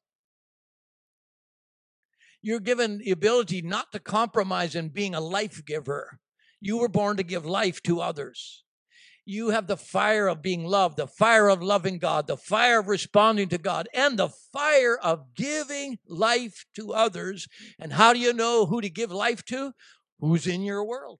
You're 2.45 2.59
given 2.59 2.99
the 2.99 3.09
ability 3.09 3.63
not 3.63 3.91
to 3.93 3.99
compromise 3.99 4.75
in 4.75 4.89
being 4.89 5.15
a 5.15 5.19
life 5.19 5.65
giver. 5.65 6.19
You 6.61 6.77
were 6.77 6.87
born 6.87 7.17
to 7.17 7.23
give 7.23 7.43
life 7.43 7.81
to 7.81 8.01
others. 8.01 8.63
You 9.25 9.49
have 9.49 9.65
the 9.65 9.75
fire 9.75 10.27
of 10.27 10.43
being 10.43 10.63
loved, 10.63 10.97
the 10.97 11.07
fire 11.07 11.49
of 11.49 11.63
loving 11.63 11.97
God, 11.97 12.27
the 12.27 12.37
fire 12.37 12.79
of 12.79 12.87
responding 12.87 13.49
to 13.49 13.57
God, 13.57 13.89
and 13.95 14.19
the 14.19 14.29
fire 14.29 14.95
of 14.95 15.33
giving 15.35 15.97
life 16.07 16.65
to 16.75 16.93
others. 16.93 17.47
And 17.79 17.93
how 17.93 18.13
do 18.13 18.19
you 18.19 18.31
know 18.31 18.67
who 18.67 18.79
to 18.79 18.91
give 18.91 19.11
life 19.11 19.43
to? 19.45 19.71
Who's 20.19 20.45
in 20.45 20.61
your 20.61 20.85
world? 20.85 21.17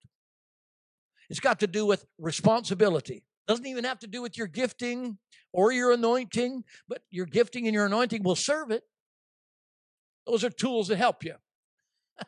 It's 1.31 1.39
got 1.39 1.59
to 1.61 1.67
do 1.67 1.87
with 1.87 2.05
responsibility. 2.19 3.23
Doesn't 3.47 3.65
even 3.65 3.85
have 3.85 3.97
to 4.01 4.07
do 4.07 4.21
with 4.21 4.37
your 4.37 4.45
gifting 4.45 5.17
or 5.51 5.71
your 5.71 5.91
anointing, 5.91 6.65
but 6.87 7.01
your 7.09 7.25
gifting 7.25 7.65
and 7.65 7.73
your 7.73 7.87
anointing 7.87 8.21
will 8.21 8.35
serve 8.35 8.69
it. 8.69 8.83
Those 10.25 10.43
are 10.43 10.49
tools 10.49 10.87
that 10.87 10.97
help 10.97 11.23
you. 11.23 11.35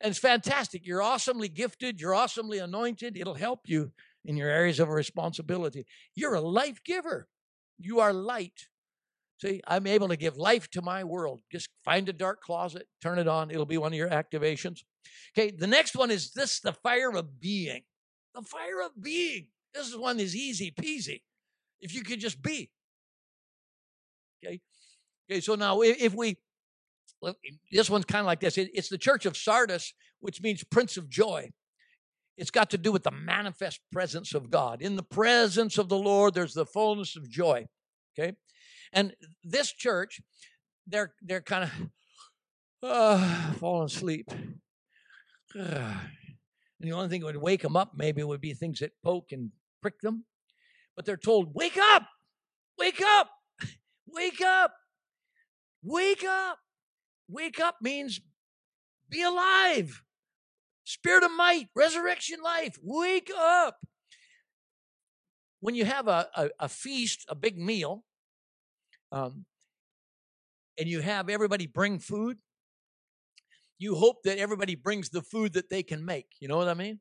and 0.00 0.10
it's 0.10 0.18
fantastic. 0.18 0.86
You're 0.86 1.02
awesomely 1.02 1.48
gifted, 1.48 2.00
you're 2.00 2.14
awesomely 2.14 2.58
anointed. 2.58 3.16
It'll 3.16 3.34
help 3.34 3.60
you 3.66 3.92
in 4.24 4.36
your 4.36 4.48
areas 4.48 4.80
of 4.80 4.88
responsibility. 4.88 5.86
You're 6.14 6.34
a 6.34 6.40
life 6.40 6.82
giver, 6.84 7.28
you 7.78 8.00
are 8.00 8.12
light. 8.12 8.68
See, 9.38 9.60
I'm 9.66 9.86
able 9.86 10.08
to 10.08 10.16
give 10.16 10.38
life 10.38 10.70
to 10.70 10.80
my 10.80 11.04
world. 11.04 11.42
Just 11.52 11.68
find 11.84 12.08
a 12.08 12.12
dark 12.12 12.40
closet, 12.40 12.88
turn 13.02 13.18
it 13.18 13.28
on, 13.28 13.50
it'll 13.50 13.66
be 13.66 13.76
one 13.76 13.92
of 13.92 13.98
your 13.98 14.08
activations. 14.08 14.80
Okay, 15.36 15.50
the 15.50 15.66
next 15.66 15.94
one 15.94 16.10
is 16.10 16.30
this 16.30 16.60
the 16.60 16.72
fire 16.72 17.10
of 17.14 17.38
being. 17.38 17.82
The 18.34 18.42
fire 18.42 18.82
of 18.84 18.92
being. 19.00 19.48
This 19.74 19.88
is 19.88 19.96
one 19.96 20.16
that's 20.16 20.34
easy 20.34 20.70
peasy. 20.70 21.20
If 21.80 21.94
you 21.94 22.02
could 22.02 22.20
just 22.20 22.42
be. 22.42 22.70
Okay. 24.42 24.60
Okay. 25.30 25.40
So 25.40 25.54
now, 25.54 25.80
if 25.82 26.14
we, 26.14 26.38
this 27.72 27.90
one's 27.90 28.04
kind 28.04 28.20
of 28.20 28.26
like 28.26 28.40
this. 28.40 28.58
It's 28.58 28.88
the 28.88 28.98
Church 28.98 29.26
of 29.26 29.36
Sardis, 29.36 29.94
which 30.20 30.42
means 30.42 30.62
Prince 30.64 30.96
of 30.96 31.08
Joy. 31.08 31.50
It's 32.36 32.50
got 32.50 32.70
to 32.70 32.78
do 32.78 32.92
with 32.92 33.02
the 33.02 33.10
manifest 33.10 33.80
presence 33.90 34.34
of 34.34 34.50
God. 34.50 34.82
In 34.82 34.96
the 34.96 35.02
presence 35.02 35.78
of 35.78 35.88
the 35.88 35.96
Lord, 35.98 36.34
there's 36.34 36.52
the 36.54 36.66
fullness 36.66 37.16
of 37.16 37.28
joy. 37.30 37.66
Okay. 38.18 38.36
And 38.92 39.14
this 39.42 39.72
church, 39.72 40.20
they're 40.86 41.14
they're 41.22 41.40
kind 41.40 41.64
of 41.64 41.70
uh, 42.82 43.52
falling 43.54 43.86
asleep. 43.86 44.30
And 45.54 46.00
the 46.80 46.92
only 46.92 47.08
thing 47.08 47.20
that 47.20 47.26
would 47.26 47.36
wake 47.38 47.62
them 47.62 47.76
up 47.76 47.92
maybe 47.96 48.22
would 48.22 48.40
be 48.42 48.52
things 48.52 48.80
that 48.80 48.92
poke 49.02 49.32
and 49.32 49.50
prick 49.80 50.00
them. 50.00 50.24
But 50.94 51.06
they're 51.06 51.16
told, 51.16 51.54
wake 51.54 51.78
up, 51.78 52.02
wake 52.78 53.00
up, 53.02 53.30
wake 54.06 54.42
up, 54.42 54.74
wake 55.82 56.24
up. 56.24 56.58
Wake 57.28 57.60
up 57.60 57.76
means 57.80 58.20
be 59.08 59.22
alive. 59.22 60.02
Spirit 60.84 61.24
of 61.24 61.32
might, 61.32 61.68
resurrection 61.74 62.38
life, 62.42 62.78
wake 62.82 63.30
up. 63.36 63.78
When 65.60 65.74
you 65.74 65.84
have 65.84 66.06
a, 66.06 66.28
a, 66.36 66.50
a 66.60 66.68
feast, 66.68 67.24
a 67.28 67.34
big 67.34 67.58
meal, 67.58 68.04
um, 69.10 69.44
and 70.78 70.88
you 70.88 71.00
have 71.00 71.28
everybody 71.28 71.66
bring 71.66 71.98
food, 71.98 72.38
you 73.78 73.94
hope 73.94 74.22
that 74.24 74.38
everybody 74.38 74.74
brings 74.74 75.08
the 75.08 75.22
food 75.22 75.54
that 75.54 75.70
they 75.70 75.82
can 75.82 76.04
make. 76.04 76.26
You 76.40 76.48
know 76.48 76.56
what 76.56 76.68
I 76.68 76.74
mean? 76.74 77.00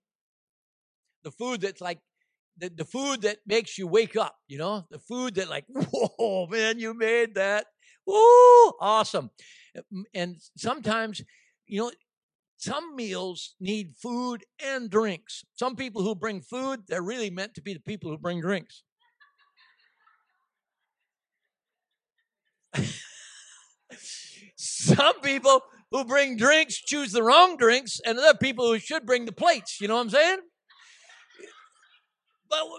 The 1.23 1.31
food 1.31 1.61
that's 1.61 1.81
like 1.81 1.99
the, 2.57 2.69
the 2.69 2.85
food 2.85 3.21
that 3.23 3.37
makes 3.45 3.77
you 3.77 3.87
wake 3.87 4.15
up, 4.15 4.35
you 4.47 4.57
know, 4.57 4.85
the 4.89 4.99
food 4.99 5.35
that 5.35 5.49
like, 5.49 5.65
whoa, 5.69 6.47
man, 6.47 6.79
you 6.79 6.93
made 6.93 7.35
that. 7.35 7.67
Whoa, 8.05 8.73
awesome. 8.79 9.31
And 10.13 10.37
sometimes, 10.55 11.21
you 11.65 11.81
know, 11.81 11.91
some 12.57 12.95
meals 12.95 13.55
need 13.59 13.95
food 14.01 14.45
and 14.63 14.89
drinks. 14.89 15.43
Some 15.55 15.75
people 15.75 16.01
who 16.03 16.15
bring 16.15 16.41
food, 16.41 16.81
they're 16.87 17.01
really 17.01 17.29
meant 17.29 17.53
to 17.55 17.61
be 17.61 17.73
the 17.73 17.81
people 17.81 18.09
who 18.11 18.17
bring 18.17 18.39
drinks. 18.41 18.83
some 24.57 25.19
people 25.21 25.61
who 25.91 26.05
bring 26.05 26.37
drinks 26.37 26.77
choose 26.77 27.11
the 27.11 27.23
wrong 27.23 27.57
drinks, 27.57 27.99
and 28.05 28.17
other 28.17 28.37
people 28.37 28.71
who 28.71 28.79
should 28.79 29.05
bring 29.05 29.25
the 29.25 29.31
plates. 29.31 29.79
You 29.79 29.87
know 29.87 29.95
what 29.95 30.01
I'm 30.01 30.09
saying? 30.09 30.39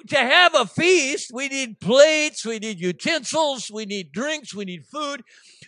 To 0.09 0.17
have 0.17 0.55
a 0.55 0.67
feast, 0.67 1.31
we 1.35 1.49
need 1.49 1.81
plates, 1.81 2.47
we 2.47 2.59
need 2.59 2.79
utensils, 2.79 3.71
we 3.71 3.87
need 3.87 4.13
drinks, 4.13 4.55
we 4.55 4.65
need 4.65 4.87
food. 4.87 5.23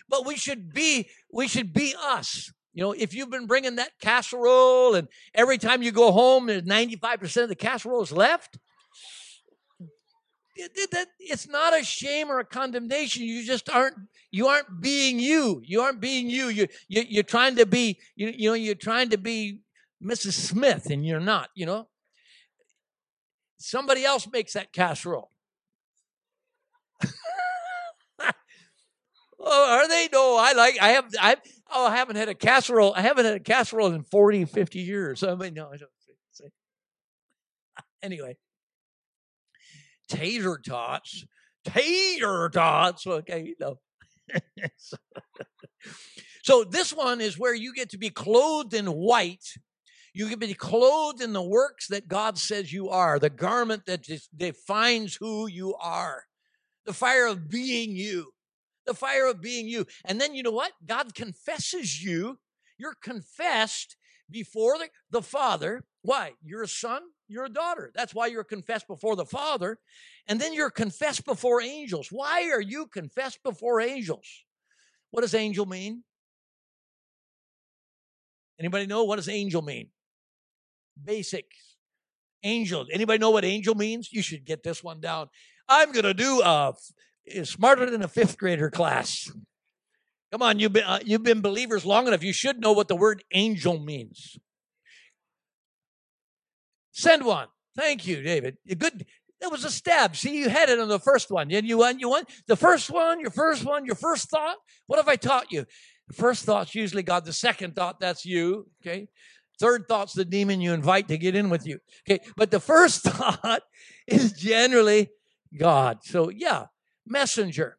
But 0.07 0.25
we 0.25 0.37
should 0.37 0.73
be, 0.73 1.09
we 1.31 1.47
should 1.47 1.73
be 1.73 1.93
us. 1.99 2.51
You 2.73 2.83
know, 2.83 2.91
if 2.93 3.13
you've 3.13 3.29
been 3.29 3.47
bringing 3.47 3.75
that 3.75 3.91
casserole 3.99 4.95
and 4.95 5.07
every 5.35 5.57
time 5.57 5.83
you 5.83 5.91
go 5.91 6.11
home, 6.11 6.47
there's 6.47 6.63
95% 6.63 7.43
of 7.43 7.49
the 7.49 7.55
casserole 7.55 8.01
is 8.01 8.11
left, 8.11 8.57
it's 10.55 11.47
not 11.47 11.77
a 11.77 11.83
shame 11.83 12.29
or 12.29 12.39
a 12.39 12.45
condemnation. 12.45 13.23
You 13.23 13.45
just 13.45 13.69
aren't, 13.69 13.95
you 14.31 14.47
aren't 14.47 14.81
being 14.81 15.19
you. 15.19 15.61
You 15.63 15.81
aren't 15.81 15.99
being 15.99 16.29
you. 16.29 16.47
You, 16.47 16.67
you 16.87 17.03
you're 17.07 17.23
trying 17.23 17.55
to 17.57 17.65
be, 17.65 17.99
you, 18.15 18.33
you 18.35 18.49
know, 18.49 18.55
you're 18.55 18.75
trying 18.75 19.09
to 19.09 19.17
be 19.17 19.59
Mrs. 20.03 20.33
Smith 20.33 20.89
and 20.89 21.05
you're 21.05 21.19
not, 21.19 21.49
you 21.55 21.65
know. 21.65 21.88
Somebody 23.59 24.05
else 24.05 24.27
makes 24.31 24.53
that 24.53 24.71
casserole. 24.71 25.31
oh, 29.39 29.79
are 29.79 29.87
they? 29.87 30.07
No, 30.11 30.37
I 30.37 30.53
like. 30.53 30.81
I 30.81 30.89
have. 30.89 31.05
I 31.19 31.35
oh, 31.71 31.87
I 31.87 31.97
haven't 31.97 32.15
had 32.15 32.29
a 32.29 32.35
casserole. 32.35 32.93
I 32.95 33.01
haven't 33.01 33.25
had 33.25 33.35
a 33.35 33.39
casserole 33.39 33.93
in 33.93 34.03
40, 34.03 34.45
50 34.45 34.79
years. 34.79 35.23
I 35.27 35.35
mean, 35.35 35.53
no, 35.53 35.67
I 35.67 35.77
don't 35.77 35.91
say. 36.31 36.49
Anyway, 38.01 38.37
tater 40.07 40.57
tots, 40.65 41.25
tater 41.65 42.49
tots. 42.49 43.05
Okay, 43.05 43.43
you 43.43 43.55
know. 43.59 43.79
so 46.43 46.63
this 46.63 46.93
one 46.93 47.19
is 47.19 47.37
where 47.37 47.53
you 47.53 47.73
get 47.73 47.89
to 47.89 47.97
be 47.97 48.09
clothed 48.09 48.73
in 48.73 48.85
white 48.85 49.43
you 50.13 50.27
can 50.27 50.39
be 50.39 50.53
clothed 50.53 51.21
in 51.21 51.33
the 51.33 51.41
works 51.41 51.87
that 51.87 52.07
God 52.07 52.37
says 52.37 52.73
you 52.73 52.89
are, 52.89 53.19
the 53.19 53.29
garment 53.29 53.85
that 53.85 54.07
defines 54.35 55.15
who 55.15 55.47
you 55.47 55.75
are, 55.75 56.23
the 56.85 56.93
fire 56.93 57.27
of 57.27 57.49
being 57.49 57.91
you, 57.91 58.31
the 58.85 58.93
fire 58.93 59.27
of 59.27 59.41
being 59.41 59.67
you. 59.67 59.85
And 60.05 60.19
then 60.19 60.33
you 60.33 60.43
know 60.43 60.51
what? 60.51 60.71
God 60.85 61.13
confesses 61.13 62.03
you. 62.03 62.39
You're 62.77 62.95
confessed 63.01 63.95
before 64.29 64.77
the, 64.77 64.89
the 65.11 65.21
Father. 65.21 65.83
Why? 66.01 66.33
You're 66.43 66.63
a 66.63 66.67
son, 66.67 67.01
you're 67.27 67.45
a 67.45 67.49
daughter. 67.49 67.91
That's 67.93 68.15
why 68.15 68.27
you're 68.27 68.43
confessed 68.43 68.87
before 68.87 69.15
the 69.15 69.25
Father. 69.25 69.79
And 70.27 70.39
then 70.39 70.53
you're 70.53 70.69
confessed 70.69 71.25
before 71.25 71.61
angels. 71.61 72.07
Why 72.11 72.49
are 72.51 72.61
you 72.61 72.87
confessed 72.87 73.43
before 73.43 73.81
angels? 73.81 74.27
What 75.11 75.21
does 75.21 75.35
angel 75.35 75.65
mean? 75.65 76.03
Anybody 78.59 78.87
know 78.87 79.03
what 79.03 79.15
does 79.15 79.29
angel 79.29 79.61
mean? 79.61 79.89
Basics. 81.03 81.75
Angel. 82.43 82.85
Anybody 82.91 83.19
know 83.19 83.31
what 83.31 83.43
angel 83.43 83.75
means? 83.75 84.13
You 84.13 84.21
should 84.21 84.45
get 84.45 84.63
this 84.63 84.83
one 84.83 85.01
down. 85.01 85.27
I'm 85.67 85.91
going 85.91 86.05
to 86.05 86.13
do 86.13 86.41
a 86.41 86.73
smarter 87.43 87.89
than 87.89 88.01
a 88.01 88.07
fifth 88.07 88.37
grader 88.37 88.69
class. 88.69 89.29
Come 90.31 90.41
on, 90.41 90.59
you've 90.59 90.73
been, 90.73 90.83
uh, 90.83 90.99
you've 91.03 91.23
been 91.23 91.41
believers 91.41 91.85
long 91.85 92.07
enough. 92.07 92.23
You 92.23 92.33
should 92.33 92.59
know 92.59 92.71
what 92.71 92.87
the 92.87 92.95
word 92.95 93.23
angel 93.33 93.79
means. 93.79 94.37
Send 96.91 97.25
one. 97.25 97.47
Thank 97.75 98.05
you, 98.05 98.21
David. 98.21 98.57
Good. 98.67 99.05
That 99.41 99.51
was 99.51 99.63
a 99.63 99.71
stab. 99.71 100.15
See, 100.15 100.37
you 100.37 100.49
had 100.49 100.69
it 100.69 100.79
on 100.79 100.89
the 100.89 100.99
first 100.99 101.31
one. 101.31 101.49
You 101.49 101.77
won, 101.77 101.99
you 101.99 102.09
won. 102.09 102.25
The 102.47 102.57
first 102.57 102.89
one, 102.89 103.21
your 103.21 103.31
first 103.31 103.63
one, 103.63 103.85
your 103.85 103.95
first 103.95 104.29
thought. 104.29 104.57
What 104.87 104.97
have 104.97 105.07
I 105.07 105.15
taught 105.15 105.51
you? 105.51 105.65
The 106.07 106.13
first 106.13 106.43
thought's 106.43 106.75
usually 106.75 107.03
God. 107.03 107.25
The 107.25 107.33
second 107.33 107.75
thought, 107.75 107.99
that's 107.99 108.25
you. 108.25 108.67
Okay. 108.81 109.07
Third 109.59 109.87
thought's 109.87 110.13
the 110.13 110.25
demon 110.25 110.61
you 110.61 110.73
invite 110.73 111.07
to 111.09 111.17
get 111.17 111.35
in 111.35 111.49
with 111.49 111.67
you. 111.67 111.79
Okay. 112.09 112.23
But 112.35 112.51
the 112.51 112.59
first 112.59 113.01
thought 113.03 113.63
is 114.07 114.31
generally 114.31 115.09
God. 115.57 115.99
So 116.03 116.29
yeah, 116.29 116.67
messenger. 117.05 117.77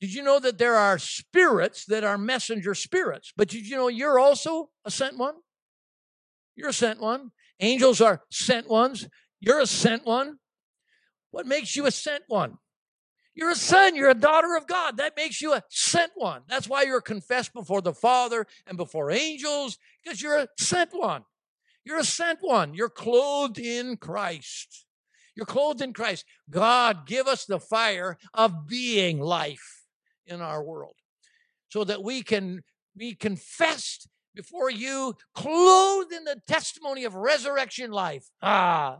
Did 0.00 0.14
you 0.14 0.22
know 0.22 0.38
that 0.38 0.58
there 0.58 0.76
are 0.76 0.98
spirits 0.98 1.84
that 1.86 2.04
are 2.04 2.16
messenger 2.16 2.74
spirits? 2.74 3.32
But 3.36 3.48
did 3.48 3.66
you 3.66 3.76
know 3.76 3.88
you're 3.88 4.18
also 4.18 4.70
a 4.84 4.90
sent 4.90 5.18
one? 5.18 5.34
You're 6.54 6.68
a 6.68 6.72
sent 6.72 7.00
one. 7.00 7.32
Angels 7.60 8.00
are 8.00 8.22
sent 8.30 8.68
ones. 8.68 9.08
You're 9.40 9.60
a 9.60 9.66
sent 9.66 10.06
one. 10.06 10.38
What 11.30 11.46
makes 11.46 11.76
you 11.76 11.86
a 11.86 11.90
sent 11.90 12.24
one? 12.28 12.58
You're 13.38 13.50
a 13.50 13.54
son, 13.54 13.94
you're 13.94 14.10
a 14.10 14.14
daughter 14.14 14.56
of 14.56 14.66
God. 14.66 14.96
That 14.96 15.16
makes 15.16 15.40
you 15.40 15.52
a 15.52 15.62
sent 15.68 16.10
one. 16.16 16.42
That's 16.48 16.68
why 16.68 16.82
you're 16.82 17.00
confessed 17.00 17.54
before 17.54 17.80
the 17.80 17.94
Father 17.94 18.48
and 18.66 18.76
before 18.76 19.12
angels, 19.12 19.78
because 20.02 20.20
you're 20.20 20.38
a 20.38 20.48
sent 20.58 20.90
one. 20.92 21.22
You're 21.84 22.00
a 22.00 22.04
sent 22.04 22.40
one. 22.40 22.74
You're 22.74 22.88
clothed 22.88 23.60
in 23.60 23.96
Christ. 23.96 24.86
You're 25.36 25.46
clothed 25.46 25.80
in 25.80 25.92
Christ. 25.92 26.24
God, 26.50 27.06
give 27.06 27.28
us 27.28 27.44
the 27.44 27.60
fire 27.60 28.18
of 28.34 28.66
being 28.66 29.20
life 29.20 29.84
in 30.26 30.40
our 30.40 30.60
world 30.60 30.96
so 31.68 31.84
that 31.84 32.02
we 32.02 32.22
can 32.22 32.64
be 32.96 33.14
confessed 33.14 34.08
before 34.34 34.68
you, 34.68 35.14
clothed 35.36 36.12
in 36.12 36.24
the 36.24 36.42
testimony 36.48 37.04
of 37.04 37.14
resurrection 37.14 37.92
life. 37.92 38.30
Ah, 38.42 38.98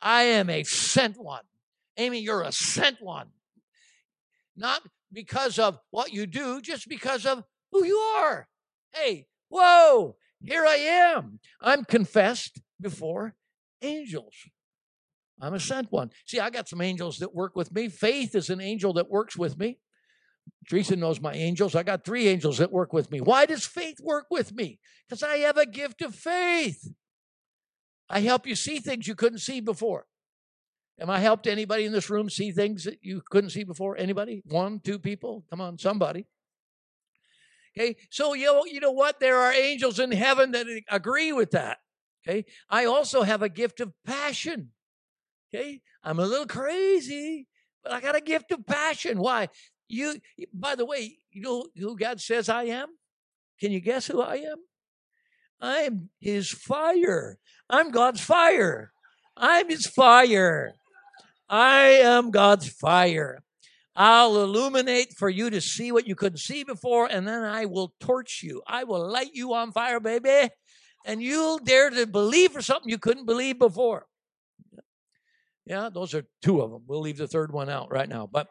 I 0.00 0.24
am 0.24 0.50
a 0.50 0.64
sent 0.64 1.16
one. 1.16 1.44
Amy, 1.96 2.18
you're 2.18 2.42
a 2.42 2.50
sent 2.50 3.00
one. 3.00 3.28
Not 4.56 4.82
because 5.12 5.58
of 5.58 5.78
what 5.90 6.12
you 6.12 6.26
do, 6.26 6.60
just 6.60 6.88
because 6.88 7.26
of 7.26 7.44
who 7.70 7.84
you 7.84 7.96
are. 7.96 8.48
Hey, 8.92 9.26
whoa, 9.48 10.16
here 10.40 10.64
I 10.66 10.76
am. 10.76 11.40
I'm 11.60 11.84
confessed 11.84 12.60
before 12.80 13.34
angels. 13.80 14.34
I'm 15.40 15.54
a 15.54 15.60
sent 15.60 15.90
one. 15.90 16.10
See, 16.26 16.38
I 16.38 16.50
got 16.50 16.68
some 16.68 16.80
angels 16.80 17.18
that 17.18 17.34
work 17.34 17.56
with 17.56 17.72
me. 17.72 17.88
Faith 17.88 18.34
is 18.34 18.50
an 18.50 18.60
angel 18.60 18.92
that 18.94 19.10
works 19.10 19.36
with 19.36 19.58
me. 19.58 19.78
Teresa 20.68 20.96
knows 20.96 21.20
my 21.20 21.32
angels. 21.32 21.74
I 21.74 21.82
got 21.82 22.04
three 22.04 22.28
angels 22.28 22.58
that 22.58 22.72
work 22.72 22.92
with 22.92 23.10
me. 23.10 23.20
Why 23.20 23.46
does 23.46 23.66
faith 23.66 23.98
work 24.00 24.26
with 24.30 24.54
me? 24.54 24.78
Because 25.08 25.22
I 25.22 25.38
have 25.38 25.56
a 25.56 25.66
gift 25.66 26.02
of 26.02 26.14
faith. 26.14 26.92
I 28.08 28.20
help 28.20 28.46
you 28.46 28.54
see 28.54 28.78
things 28.78 29.08
you 29.08 29.14
couldn't 29.14 29.38
see 29.38 29.60
before. 29.60 30.06
Am 31.02 31.10
I 31.10 31.18
helped 31.18 31.48
anybody 31.48 31.84
in 31.84 31.90
this 31.90 32.08
room 32.08 32.30
see 32.30 32.52
things 32.52 32.84
that 32.84 33.00
you 33.02 33.22
couldn't 33.28 33.50
see 33.50 33.64
before? 33.64 33.98
Anybody? 33.98 34.40
One, 34.46 34.78
two 34.78 35.00
people? 35.00 35.44
Come 35.50 35.60
on, 35.60 35.76
somebody. 35.76 36.26
Okay, 37.76 37.96
so 38.08 38.34
you 38.34 38.46
know, 38.46 38.64
you 38.64 38.78
know 38.78 38.92
what? 38.92 39.18
There 39.18 39.38
are 39.38 39.52
angels 39.52 39.98
in 39.98 40.12
heaven 40.12 40.52
that 40.52 40.66
agree 40.88 41.32
with 41.32 41.50
that. 41.50 41.78
Okay, 42.24 42.44
I 42.70 42.84
also 42.84 43.22
have 43.22 43.42
a 43.42 43.48
gift 43.48 43.80
of 43.80 43.92
passion. 44.06 44.70
Okay, 45.52 45.80
I'm 46.04 46.20
a 46.20 46.26
little 46.26 46.46
crazy, 46.46 47.48
but 47.82 47.92
I 47.92 48.00
got 48.00 48.14
a 48.14 48.20
gift 48.20 48.52
of 48.52 48.64
passion. 48.64 49.18
Why? 49.18 49.48
You, 49.88 50.20
by 50.54 50.76
the 50.76 50.86
way, 50.86 51.18
you 51.32 51.42
know 51.42 51.66
who 51.76 51.98
God 51.98 52.20
says 52.20 52.48
I 52.48 52.64
am? 52.64 52.90
Can 53.58 53.72
you 53.72 53.80
guess 53.80 54.06
who 54.06 54.22
I 54.22 54.36
am? 54.36 54.58
I'm 55.60 56.10
his 56.20 56.48
fire. 56.48 57.40
I'm 57.68 57.90
God's 57.90 58.20
fire. 58.20 58.92
I'm 59.36 59.68
his 59.68 59.86
fire. 59.86 60.74
I 61.52 61.98
am 62.00 62.30
God's 62.30 62.66
fire. 62.66 63.42
I'll 63.94 64.42
illuminate 64.42 65.12
for 65.18 65.28
you 65.28 65.50
to 65.50 65.60
see 65.60 65.92
what 65.92 66.06
you 66.06 66.14
couldn't 66.14 66.38
see 66.38 66.64
before, 66.64 67.06
and 67.06 67.28
then 67.28 67.44
I 67.44 67.66
will 67.66 67.92
torch 68.00 68.40
you. 68.42 68.62
I 68.66 68.84
will 68.84 69.06
light 69.06 69.34
you 69.34 69.52
on 69.52 69.70
fire, 69.70 70.00
baby, 70.00 70.48
and 71.04 71.22
you'll 71.22 71.58
dare 71.58 71.90
to 71.90 72.06
believe 72.06 72.52
for 72.52 72.62
something 72.62 72.88
you 72.88 72.96
couldn't 72.96 73.26
believe 73.26 73.58
before. 73.58 74.06
Yeah, 75.66 75.90
those 75.92 76.14
are 76.14 76.24
two 76.40 76.62
of 76.62 76.70
them. 76.70 76.84
We'll 76.86 77.02
leave 77.02 77.18
the 77.18 77.28
third 77.28 77.52
one 77.52 77.68
out 77.68 77.92
right 77.92 78.08
now. 78.08 78.26
But 78.32 78.48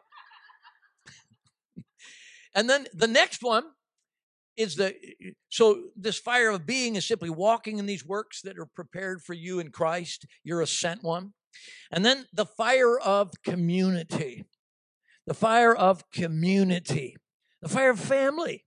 and 2.54 2.70
then 2.70 2.86
the 2.94 3.08
next 3.08 3.42
one 3.42 3.64
is 4.56 4.76
the 4.76 4.94
so 5.48 5.82
this 5.96 6.18
fire 6.18 6.50
of 6.50 6.66
being 6.66 6.94
is 6.94 7.04
simply 7.04 7.30
walking 7.30 7.78
in 7.78 7.86
these 7.86 8.06
works 8.06 8.42
that 8.42 8.58
are 8.58 8.66
prepared 8.66 9.22
for 9.22 9.34
you 9.34 9.58
in 9.58 9.72
Christ. 9.72 10.24
You're 10.44 10.62
a 10.62 10.68
sent 10.68 11.02
one. 11.02 11.32
And 11.90 12.04
then 12.04 12.26
the 12.32 12.46
fire 12.46 12.98
of 12.98 13.30
community. 13.44 14.44
The 15.26 15.34
fire 15.34 15.74
of 15.74 16.10
community. 16.10 17.16
The 17.60 17.68
fire 17.68 17.90
of 17.90 18.00
family. 18.00 18.64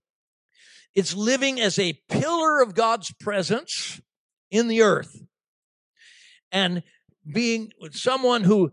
It's 0.94 1.14
living 1.14 1.60
as 1.60 1.78
a 1.78 2.00
pillar 2.08 2.62
of 2.62 2.74
God's 2.74 3.12
presence 3.12 4.00
in 4.50 4.68
the 4.68 4.82
earth. 4.82 5.22
And 6.50 6.82
being 7.30 7.72
someone 7.90 8.44
who 8.44 8.72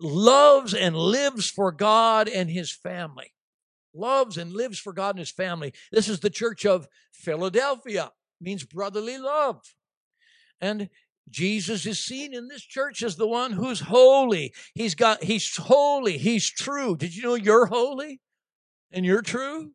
loves 0.00 0.72
and 0.72 0.96
lives 0.96 1.50
for 1.50 1.72
God 1.72 2.28
and 2.28 2.50
his 2.50 2.72
family 2.72 3.32
loves 3.94 4.36
and 4.36 4.52
lives 4.52 4.78
for 4.78 4.92
God 4.92 5.10
and 5.10 5.18
his 5.18 5.30
family. 5.30 5.72
This 5.90 6.08
is 6.08 6.20
the 6.20 6.30
church 6.30 6.64
of 6.64 6.88
Philadelphia, 7.12 8.12
means 8.40 8.64
brotherly 8.64 9.18
love. 9.18 9.74
And 10.60 10.88
Jesus 11.30 11.86
is 11.86 11.98
seen 11.98 12.34
in 12.34 12.48
this 12.48 12.62
church 12.62 13.02
as 13.02 13.16
the 13.16 13.26
one 13.26 13.52
who's 13.52 13.80
holy. 13.80 14.52
He's 14.74 14.94
got, 14.94 15.24
he's 15.24 15.56
holy. 15.56 16.18
He's 16.18 16.48
true. 16.48 16.96
Did 16.96 17.14
you 17.14 17.22
know 17.22 17.34
you're 17.34 17.66
holy 17.66 18.20
and 18.90 19.06
you're 19.06 19.22
true? 19.22 19.72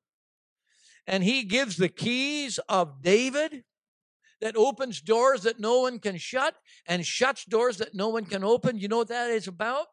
And 1.08 1.24
he 1.24 1.44
gives 1.44 1.78
the 1.78 1.90
keys 1.90 2.60
of 2.68 3.02
David 3.02 3.64
that 4.42 4.56
opens 4.56 5.02
doors 5.02 5.44
that 5.44 5.60
no 5.60 5.82
one 5.82 6.00
can 6.00 6.18
shut 6.18 6.56
and 6.88 7.06
shuts 7.06 7.46
doors 7.46 7.78
that 7.78 7.96
no 7.96 8.10
one 8.10 8.26
can 8.26 8.44
open. 8.44 8.78
You 8.78 8.88
know 8.88 8.98
what 8.98 9.08
that 9.08 9.32
is 9.32 9.48
about? 9.48 9.88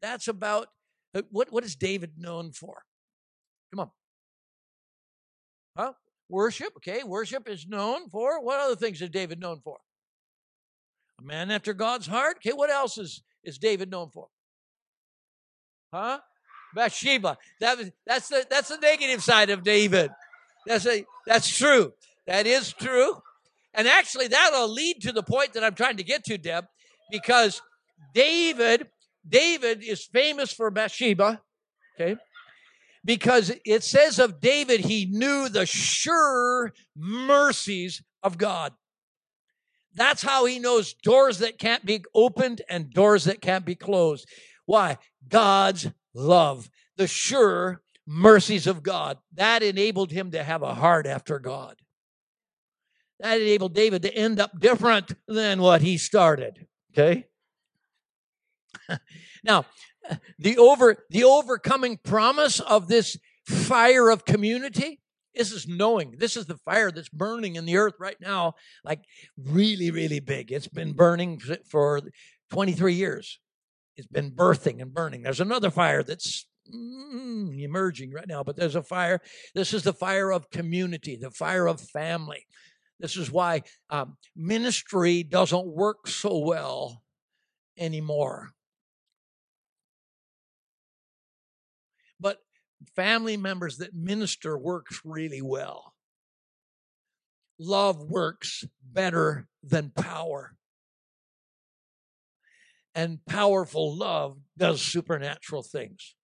That's 0.00 0.28
about 0.28 0.68
uh, 1.14 1.22
what, 1.30 1.52
what 1.52 1.64
is 1.64 1.76
David 1.76 2.12
known 2.16 2.52
for? 2.52 2.82
Come 3.70 3.80
on. 3.80 3.90
Huh? 5.76 5.92
Worship, 6.28 6.72
okay. 6.78 7.02
Worship 7.04 7.48
is 7.48 7.66
known 7.66 8.08
for. 8.08 8.42
What 8.42 8.60
other 8.60 8.76
things 8.76 9.02
is 9.02 9.10
David 9.10 9.38
known 9.38 9.60
for? 9.62 9.78
A 11.22 11.26
man 11.26 11.50
after 11.50 11.72
God's 11.72 12.06
heart. 12.06 12.38
Okay, 12.38 12.52
what 12.52 12.70
else 12.70 12.98
is, 12.98 13.22
is 13.44 13.58
David 13.58 13.90
known 13.90 14.10
for? 14.10 14.28
Huh? 15.92 16.18
Bathsheba. 16.74 17.36
That 17.60 17.78
that's 18.06 18.28
the 18.28 18.46
that's 18.48 18.68
the 18.68 18.78
negative 18.78 19.22
side 19.22 19.50
of 19.50 19.62
David. 19.62 20.10
That's 20.66 20.86
a 20.86 21.04
that's 21.26 21.54
true. 21.54 21.92
That 22.26 22.46
is 22.46 22.72
true. 22.72 23.20
And 23.74 23.86
actually 23.86 24.28
that'll 24.28 24.72
lead 24.72 25.02
to 25.02 25.12
the 25.12 25.22
point 25.22 25.52
that 25.52 25.64
I'm 25.64 25.74
trying 25.74 25.98
to 25.98 26.02
get 26.02 26.24
to, 26.24 26.38
Deb, 26.38 26.64
because 27.10 27.60
David, 28.14 28.88
David 29.28 29.84
is 29.84 30.04
famous 30.04 30.50
for 30.50 30.70
Bathsheba. 30.70 31.42
Okay 32.00 32.16
because 33.04 33.52
it 33.64 33.82
says 33.82 34.18
of 34.18 34.40
David, 34.40 34.80
he 34.80 35.06
knew 35.06 35.48
the 35.48 35.66
sure 35.66 36.72
mercies 36.96 38.02
of 38.22 38.38
God. 38.38 38.72
That's 39.94 40.22
how 40.22 40.46
he 40.46 40.58
knows 40.58 40.94
doors 40.94 41.38
that 41.38 41.58
can't 41.58 41.84
be 41.84 42.04
opened 42.14 42.62
and 42.68 42.90
doors 42.90 43.24
that 43.24 43.40
can't 43.40 43.64
be 43.64 43.74
closed. 43.74 44.28
Why? 44.64 44.98
God's 45.28 45.90
love, 46.14 46.70
the 46.96 47.06
sure 47.06 47.82
mercies 48.06 48.66
of 48.66 48.82
God. 48.82 49.18
That 49.34 49.62
enabled 49.62 50.10
him 50.10 50.30
to 50.30 50.42
have 50.42 50.62
a 50.62 50.74
heart 50.74 51.06
after 51.06 51.38
God. 51.38 51.76
That 53.20 53.40
enabled 53.40 53.74
David 53.74 54.02
to 54.02 54.14
end 54.14 54.40
up 54.40 54.58
different 54.58 55.12
than 55.28 55.60
what 55.60 55.82
he 55.82 55.98
started. 55.98 56.66
Okay? 56.92 57.26
now, 59.44 59.66
the 60.38 60.58
over 60.58 61.04
the 61.10 61.24
overcoming 61.24 61.98
promise 62.02 62.60
of 62.60 62.88
this 62.88 63.16
fire 63.46 64.10
of 64.10 64.24
community 64.24 65.01
this 65.34 65.52
is 65.52 65.66
knowing 65.66 66.14
this 66.18 66.36
is 66.36 66.46
the 66.46 66.58
fire 66.58 66.90
that's 66.90 67.08
burning 67.08 67.56
in 67.56 67.64
the 67.64 67.76
earth 67.76 67.94
right 67.98 68.16
now 68.20 68.54
like 68.84 69.00
really 69.36 69.90
really 69.90 70.20
big. 70.20 70.52
It's 70.52 70.68
been 70.68 70.92
burning 70.92 71.40
for 71.70 72.00
23 72.50 72.94
years. 72.94 73.40
It's 73.96 74.06
been 74.06 74.30
birthing 74.30 74.80
and 74.80 74.92
burning. 74.92 75.22
There's 75.22 75.40
another 75.40 75.70
fire 75.70 76.02
that's 76.02 76.46
mm, 76.72 77.60
emerging 77.62 78.12
right 78.12 78.28
now 78.28 78.42
but 78.42 78.56
there's 78.56 78.76
a 78.76 78.82
fire 78.82 79.20
this 79.54 79.74
is 79.74 79.82
the 79.82 79.92
fire 79.92 80.30
of 80.30 80.50
community 80.50 81.16
the 81.16 81.30
fire 81.30 81.66
of 81.66 81.80
family. 81.80 82.46
This 83.00 83.16
is 83.16 83.32
why 83.32 83.62
um, 83.90 84.16
ministry 84.36 85.24
doesn't 85.24 85.66
work 85.66 86.06
so 86.06 86.38
well 86.38 87.02
anymore 87.76 88.52
family 92.94 93.36
members 93.36 93.78
that 93.78 93.94
minister 93.94 94.58
works 94.58 95.00
really 95.04 95.42
well. 95.42 95.94
Love 97.58 98.10
works 98.10 98.64
better 98.82 99.48
than 99.62 99.90
power. 99.90 100.56
And 102.94 103.24
powerful 103.24 103.96
love 103.96 104.38
does 104.56 104.82
supernatural 104.82 105.62
things. 105.62 106.14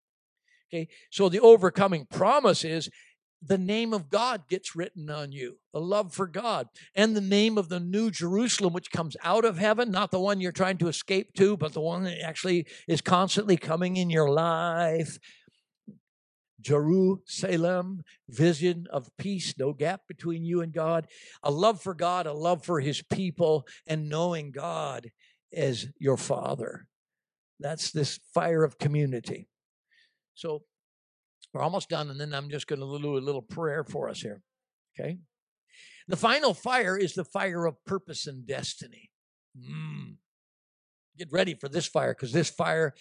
Okay, 0.69 0.89
so 1.11 1.29
the 1.29 1.41
overcoming 1.41 2.07
promise 2.11 2.65
is 2.65 2.91
the 3.41 3.59
name 3.59 3.95
of 3.95 4.11
God 4.11 4.49
gets 4.49 4.75
written 4.75 5.09
on 5.09 5.33
you, 5.33 5.59
a 5.73 5.79
love 5.79 6.13
for 6.13 6.27
God, 6.27 6.67
and 6.95 7.15
the 7.17 7.21
name 7.21 7.57
of 7.57 7.69
the 7.69 7.81
new 7.81 8.11
Jerusalem, 8.11 8.73
which 8.73 8.91
comes 8.91 9.17
out 9.23 9.45
of 9.45 9.59
heaven, 9.59 9.91
not 9.91 10.11
the 10.11 10.19
one 10.19 10.41
you're 10.41 10.53
trying 10.53 10.79
to 10.79 10.89
escape 10.89 11.35
to, 11.35 11.57
but 11.57 11.73
the 11.73 11.81
one 11.81 12.03
that 12.03 12.21
actually 12.23 12.67
is 12.89 13.01
constantly 13.01 13.57
coming 13.57 13.97
in 13.97 14.11
your 14.11 14.29
life. 14.29 15.19
Jerusalem, 16.61 18.03
vision 18.29 18.87
of 18.93 19.11
peace, 19.17 19.55
no 19.59 19.73
gap 19.73 20.03
between 20.09 20.45
you 20.45 20.61
and 20.61 20.73
God, 20.73 21.07
a 21.43 21.51
love 21.51 21.81
for 21.81 21.95
God, 21.95 22.27
a 22.27 22.33
love 22.33 22.65
for 22.65 22.81
his 22.81 23.03
people, 23.03 23.67
and 23.87 24.09
knowing 24.09 24.51
God 24.51 25.11
as 25.53 25.89
your 25.99 26.17
Father. 26.17 26.87
That's 27.61 27.91
this 27.91 28.19
fire 28.35 28.65
of 28.65 28.79
community. 28.79 29.49
So 30.35 30.63
we're 31.53 31.63
almost 31.63 31.89
done, 31.89 32.11
and 32.11 32.21
then 32.21 32.35
I'm 32.35 32.51
just 32.51 32.67
going 32.67 32.81
to 32.81 33.03
do 33.03 33.17
a 33.17 33.19
little 33.19 33.43
prayer 33.43 33.85
for 33.85 34.09
us 34.09 34.21
here. 34.21 34.43
Okay? 34.99 35.19
The 36.07 36.17
final 36.17 36.55
fire 36.55 36.97
is 36.97 37.15
the 37.15 37.25
fire 37.25 37.67
of 37.67 37.85
purpose 37.85 38.27
and 38.27 38.47
destiny. 38.47 39.11
Mm. 39.59 40.17
Get 41.17 41.29
ready 41.33 41.55
for 41.55 41.69
this 41.69 41.87
fire 41.87 42.15
because 42.15 42.33
this 42.33 42.51
fire 42.51 42.95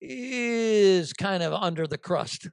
is 0.00 1.12
kind 1.12 1.42
of 1.42 1.52
under 1.52 1.86
the 1.86 1.98
crust. 1.98 2.48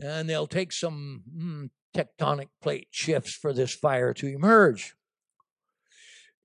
And 0.00 0.28
they'll 0.28 0.46
take 0.46 0.72
some 0.72 1.22
mm, 1.36 1.70
tectonic 1.94 2.48
plate 2.60 2.88
shifts 2.90 3.34
for 3.34 3.52
this 3.52 3.74
fire 3.74 4.14
to 4.14 4.26
emerge. 4.26 4.94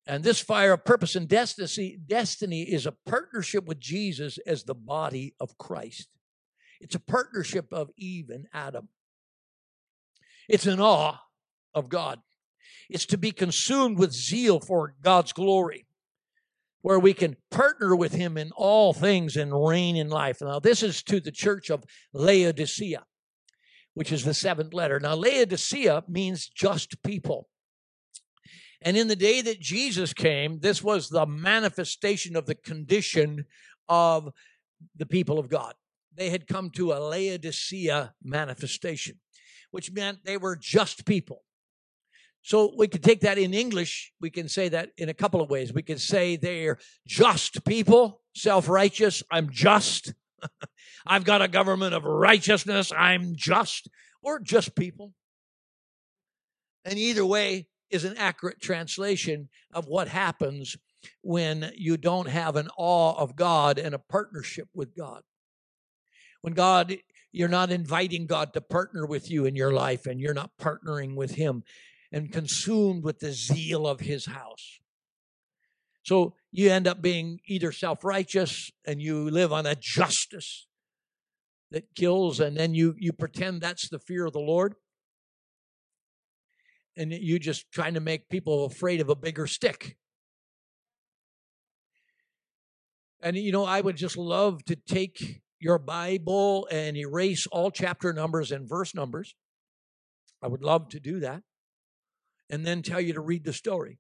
And 0.06 0.24
this 0.24 0.39
fire 0.39 0.74
of 0.74 0.86
purpose 0.86 1.16
and 1.16 1.28
destiny, 1.28 1.98
destiny 2.06 2.64
is 2.64 2.86
a 2.86 2.95
partnership 3.06 3.66
with 3.66 3.80
Jesus 3.80 4.38
as 4.48 4.64
the 4.64 4.76
body 4.76 5.36
of 5.39 5.58
Christ. 5.58 6.08
It's 6.80 6.95
a 6.95 7.00
partnership 7.00 7.74
of 7.74 7.89
Eve 7.98 8.30
and 8.30 8.45
Adam. 8.54 8.88
It's 10.48 10.66
an 10.66 10.80
awe 10.80 11.20
of 11.74 11.89
God. 11.89 12.20
It's 12.89 13.06
to 13.08 13.18
be 13.18 13.32
consumed 13.32 14.00
with 14.00 14.14
zeal 14.14 14.60
for 14.62 14.95
God's 15.02 15.34
glory, 15.34 15.88
where 16.82 17.00
we 17.00 17.14
can 17.14 17.36
partner 17.52 17.95
with 17.95 18.14
Him 18.14 18.38
in 18.38 18.52
all 18.56 18.93
things 18.93 19.36
and 19.36 19.68
reign 19.68 19.98
in 19.98 20.10
life. 20.10 20.38
Now, 20.41 20.60
this 20.60 20.84
is 20.84 21.04
to 21.04 21.20
the 21.20 21.32
church 21.32 21.70
of 21.70 21.84
Laodicea, 22.14 23.04
which 23.98 24.12
is 24.12 24.24
the 24.24 24.34
seventh 24.34 24.76
letter. 24.76 25.00
Now, 25.00 25.16
Laodicea 25.16 26.04
means 26.08 26.48
just 26.48 27.02
people. 27.02 27.50
And 28.80 28.95
in 28.95 29.08
the 29.08 29.16
day 29.16 29.41
that 29.41 29.60
Jesus 29.60 30.14
came, 30.14 30.60
this 30.60 30.84
was 30.84 31.10
the 31.10 31.26
manifestation 31.26 32.36
of 32.36 32.45
the 32.45 32.54
condition 32.54 33.45
of 33.89 34.32
the 34.95 35.08
people 35.08 35.39
of 35.39 35.50
God. 35.50 35.74
They 36.14 36.30
had 36.30 36.45
come 36.45 36.70
to 36.72 36.91
a 36.91 37.00
Laodicea 37.00 38.14
manifestation, 38.24 39.20
which 39.72 39.91
meant 39.91 40.20
they 40.26 40.38
were 40.38 40.56
just 40.56 41.04
people. 41.04 41.41
So 42.43 42.76
we 42.78 42.88
could 42.88 43.04
take 43.04 43.22
that 43.22 43.39
in 43.39 43.56
English. 43.56 44.14
We 44.22 44.30
can 44.30 44.48
say 44.48 44.70
that 44.70 44.91
in 44.98 45.10
a 45.10 45.14
couple 45.16 45.41
of 45.41 45.50
ways. 45.50 45.74
We 45.74 45.82
could 45.82 46.00
say 46.00 46.36
they're 46.36 46.78
just 47.08 47.66
people, 47.66 48.22
self 48.36 48.70
righteous. 48.70 49.24
I'm 49.32 49.50
just. 49.50 50.14
I've 51.08 51.24
got 51.24 51.42
a 51.42 51.48
government 51.48 51.94
of 51.94 52.04
righteousness. 52.04 52.92
I'm 52.96 53.36
just. 53.36 53.90
Or 54.22 54.40
just 54.40 54.76
people. 54.76 55.14
And 56.84 56.98
either 56.98 57.26
way, 57.26 57.68
is 57.90 58.04
an 58.04 58.18
accurate 58.18 58.60
translation 58.60 59.50
of 59.74 59.88
what 59.88 60.08
happens 60.08 60.76
when 61.22 61.72
you 61.76 61.98
don't 61.98 62.28
have 62.28 62.56
an 62.56 62.70
awe 62.78 63.14
of 63.18 63.36
God 63.36 63.80
and 63.80 63.96
a 63.96 64.00
partnership 64.00 64.68
with 64.74 64.96
God. 64.96 65.22
When 66.42 66.54
God, 66.54 66.98
you're 67.32 67.48
not 67.48 67.72
inviting 67.72 68.26
God 68.26 68.54
to 68.54 68.62
partner 68.62 69.06
with 69.06 69.30
you 69.32 69.46
in 69.46 69.56
your 69.56 69.72
life 69.72 70.06
and 70.06 70.20
you're 70.20 70.34
not 70.34 70.52
partnering 70.60 71.16
with 71.16 71.36
Him 71.36 71.64
and 72.12 72.32
consumed 72.32 73.04
with 73.04 73.20
the 73.20 73.32
zeal 73.32 73.88
of 73.88 74.00
His 74.02 74.26
house. 74.26 74.80
So 76.04 76.36
you 76.52 76.72
end 76.72 76.88
up 76.88 77.02
being 77.02 77.39
either 77.48 77.72
self 77.72 78.04
righteous 78.04 78.72
and 78.86 79.02
you 79.02 79.30
live 79.30 79.52
on 79.52 79.66
a 79.66 79.76
justice 79.76 80.68
that 81.72 81.93
kills, 81.95 82.39
and 82.39 82.56
then 82.56 82.74
you, 82.74 82.95
you 82.98 83.12
pretend 83.12 83.62
that's 83.62 83.89
the 83.89 84.00
fear 84.00 84.26
of 84.26 84.34
the 84.34 84.39
Lord 84.39 84.76
and 86.98 87.14
you 87.14 87.38
just 87.39 87.72
trying 87.72 87.93
to 87.93 88.00
make 88.00 88.28
people 88.28 88.66
afraid 88.66 89.00
of 89.00 89.10
a 89.10 89.16
bigger 89.16 89.45
stick. 89.45 89.95
And 93.22 93.38
you 93.38 93.52
know, 93.52 93.66
I 93.66 93.82
would 93.82 93.95
just 93.95 94.18
love 94.18 94.64
to 94.66 94.76
take 94.76 95.41
your 95.60 95.78
Bible 95.78 96.68
and 96.72 96.98
erase 96.98 97.48
all 97.48 97.72
chapter 97.72 98.14
numbers 98.14 98.52
and 98.52 98.68
verse 98.68 98.93
numbers. 98.95 99.36
I 100.41 100.48
would 100.48 100.64
love 100.64 100.89
to 100.89 101.00
do 101.00 101.20
that. 101.20 101.43
And 102.50 102.66
then 102.66 102.82
tell 102.82 103.02
you 103.02 103.14
to 103.14 103.22
read 103.22 103.43
the 103.43 103.54
story. 103.54 104.00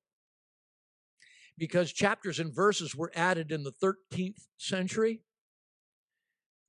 Because 1.57 1.91
chapters 1.91 2.39
and 2.39 2.53
verses 2.53 2.95
were 2.95 3.11
added 3.15 3.51
in 3.51 3.63
the 3.63 3.71
13th 3.71 4.43
century. 4.57 5.21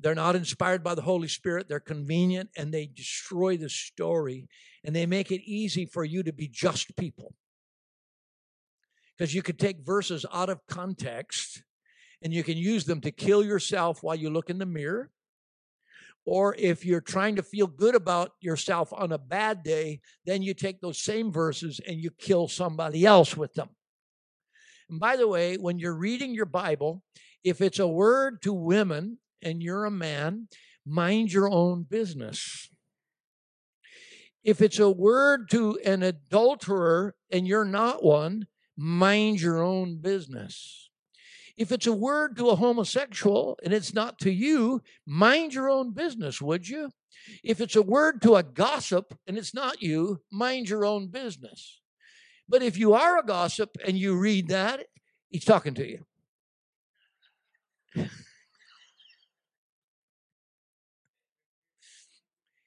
They're 0.01 0.15
not 0.15 0.37
inspired 0.37 0.85
by 0.85 0.95
the 0.95 1.03
Holy 1.03 1.29
Spirit. 1.29 1.69
They're 1.69 1.81
convenient 1.81 2.51
and 2.57 2.73
they 2.73 2.87
destroy 2.87 3.57
the 3.57 3.69
story 3.69 4.49
and 4.85 4.95
they 4.95 5.07
make 5.07 5.33
it 5.33 5.43
easy 5.43 5.87
for 5.87 6.05
you 6.05 6.23
to 6.23 6.33
be 6.33 6.49
just 6.49 6.97
people. 6.97 7.35
Because 9.17 9.35
you 9.35 9.43
could 9.43 9.59
take 9.59 9.85
verses 9.85 10.25
out 10.33 10.49
of 10.49 10.65
context 10.69 11.65
and 12.23 12.33
you 12.33 12.45
can 12.45 12.57
use 12.57 12.85
them 12.85 13.01
to 13.01 13.11
kill 13.11 13.45
yourself 13.45 14.03
while 14.03 14.15
you 14.15 14.31
look 14.31 14.51
in 14.51 14.59
the 14.59 14.67
mirror. 14.67 15.11
Or 16.25 16.55
if 16.59 16.85
you're 16.85 17.01
trying 17.01 17.37
to 17.37 17.43
feel 17.43 17.67
good 17.67 17.95
about 17.95 18.33
yourself 18.41 18.93
on 18.93 19.13
a 19.13 19.19
bad 19.19 19.63
day, 19.63 20.01
then 20.27 20.43
you 20.43 20.55
take 20.55 20.81
those 20.81 21.01
same 21.01 21.33
verses 21.33 21.81
and 21.87 21.97
you 21.97 22.11
kill 22.11 22.49
somebody 22.49 23.05
else 23.07 23.37
with 23.37 23.55
them. 23.55 23.71
And 24.89 24.99
by 24.99 25.17
the 25.17 25.29
way, 25.29 25.57
when 25.57 25.79
you're 25.79 25.97
reading 25.97 26.35
your 26.35 26.47
Bible, 26.47 27.03
if 27.45 27.61
it's 27.61 27.79
a 27.79 27.89
word 27.89 28.43
to 28.43 28.53
women 28.53 29.19
and 29.43 29.63
you're 29.63 29.85
a 29.85 29.91
man, 29.91 30.49
mind 30.87 31.33
your 31.33 31.51
own 31.51 31.85
business. 31.85 32.69
If 34.43 34.63
it's 34.63 34.79
a 34.79 34.91
word 34.91 35.51
to 35.51 35.79
an 35.85 36.03
adulterer 36.03 37.15
and 37.31 37.47
you're 37.47 37.65
not 37.65 38.03
one, 38.03 38.47
mind 38.77 39.41
your 39.41 39.63
own 39.63 39.99
business. 39.99 40.89
If 41.57 41.73
it's 41.73 41.87
a 41.89 41.93
word 41.93 42.37
to 42.37 42.49
a 42.51 42.57
homosexual 42.57 43.59
and 43.65 43.75
it's 43.75 43.93
not 43.93 44.19
to 44.21 44.31
you, 44.31 44.81
mind 45.05 45.55
your 45.55 45.69
own 45.69 45.93
business, 45.93 46.41
would 46.41 46.69
you? 46.69 46.91
If 47.43 47.61
it's 47.61 47.77
a 47.77 47.83
word 47.83 48.23
to 48.23 48.37
a 48.37 48.43
gossip 48.43 49.19
and 49.27 49.37
it's 49.37 49.53
not 49.53 49.83
you, 49.83 50.21
mind 50.31 50.69
your 50.69 50.85
own 50.85 51.09
business. 51.09 51.81
But 52.49 52.63
if 52.63 52.79
you 52.79 52.95
are 52.95 53.19
a 53.19 53.27
gossip 53.27 53.77
and 53.87 53.99
you 53.99 54.17
read 54.17 54.49
that, 54.49 54.87
he's 55.29 55.45
talking 55.45 55.75
to 55.75 55.87
you. 55.87 56.05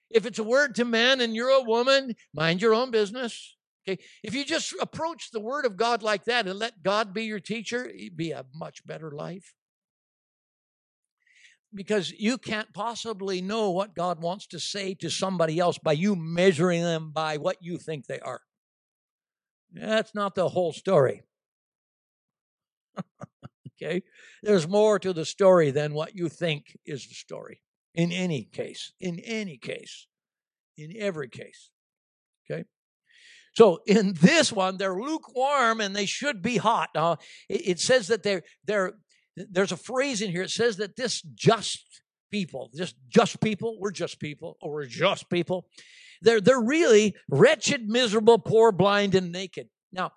If 0.09 0.25
it's 0.25 0.39
a 0.39 0.43
word 0.43 0.75
to 0.75 0.86
men 0.86 1.21
and 1.21 1.36
you're 1.36 1.49
a 1.49 1.63
woman, 1.63 2.15
mind 2.34 2.61
your 2.61 2.73
own 2.73 2.91
business. 2.91 3.55
Okay. 3.88 4.03
If 4.23 4.36
you 4.36 4.45
just 4.45 4.73
approach 4.79 5.32
the 5.32 5.39
word 5.39 5.65
of 5.65 5.77
God 5.77 6.03
like 6.03 6.25
that 6.25 6.47
and 6.47 6.59
let 6.59 6.84
God 6.84 7.13
be 7.13 7.23
your 7.23 7.39
teacher, 7.39 7.86
it'd 7.88 8.17
be 8.17 8.32
a 8.32 8.45
much 8.53 8.86
better 8.86 9.11
life. 9.11 9.53
Because 11.73 12.11
you 12.11 12.38
can't 12.38 12.73
possibly 12.73 13.41
know 13.41 13.71
what 13.71 13.95
God 13.95 14.21
wants 14.21 14.45
to 14.47 14.59
say 14.59 14.93
to 14.95 15.09
somebody 15.09 15.57
else 15.57 15.77
by 15.77 15.93
you 15.93 16.15
measuring 16.17 16.84
them 16.84 17.11
by 17.11 17.38
what 17.38 17.57
you 17.61 17.77
think 17.77 18.05
they 18.05 18.19
are. 18.19 18.41
That's 19.72 20.13
not 20.13 20.36
the 20.36 20.49
whole 20.49 20.74
story. 20.74 21.24
okay? 23.82 24.03
There's 24.43 24.67
more 24.67 24.99
to 24.99 25.13
the 25.13 25.26
story 25.26 25.72
than 25.72 25.93
what 25.93 26.15
you 26.15 26.30
think 26.30 26.78
is 26.86 27.07
the 27.07 27.15
story 27.15 27.61
in 27.93 28.11
any 28.11 28.43
case, 28.43 28.93
in 28.99 29.19
any 29.19 29.57
case, 29.57 30.07
in 30.78 30.93
every 30.97 31.30
case. 31.30 31.69
Okay? 32.49 32.65
So 33.53 33.80
in 33.86 34.13
this 34.13 34.51
one, 34.51 34.78
they're 34.78 34.99
lukewarm 34.99 35.82
and 35.82 35.95
they 35.95 36.05
should 36.05 36.41
be 36.41 36.57
hot. 36.57 36.89
Now, 36.95 37.17
it, 37.49 37.67
it 37.67 37.80
says 37.80 38.07
that 38.07 38.24
they're, 38.24 38.43
they're, 38.65 38.93
there's 39.36 39.72
a 39.72 39.78
phrase 39.78 40.22
in 40.22 40.32
here. 40.32 40.43
It 40.43 40.51
says 40.51 40.78
that 40.78 40.95
this 40.95 41.22
just 41.22 42.01
people, 42.32 42.69
just 42.76 42.95
just 43.09 43.41
people, 43.41 43.78
we're 43.80 43.91
just 43.91 44.19
people, 44.19 44.57
or 44.61 44.74
we're 44.74 44.86
just 44.86 45.30
people. 45.30 45.67
They're, 46.22 46.41
they're 46.41 46.61
really 46.61 47.15
wretched, 47.30 47.88
miserable, 47.89 48.39
poor, 48.39 48.72
blind, 48.72 49.15
and 49.15 49.32
naked. 49.32 49.69
Now, 49.91 50.11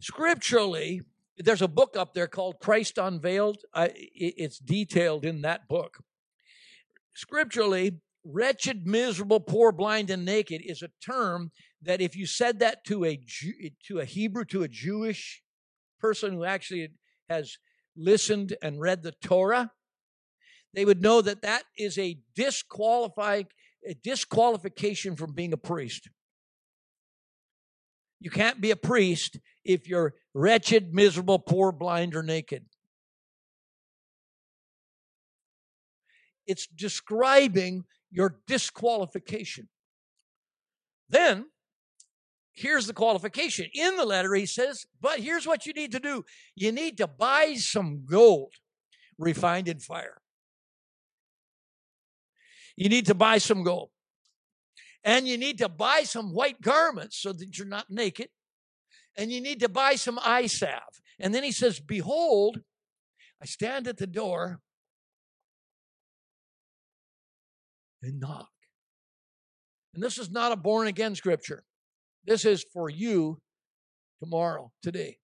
scripturally, 0.00 1.02
there's 1.38 1.62
a 1.62 1.68
book 1.68 1.96
up 1.96 2.14
there 2.14 2.28
called 2.28 2.60
Christ 2.60 2.98
Unveiled. 2.98 3.58
It's 3.74 4.58
detailed 4.58 5.24
in 5.24 5.42
that 5.42 5.68
book 5.68 5.98
scripturally, 7.14 8.00
wretched, 8.24 8.86
miserable, 8.86 9.40
poor, 9.40 9.72
blind, 9.72 10.10
and 10.10 10.24
naked 10.24 10.62
is 10.64 10.82
a 10.82 10.90
term 11.04 11.50
that 11.82 12.00
if 12.00 12.16
you 12.16 12.26
said 12.26 12.58
that 12.60 12.84
to 12.84 13.04
a 13.04 13.20
to 13.86 13.98
a 13.98 14.04
Hebrew, 14.04 14.44
to 14.46 14.62
a 14.62 14.68
Jewish 14.68 15.42
person 16.00 16.32
who 16.32 16.44
actually 16.44 16.90
has 17.28 17.58
listened 17.96 18.56
and 18.62 18.80
read 18.80 19.02
the 19.02 19.12
Torah, 19.22 19.72
they 20.74 20.84
would 20.84 21.02
know 21.02 21.20
that 21.20 21.42
that 21.42 21.64
is 21.76 21.98
a 21.98 22.18
disqualifying 22.34 23.46
disqualification 24.02 25.16
from 25.16 25.32
being 25.32 25.52
a 25.52 25.56
priest. 25.56 26.08
You 28.20 28.30
can't 28.30 28.60
be 28.60 28.70
a 28.70 28.76
priest 28.76 29.38
if 29.64 29.88
you're 29.88 30.14
wretched, 30.32 30.94
miserable, 30.94 31.40
poor, 31.40 31.72
blind, 31.72 32.14
or 32.14 32.22
naked. 32.22 32.66
It's 36.46 36.66
describing 36.66 37.84
your 38.10 38.36
disqualification. 38.46 39.68
Then, 41.08 41.46
here's 42.52 42.86
the 42.86 42.92
qualification. 42.92 43.66
In 43.74 43.96
the 43.96 44.04
letter, 44.04 44.34
he 44.34 44.46
says, 44.46 44.86
but 45.00 45.20
here's 45.20 45.46
what 45.46 45.66
you 45.66 45.72
need 45.72 45.92
to 45.92 46.00
do 46.00 46.24
you 46.54 46.72
need 46.72 46.98
to 46.98 47.06
buy 47.06 47.54
some 47.54 48.04
gold 48.08 48.54
refined 49.18 49.68
in 49.68 49.80
fire. 49.80 50.21
You 52.76 52.88
need 52.88 53.06
to 53.06 53.14
buy 53.14 53.38
some 53.38 53.62
gold. 53.62 53.90
And 55.04 55.26
you 55.26 55.36
need 55.36 55.58
to 55.58 55.68
buy 55.68 56.02
some 56.04 56.32
white 56.32 56.60
garments 56.60 57.18
so 57.18 57.32
that 57.32 57.58
you're 57.58 57.66
not 57.66 57.86
naked. 57.90 58.28
And 59.16 59.30
you 59.30 59.40
need 59.40 59.60
to 59.60 59.68
buy 59.68 59.96
some 59.96 60.18
eye 60.22 60.46
salve. 60.46 61.00
And 61.18 61.34
then 61.34 61.42
he 61.42 61.52
says, 61.52 61.80
Behold, 61.80 62.60
I 63.42 63.46
stand 63.46 63.88
at 63.88 63.98
the 63.98 64.06
door 64.06 64.60
and 68.02 68.20
knock. 68.20 68.48
And 69.94 70.02
this 70.02 70.18
is 70.18 70.30
not 70.30 70.52
a 70.52 70.56
born 70.56 70.86
again 70.86 71.14
scripture. 71.14 71.64
This 72.24 72.44
is 72.44 72.64
for 72.72 72.88
you 72.88 73.38
tomorrow, 74.20 74.72
today. 74.82 75.18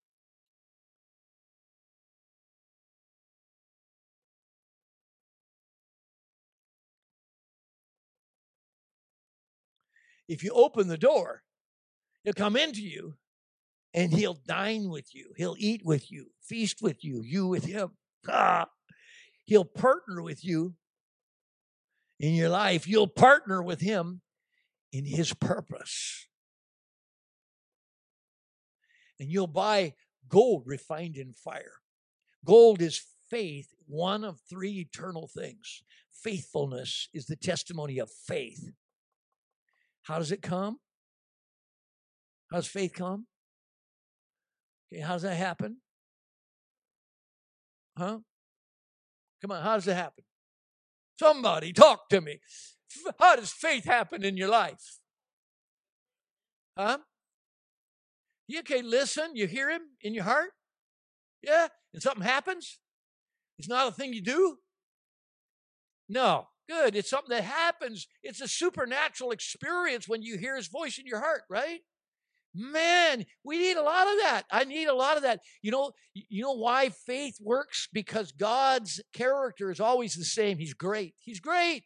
If 10.29 10.45
you 10.45 10.51
open 10.53 10.89
the 10.89 10.99
door, 10.99 11.43
he'll 12.22 12.35
come 12.35 12.57
into 12.57 12.83
you 12.83 13.14
and 13.95 14.12
he'll 14.12 14.39
dine 14.47 14.91
with 14.91 15.14
you. 15.14 15.33
He'll 15.37 15.57
eat 15.59 15.85
with 15.85 16.12
you, 16.12 16.26
feast 16.43 16.83
with 16.83 17.03
you, 17.03 17.22
you 17.22 17.47
with 17.47 17.64
him. 17.64 17.93
Ah, 18.29 18.68
he'll 19.47 19.64
partner 19.64 20.22
with 20.22 20.45
you 20.45 20.74
in 22.20 22.35
your 22.35 22.51
life. 22.51 22.87
You'll 22.87 23.09
partner 23.09 23.62
with 23.62 23.81
him 23.81 24.20
in 24.93 25.07
his 25.07 25.33
purpose. 25.33 26.26
And 29.18 29.31
you'll 29.31 29.47
buy 29.47 29.95
gold 30.29 30.64
refined 30.66 31.16
in 31.16 31.33
fire. 31.33 31.81
Gold 32.45 32.83
is 32.83 33.03
faith, 33.31 33.68
one 33.87 34.24
of 34.24 34.41
three 34.49 34.79
eternal 34.79 35.29
things. 35.29 35.83
Faithfulness 36.12 37.09
is 37.14 37.26
the 37.26 37.37
testimony 37.37 37.99
of 37.99 38.11
faith. 38.11 38.70
How 40.09 40.16
does 40.16 40.32
it 40.32 40.40
come? 40.40 40.78
How 42.50 42.56
does 42.56 42.66
faith 42.66 42.94
come? 42.94 43.26
Okay, 44.90 45.02
how 45.02 45.12
does 45.12 45.22
that 45.22 45.36
happen? 45.36 45.82
Huh? 47.94 48.20
Come 49.42 49.52
on, 49.52 49.62
how 49.62 49.74
does 49.74 49.86
it 49.86 49.94
happen? 49.94 50.24
Somebody 51.20 51.74
talk 51.74 52.09
to 52.09 52.22
me. 52.22 52.40
How 53.20 53.36
does 53.36 53.52
faith 53.52 53.84
happen 53.84 54.24
in 54.24 54.38
your 54.38 54.48
life? 54.48 54.98
Huh? 56.78 56.98
You 58.46 58.61
okay, 58.61 58.80
listen, 58.80 59.32
you 59.36 59.46
hear 59.46 59.68
him 59.68 59.82
in 60.00 60.14
your 60.14 60.24
heart? 60.24 60.52
Yeah, 61.42 61.68
and 61.92 62.02
something 62.02 62.22
happens? 62.22 62.78
It's 63.59 63.68
not 63.68 63.88
a 63.88 63.92
thing 63.92 64.14
you 64.14 64.22
do? 64.22 64.56
No, 66.09 66.48
good. 66.68 66.94
It's 66.94 67.10
something 67.10 67.34
that 67.34 67.44
happens. 67.44 68.06
It's 68.22 68.40
a 68.40 68.48
supernatural 68.48 69.30
experience 69.30 70.08
when 70.08 70.22
you 70.22 70.38
hear 70.38 70.56
his 70.56 70.68
voice 70.68 70.98
in 70.98 71.06
your 71.06 71.20
heart, 71.20 71.42
right? 71.48 71.80
Man, 72.54 73.24
we 73.44 73.58
need 73.58 73.76
a 73.76 73.82
lot 73.82 74.06
of 74.08 74.18
that. 74.20 74.42
I 74.50 74.64
need 74.64 74.88
a 74.88 74.94
lot 74.94 75.16
of 75.16 75.22
that. 75.22 75.40
You 75.62 75.70
know, 75.70 75.92
you 76.14 76.42
know 76.42 76.54
why 76.54 76.88
faith 76.88 77.36
works? 77.40 77.88
Because 77.92 78.32
God's 78.32 79.00
character 79.12 79.70
is 79.70 79.80
always 79.80 80.14
the 80.14 80.24
same. 80.24 80.58
He's 80.58 80.74
great. 80.74 81.14
He's 81.18 81.40
great. 81.40 81.84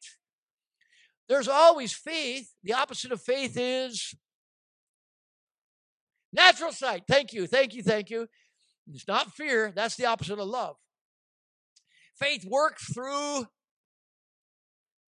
There's 1.29 1.49
always 1.49 1.93
faith. 1.93 2.53
The 2.63 2.75
opposite 2.75 3.13
of 3.13 3.21
faith 3.21 3.57
is 3.57 4.15
natural 6.33 6.73
sight. 6.73 7.03
Thank 7.09 7.33
you. 7.33 7.47
Thank 7.47 7.75
you. 7.75 7.83
Thank 7.83 8.11
you. 8.11 8.29
It's 8.93 9.09
not 9.09 9.33
fear. 9.33 9.73
That's 9.75 9.97
the 9.97 10.07
opposite 10.07 10.39
of 10.39 10.47
love. 10.47 10.77
Faith 12.19 12.45
works 12.49 12.93
through 12.93 13.47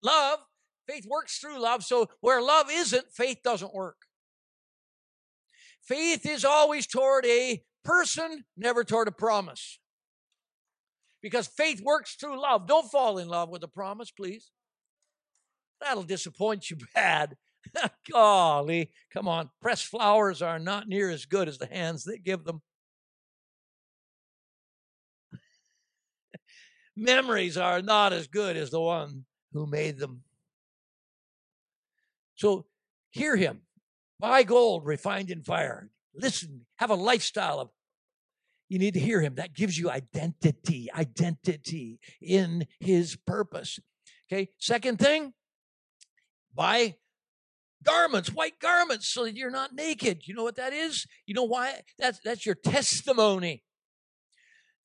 love. 0.05 0.39
Faith 0.87 1.07
works 1.09 1.39
through 1.39 1.59
love. 1.61 1.83
So 1.83 2.09
where 2.21 2.43
love 2.43 2.67
isn't, 2.71 3.07
faith 3.13 3.39
doesn't 3.43 3.75
work. 3.75 3.97
Faith 5.83 6.27
is 6.27 6.45
always 6.45 6.87
toward 6.87 7.27
a 7.27 7.63
person, 7.85 8.45
never 8.57 8.85
toward 8.85 9.09
a 9.09 9.13
promise. 9.13 9.79
Because 11.23 11.47
faith 11.47 11.81
works 11.83 12.17
through 12.17 12.41
love. 12.41 12.67
Don't 12.67 12.91
fall 12.91 13.19
in 13.19 13.29
love 13.29 13.49
with 13.49 13.63
a 13.65 13.69
promise, 13.69 14.11
please. 14.11 14.51
That'll 15.81 16.03
disappoint 16.03 16.71
you 16.71 16.77
bad. 16.95 17.37
Golly, 18.11 18.91
come 19.13 19.27
on. 19.27 19.51
Pressed 19.61 19.87
flowers 19.87 20.43
are 20.43 20.59
not 20.59 20.89
near 20.89 21.11
as 21.11 21.25
good 21.25 21.49
as 21.49 21.59
the 21.59 21.67
hands 21.67 22.05
that 22.05 22.25
give 22.25 22.45
them. 22.45 22.61
Memories 26.97 27.57
are 27.57 27.81
not 27.81 28.13
as 28.13 28.27
good 28.27 28.57
as 28.57 28.71
the 28.71 28.81
one 28.81 29.25
who 29.55 29.67
made 29.67 29.99
them. 29.99 30.23
So 32.35 32.67
hear 33.11 33.37
him. 33.37 33.63
Buy 34.21 34.43
gold 34.43 34.85
refined 34.85 35.31
in 35.31 35.43
fire. 35.43 35.89
Listen, 36.15 36.67
have 36.77 36.91
a 36.91 36.95
lifestyle 36.95 37.61
of 37.61 37.71
you 38.69 38.79
need 38.79 38.95
to 38.95 39.01
hear 39.01 39.21
him. 39.21 39.37
That 39.37 39.55
gives 39.55 39.79
you 39.79 39.91
identity, 39.91 40.91
identity 40.93 42.01
in 42.21 42.67
his 42.81 43.17
purpose. 43.27 43.79
Okay. 44.27 44.49
Second 44.59 44.99
thing, 44.99 45.35
buy 46.55 46.97
garments, 47.85 48.33
white 48.33 48.59
garments, 48.59 49.07
so 49.07 49.25
that 49.25 49.37
you're 49.37 49.51
not 49.51 49.75
naked. 49.75 50.27
You 50.27 50.35
know 50.35 50.43
what 50.43 50.57
that 50.57 50.73
is? 50.73 51.07
You 51.27 51.35
know 51.35 51.45
why? 51.45 51.83
That's 51.99 52.19
that's 52.25 52.47
your 52.47 52.55
testimony. 52.55 53.63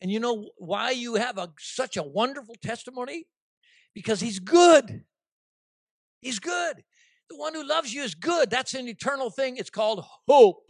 And 0.01 0.11
you 0.11 0.19
know 0.19 0.49
why 0.57 0.91
you 0.91 1.15
have 1.15 1.37
a 1.37 1.51
such 1.57 1.97
a 1.97 2.03
wonderful 2.03 2.55
testimony? 2.61 3.25
Because 3.93 4.19
he's 4.19 4.39
good. 4.39 5.03
He's 6.21 6.39
good. 6.39 6.83
The 7.29 7.37
one 7.37 7.53
who 7.53 7.63
loves 7.63 7.93
you 7.93 8.03
is 8.03 8.15
good. 8.15 8.49
That's 8.49 8.73
an 8.73 8.87
eternal 8.87 9.29
thing. 9.29 9.57
It's 9.57 9.69
called 9.69 10.03
hope. 10.27 10.63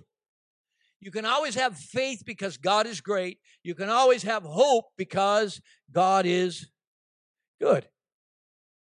You 1.01 1.11
can 1.11 1.26
always 1.26 1.55
have 1.55 1.78
faith 1.78 2.24
because 2.26 2.57
God 2.57 2.86
is 2.86 2.99
great. 2.99 3.39
You 3.63 3.74
can 3.74 3.89
always 3.89 4.24
have 4.24 4.43
hope 4.43 4.86
because 4.97 5.61
God 5.91 6.26
is 6.26 6.67
good. 7.61 7.88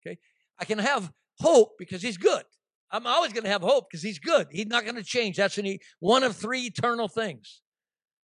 Okay? 0.01 0.17
I 0.57 0.65
can 0.65 0.79
have 0.79 1.11
hope 1.39 1.73
because 1.77 2.01
He's 2.01 2.17
good. 2.17 2.43
I'm 2.91 3.05
always 3.05 3.31
going 3.31 3.43
to 3.43 3.49
have 3.49 3.61
hope 3.61 3.85
because 3.89 4.01
He's 4.01 4.17
good. 4.17 4.47
He's 4.51 4.65
not 4.65 4.83
going 4.83 4.95
to 4.95 5.03
change. 5.03 5.37
That's 5.37 5.59
one 5.99 6.23
of 6.23 6.35
three 6.35 6.63
eternal 6.63 7.07
things. 7.07 7.61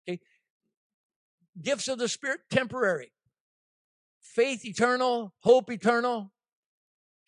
Okay? 0.09 0.21
Gifts 1.61 1.89
of 1.89 1.99
the 1.99 2.09
Spirit, 2.09 2.41
temporary. 2.51 3.13
Faith, 4.35 4.65
eternal. 4.65 5.35
Hope, 5.41 5.71
eternal. 5.71 6.33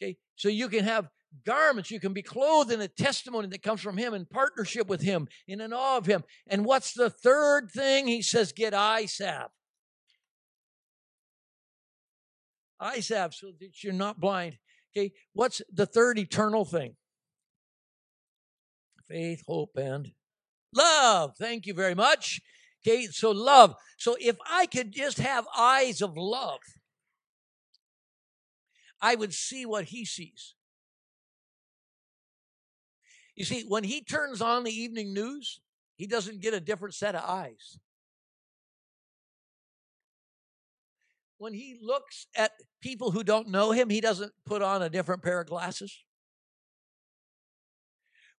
Okay? 0.03 0.17
So 0.37 0.49
you 0.49 0.69
can 0.69 0.85
have 0.85 1.09
garments. 1.45 1.91
You 1.91 2.01
can 2.01 2.13
be 2.13 2.23
clothed 2.23 2.73
in 2.73 2.81
a 2.81 2.89
testimony 2.89 3.49
that 3.49 3.63
comes 3.63 3.81
from 3.81 3.97
Him 3.97 4.15
in 4.15 4.25
partnership 4.25 4.89
with 4.89 5.03
Him, 5.03 5.29
in 5.47 5.61
an 5.61 5.73
awe 5.73 5.99
of 5.99 6.07
Him. 6.07 6.25
And 6.47 6.65
what's 6.65 6.95
the 6.95 7.11
third 7.11 7.71
thing? 7.71 8.07
He 8.07 8.23
says, 8.23 8.53
get. 8.53 8.73
Eye 8.75 9.07
salve 9.07 9.51
so 13.35 13.53
that 13.61 13.83
you're 13.83 13.93
not 13.93 14.21
blind. 14.21 14.59
Okay, 14.97 15.13
what's 15.33 15.63
the 15.73 15.87
third 15.87 16.19
eternal 16.19 16.65
thing? 16.65 16.97
Faith, 19.09 19.43
hope, 19.47 19.77
and 19.77 20.13
love. 20.75 21.35
Thank 21.39 21.67
you 21.67 21.75
very 21.75 21.95
much. 21.95 22.41
Okay, 22.87 23.07
so 23.07 23.31
love. 23.31 23.75
So 23.99 24.17
if 24.21 24.37
I 24.49 24.67
could 24.67 24.93
just 24.93 25.19
have 25.19 25.47
eyes 25.57 26.03
of 26.03 26.17
love, 26.17 26.61
I 29.05 29.15
would 29.15 29.35
see 29.35 29.67
what 29.67 29.85
he 29.85 30.05
sees. 30.05 30.55
You 33.37 33.45
see, 33.45 33.65
when 33.69 33.85
he 33.85 34.03
turns 34.03 34.41
on 34.41 34.65
the 34.65 34.73
evening 34.73 35.13
news, 35.13 35.61
he 35.97 36.07
doesn't 36.07 36.41
get 36.41 36.55
a 36.55 36.61
different 36.61 36.95
set 36.95 37.15
of 37.15 37.29
eyes. 37.29 37.79
when 41.45 41.53
he 41.53 41.77
looks 41.83 42.27
at 42.35 42.53
people 42.81 43.11
who 43.11 43.23
don't 43.23 43.49
know 43.49 43.71
him, 43.71 43.91
he 43.91 44.01
doesn't 44.01 44.33
put 44.47 44.63
on 44.63 44.81
a 44.81 44.89
different 44.89 45.23
pair 45.23 45.41
of 45.41 45.47
glasses. 45.47 46.03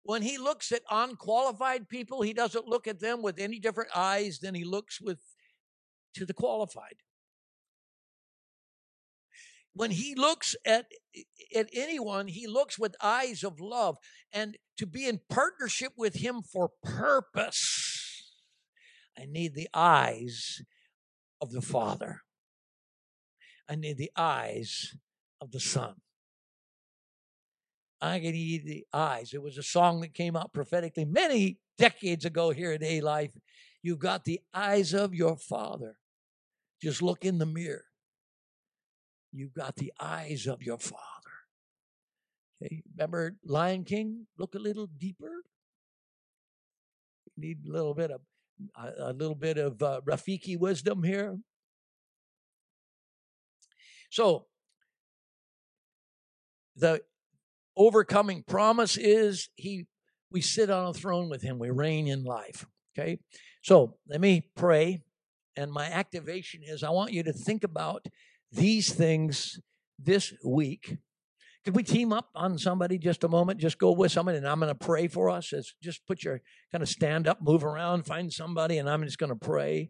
When 0.02 0.24
he 0.24 0.40
looks 0.40 0.72
at 0.72 0.82
unqualified 0.90 1.88
people, 1.88 2.24
he 2.24 2.34
doesn't 2.34 2.68
look 2.68 2.88
at 2.88 3.00
them 3.00 3.22
with 3.22 3.38
any 3.38 3.60
different 3.60 3.92
eyes 3.96 4.40
than 4.40 4.56
he 4.56 4.64
looks 4.64 5.00
with 5.00 5.20
to 6.16 6.26
the 6.26 6.34
qualified. 6.34 6.96
When 9.76 9.92
he 9.92 10.16
looks 10.16 10.56
at, 10.66 10.86
at 11.54 11.68
anyone, 11.74 12.28
he 12.30 12.48
looks 12.48 12.80
with 12.80 12.96
eyes 13.02 13.44
of 13.44 13.60
love 13.60 13.98
and 14.32 14.58
to 14.78 14.86
be 14.86 15.06
in 15.06 15.20
partnership 15.30 15.92
with 15.98 16.16
him 16.16 16.42
for 16.42 16.72
purpose. 16.82 18.32
I 19.18 19.26
need 19.26 19.54
the 19.54 19.68
eyes 19.74 20.62
of 21.42 21.52
the 21.52 21.62
Father. 21.62 22.22
I 23.68 23.76
need 23.76 23.98
the 23.98 24.12
eyes 24.16 24.96
of 25.42 25.52
the 25.52 25.60
Son. 25.60 25.96
I 28.00 28.20
need 28.20 28.66
the 28.66 28.86
eyes. 28.94 29.34
It 29.34 29.42
was 29.42 29.58
a 29.58 29.64
song 29.64 30.00
that 30.02 30.14
came 30.14 30.38
out 30.38 30.54
prophetically 30.54 31.04
many 31.06 31.60
decades 31.78 32.24
ago 32.24 32.52
here 32.52 32.72
at 32.72 32.82
ALife. 32.82 33.36
You've 33.82 34.00
got 34.00 34.24
the 34.24 34.40
eyes 34.54 34.94
of 34.94 35.14
your 35.14 35.36
Father. 35.36 35.98
Just 36.82 37.02
look 37.02 37.26
in 37.26 37.40
the 37.40 37.46
mirror. 37.46 37.86
You've 39.36 39.54
got 39.54 39.76
the 39.76 39.92
eyes 40.00 40.48
of 40.48 40.64
your 40.64 40.78
Father. 40.78 41.02
Okay, 42.64 42.84
remember 42.96 43.36
Lion 43.44 43.84
King? 43.84 44.28
Look 44.38 44.56
a 44.56 44.60
little 44.60 44.88
deeper. 44.88 45.44
Need 47.38 47.66
a 47.68 47.72
little 47.72 47.94
bit 47.94 48.12
of 48.12 48.22
a, 48.78 49.12
little 49.12 49.36
bit 49.36 49.58
of 49.58 49.84
uh, 49.84 50.00
Rafiki 50.06 50.58
wisdom 50.58 51.04
here. 51.04 51.38
So, 54.10 54.46
the 56.78 57.02
overcoming 57.76 58.44
promise 58.44 58.96
is 58.96 59.50
he 59.56 59.88
we 60.32 60.40
sit 60.40 60.70
on 60.70 60.88
a 60.88 60.94
throne 60.94 61.30
with 61.30 61.42
him 61.42 61.60
we 61.60 61.70
reign 61.70 62.08
in 62.08 62.24
life 62.24 62.66
okay 62.98 63.20
so 63.62 63.96
let 64.08 64.22
me 64.22 64.50
pray 64.56 65.02
and 65.58 65.72
my 65.72 65.86
activation 65.86 66.62
is 66.64 66.84
i 66.84 66.90
want 66.90 67.12
you 67.12 67.22
to 67.22 67.34
think 67.34 67.66
about 67.66 68.06
these 68.56 68.94
things 68.94 69.60
this 70.00 70.34
week. 70.44 70.98
Could 71.64 71.76
we 71.76 71.84
team 71.84 72.14
up 72.14 72.30
on 72.36 72.58
somebody 72.58 72.98
just 72.98 73.24
a 73.24 73.28
moment? 73.28 73.60
Just 73.60 73.80
go 73.80 73.92
with 73.92 74.12
somebody 74.12 74.38
and 74.38 74.48
i'm 74.48 74.60
going 74.60 74.70
to 74.70 74.76
pray 74.76 75.08
for 75.08 75.30
us. 75.30 75.52
It's 75.52 75.74
just 75.82 76.06
put 76.06 76.24
your 76.24 76.42
kind 76.72 76.82
of 76.82 76.90
stand 76.90 77.28
up 77.28 77.42
move 77.42 77.64
around 77.64 78.06
find 78.06 78.32
somebody 78.32 78.78
and 78.78 78.90
i'm 78.90 79.04
just 79.04 79.18
going 79.18 79.32
to 79.32 79.36
pray. 79.36 79.90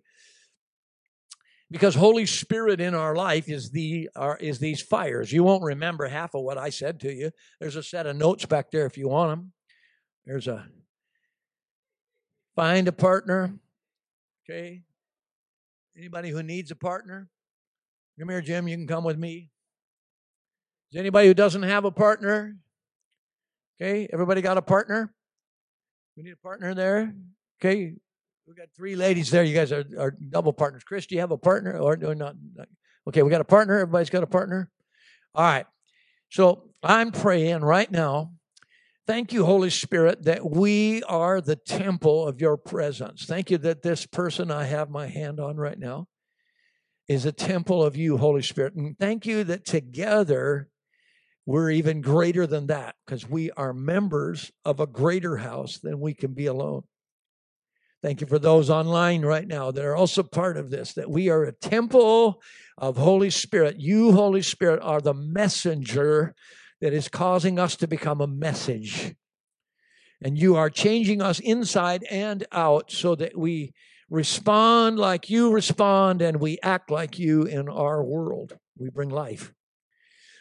Because 1.71 1.95
holy 1.95 2.25
spirit 2.25 2.79
in 2.79 2.93
our 2.93 3.15
life 3.15 3.49
is 3.49 3.71
the 3.71 4.09
are, 4.15 4.37
is 4.37 4.59
these 4.59 4.81
fires. 4.81 5.33
You 5.33 5.43
won't 5.43 5.63
remember 5.63 6.07
half 6.07 6.33
of 6.33 6.43
what 6.43 6.57
i 6.57 6.69
said 6.69 6.99
to 7.01 7.11
you. 7.13 7.31
There's 7.59 7.75
a 7.75 7.83
set 7.83 8.07
of 8.07 8.15
notes 8.15 8.45
back 8.45 8.71
there 8.71 8.85
if 8.85 8.97
you 8.97 9.09
want 9.09 9.31
them 9.31 9.51
there's 10.25 10.47
a 10.47 10.67
find 12.55 12.87
a 12.87 12.91
partner 12.91 13.59
okay? 14.49 14.83
Anybody 15.97 16.29
who 16.29 16.43
needs 16.43 16.71
a 16.71 16.75
partner 16.75 17.29
come 18.19 18.29
here 18.29 18.41
jim 18.41 18.67
you 18.67 18.77
can 18.77 18.87
come 18.87 19.03
with 19.03 19.17
me 19.17 19.49
is 20.91 20.99
anybody 20.99 21.27
who 21.27 21.33
doesn't 21.33 21.63
have 21.63 21.85
a 21.85 21.91
partner 21.91 22.55
okay 23.79 24.07
everybody 24.11 24.41
got 24.41 24.57
a 24.57 24.61
partner 24.61 25.13
we 26.15 26.23
need 26.23 26.31
a 26.31 26.37
partner 26.37 26.73
there 26.73 27.13
okay 27.61 27.95
we 28.47 28.53
got 28.53 28.67
three 28.77 28.95
ladies 28.95 29.31
there. 29.31 29.43
You 29.43 29.55
guys 29.55 29.71
are, 29.71 29.83
are 29.97 30.11
double 30.11 30.53
partners. 30.53 30.83
Chris, 30.83 31.07
do 31.07 31.15
you 31.15 31.21
have 31.21 31.31
a 31.31 31.37
partner 31.37 31.79
or, 31.79 31.97
or 32.03 32.13
not? 32.13 32.35
Okay, 33.07 33.23
we 33.23 33.31
got 33.31 33.41
a 33.41 33.45
partner. 33.45 33.79
Everybody's 33.79 34.11
got 34.11 34.21
a 34.21 34.27
partner. 34.27 34.69
All 35.33 35.43
right. 35.43 35.65
So 36.29 36.69
I'm 36.83 37.11
praying 37.11 37.61
right 37.61 37.91
now. 37.91 38.33
Thank 39.07 39.33
you, 39.33 39.45
Holy 39.45 39.71
Spirit, 39.71 40.23
that 40.25 40.47
we 40.47 41.01
are 41.03 41.41
the 41.41 41.55
temple 41.55 42.27
of 42.27 42.39
your 42.39 42.55
presence. 42.55 43.25
Thank 43.25 43.49
you 43.49 43.57
that 43.59 43.81
this 43.81 44.05
person 44.05 44.51
I 44.51 44.65
have 44.65 44.91
my 44.91 45.07
hand 45.07 45.39
on 45.39 45.57
right 45.57 45.77
now 45.77 46.07
is 47.07 47.25
a 47.25 47.31
temple 47.31 47.83
of 47.83 47.95
you, 47.95 48.17
Holy 48.17 48.41
Spirit. 48.41 48.73
And 48.75 48.97
thank 48.97 49.25
you 49.25 49.43
that 49.43 49.65
together 49.65 50.69
we're 51.45 51.69
even 51.69 52.01
greater 52.01 52.47
than 52.47 52.67
that 52.67 52.95
because 53.05 53.29
we 53.29 53.51
are 53.51 53.73
members 53.73 54.51
of 54.63 54.79
a 54.79 54.87
greater 54.87 55.37
house 55.37 55.77
than 55.77 55.99
we 55.99 56.13
can 56.13 56.33
be 56.33 56.47
alone. 56.47 56.83
Thank 58.01 58.21
you 58.21 58.27
for 58.27 58.39
those 58.39 58.69
online 58.69 59.23
right 59.23 59.47
now 59.47 59.71
that 59.71 59.85
are 59.85 59.95
also 59.95 60.23
part 60.23 60.57
of 60.57 60.69
this, 60.69 60.93
that 60.93 61.09
we 61.09 61.29
are 61.29 61.43
a 61.43 61.51
temple 61.51 62.41
of 62.77 62.97
Holy 62.97 63.29
Spirit. 63.29 63.79
You, 63.79 64.11
Holy 64.11 64.41
Spirit, 64.41 64.79
are 64.81 65.01
the 65.01 65.13
messenger 65.13 66.35
that 66.81 66.93
is 66.93 67.07
causing 67.07 67.57
us 67.57 67.75
to 67.77 67.87
become 67.87 68.21
a 68.21 68.27
message. 68.27 69.15
And 70.21 70.37
you 70.37 70.55
are 70.55 70.69
changing 70.69 71.21
us 71.21 71.39
inside 71.39 72.03
and 72.09 72.45
out 72.51 72.91
so 72.91 73.15
that 73.15 73.37
we 73.37 73.73
respond 74.09 74.99
like 74.99 75.29
you 75.29 75.51
respond 75.51 76.21
and 76.21 76.39
we 76.39 76.59
act 76.61 76.91
like 76.91 77.17
you 77.17 77.43
in 77.43 77.69
our 77.69 78.03
world. 78.03 78.57
We 78.77 78.89
bring 78.89 79.09
life. 79.09 79.53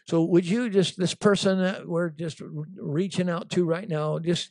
So, 0.06 0.22
would 0.24 0.44
you 0.44 0.68
just, 0.68 0.98
this 0.98 1.14
person 1.14 1.60
that 1.60 1.88
we're 1.88 2.10
just 2.10 2.42
reaching 2.76 3.30
out 3.30 3.50
to 3.50 3.64
right 3.64 3.88
now, 3.88 4.18
just 4.18 4.50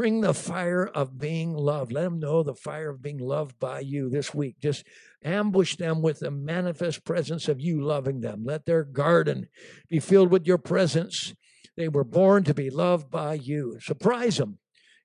Bring 0.00 0.22
the 0.22 0.32
fire 0.32 0.86
of 0.86 1.18
being 1.18 1.52
loved. 1.52 1.92
Let 1.92 2.04
them 2.04 2.20
know 2.20 2.42
the 2.42 2.54
fire 2.54 2.88
of 2.88 3.02
being 3.02 3.18
loved 3.18 3.58
by 3.58 3.80
you 3.80 4.08
this 4.08 4.32
week. 4.32 4.56
Just 4.58 4.86
ambush 5.22 5.76
them 5.76 6.00
with 6.00 6.20
the 6.20 6.30
manifest 6.30 7.04
presence 7.04 7.48
of 7.48 7.60
you 7.60 7.82
loving 7.82 8.22
them. 8.22 8.42
Let 8.42 8.64
their 8.64 8.82
garden 8.82 9.48
be 9.90 10.00
filled 10.00 10.30
with 10.30 10.46
your 10.46 10.56
presence. 10.56 11.34
They 11.76 11.88
were 11.88 12.02
born 12.02 12.44
to 12.44 12.54
be 12.54 12.70
loved 12.70 13.10
by 13.10 13.34
you. 13.34 13.78
Surprise 13.78 14.38
them. 14.38 14.59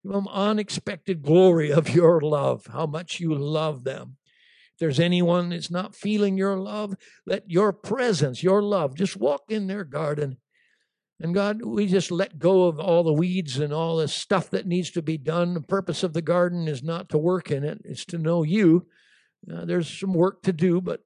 Unexpected 0.06 1.24
glory 1.24 1.72
of 1.72 1.90
your 1.90 2.22
love, 2.22 2.68
how 2.68 2.86
much 2.86 3.20
you 3.20 3.34
love 3.34 3.84
them. 3.84 4.18
If 4.74 4.80
there's 4.80 5.00
anyone 5.00 5.50
that's 5.50 5.72
not 5.72 5.96
feeling 5.96 6.38
your 6.38 6.58
love, 6.58 6.96
let 7.26 7.50
your 7.50 7.74
presence, 7.74 8.44
your 8.44 8.62
love, 8.62 8.96
just 8.96 9.18
walk 9.18 9.44
in 9.50 9.68
their 9.68 9.84
garden 9.84 10.38
and 11.20 11.34
God, 11.34 11.62
we 11.64 11.88
just 11.88 12.12
let 12.12 12.40
go 12.40 12.68
of 12.68 12.80
all 12.80 13.04
the 13.04 13.14
weeds 13.14 13.58
and 13.58 13.74
all 13.74 13.98
the 13.98 14.08
stuff 14.08 14.50
that 14.50 14.68
needs 14.68 14.92
to 14.92 15.02
be 15.02 15.18
done. 15.18 15.54
The 15.54 15.62
purpose 15.62 16.04
of 16.04 16.14
the 16.14 16.22
garden 16.22 16.68
is 16.68 16.84
not 16.84 17.10
to 17.10 17.18
work 17.18 17.52
in 17.52 17.64
it, 17.64 17.82
it's 17.86 18.06
to 18.06 18.18
know 18.18 18.44
you. 18.44 18.88
Uh, 19.52 19.64
there's 19.64 19.88
some 20.00 20.14
work 20.14 20.42
to 20.44 20.52
do, 20.52 20.82
but 20.82 21.02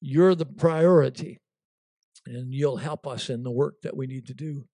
you're 0.00 0.34
the 0.34 0.46
priority. 0.46 1.40
And 2.26 2.54
you'll 2.54 2.78
help 2.78 3.06
us 3.06 3.28
in 3.28 3.42
the 3.42 3.50
work 3.50 3.82
that 3.82 3.96
we 3.96 4.06
need 4.06 4.26
to 4.28 4.34
do. 4.34 4.66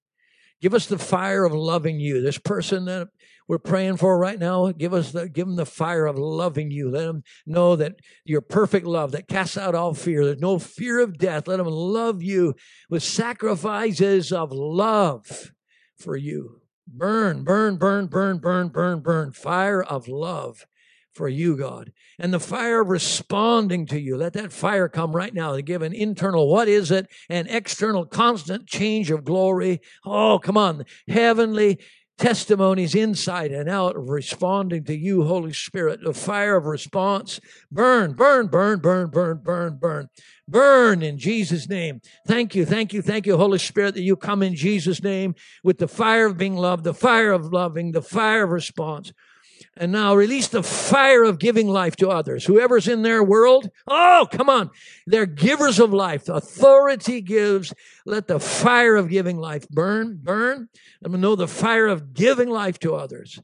Give 0.61 0.75
us 0.75 0.87
the 0.87 0.99
fire 0.99 1.45
of 1.45 1.53
loving 1.53 2.01
you. 2.01 2.21
This 2.21 2.39
person 2.39 2.85
that 2.85 3.09
we're 3.49 3.59
praying 3.59 3.97
for 3.97 4.19
right 4.19 4.39
now, 4.39 4.71
give 4.73 4.95
us 4.95 5.11
the 5.11 5.29
give 5.29 5.47
them 5.47 5.57
the 5.57 5.67
fire 5.67 6.07
of 6.07 6.19
loving 6.19 6.71
you. 6.71 6.91
Let 6.91 7.07
them 7.07 7.25
know 7.47 7.75
that 7.77 7.97
your 8.25 8.43
perfect 8.43 8.87
love 8.87 9.13
that 9.13 9.27
casts 9.27 9.59
out 9.59 9.75
all 9.75 9.95
fear. 9.95 10.25
There's 10.25 10.39
no 10.39 10.59
fear 10.59 11.01
of 11.01 11.19
death. 11.19 11.49
Let 11.49 11.57
them 11.57 11.67
love 11.67 12.23
you 12.23 12.55
with 12.89 13.03
sacrifices 13.03 14.33
of 14.33 14.53
love 14.53 15.53
for 15.99 16.17
you. 16.17 16.61
Burn, 16.87 17.43
burn, 17.43 17.77
burn, 17.77 18.07
burn, 18.07 18.39
burn, 18.39 18.69
burn, 18.69 19.01
burn. 19.01 19.33
Fire 19.33 19.83
of 19.83 20.09
love 20.09 20.67
for 21.13 21.29
you, 21.29 21.57
God. 21.57 21.93
And 22.19 22.33
the 22.33 22.41
fire 22.41 22.83
responding 22.83 23.87
to 23.87 24.01
you. 24.01 24.17
Let 24.17 24.35
that 24.35 24.53
fire 24.53 24.89
come 24.89 25.15
right 25.15 25.35
now 25.35 25.55
to 25.55 25.63
give 25.63 25.83
an 25.83 25.93
internal, 25.93 26.49
what 26.49 26.69
is 26.69 26.91
it? 26.91 27.09
An 27.29 27.47
external, 27.49 28.07
constant 28.07 28.67
change 28.67 29.11
of 29.11 29.25
glory. 29.25 29.81
Oh, 30.05 30.39
come 30.39 30.57
on. 30.57 30.85
Heavenly 31.09 31.81
testimonies 32.21 32.95
inside 32.95 33.51
and 33.51 33.69
out 33.69 33.97
of 33.97 34.11
responding 34.11 34.85
to 34.85 34.95
you, 34.95 35.25
Holy 35.25 35.55
Spirit. 35.55 36.01
The 36.05 36.13
fire 36.13 36.57
of 36.57 36.67
response. 36.67 37.41
Burn, 37.73 38.13
burn, 38.13 38.49
burn, 38.49 38.79
burn, 38.79 39.09
burn, 39.09 39.41
burn, 39.43 39.79
burn. 39.79 40.09
Burn 40.47 41.03
in 41.03 41.17
Jesus' 41.17 41.69
name. 41.69 42.01
Thank 42.27 42.55
you, 42.55 42.67
thank 42.67 42.93
you, 42.93 43.01
thank 43.01 43.25
you, 43.27 43.37
Holy 43.37 43.59
Spirit, 43.59 43.95
that 43.95 44.03
you 44.03 44.17
come 44.17 44.43
in 44.43 44.55
Jesus' 44.55 45.03
name 45.03 45.35
with 45.65 45.79
the 45.79 45.89
fire 45.89 46.27
of 46.27 46.37
being 46.37 46.57
loved, 46.57 46.85
the 46.85 46.93
fire 46.93 47.33
of 47.33 47.53
loving, 47.53 47.93
the 47.93 48.03
fire 48.03 48.45
of 48.45 48.51
response. 48.51 49.13
And 49.81 49.93
now 49.93 50.15
release 50.15 50.47
the 50.49 50.63
fire 50.63 51.25
of 51.25 51.39
giving 51.39 51.67
life 51.67 51.97
to 51.97 52.11
others. 52.11 52.45
Whoever's 52.45 52.87
in 52.87 53.01
their 53.01 53.25
world, 53.25 53.71
oh, 53.89 54.29
come 54.31 54.51
on. 54.51 54.71
They're 55.07 55.25
givers 55.25 55.81
of 55.81 55.91
life. 55.91 56.29
Authority 56.29 57.23
gives. 57.23 57.73
Let 58.05 58.29
the 58.29 58.39
fire 58.39 58.97
of 58.97 59.09
giving 59.09 59.39
life 59.39 59.67
burn, 59.71 60.19
burn. 60.23 60.69
And 61.03 61.19
know 61.23 61.35
the 61.35 61.49
fire 61.49 61.87
of 61.87 62.13
giving 62.13 62.51
life 62.51 62.79
to 62.81 62.95
others. 62.95 63.41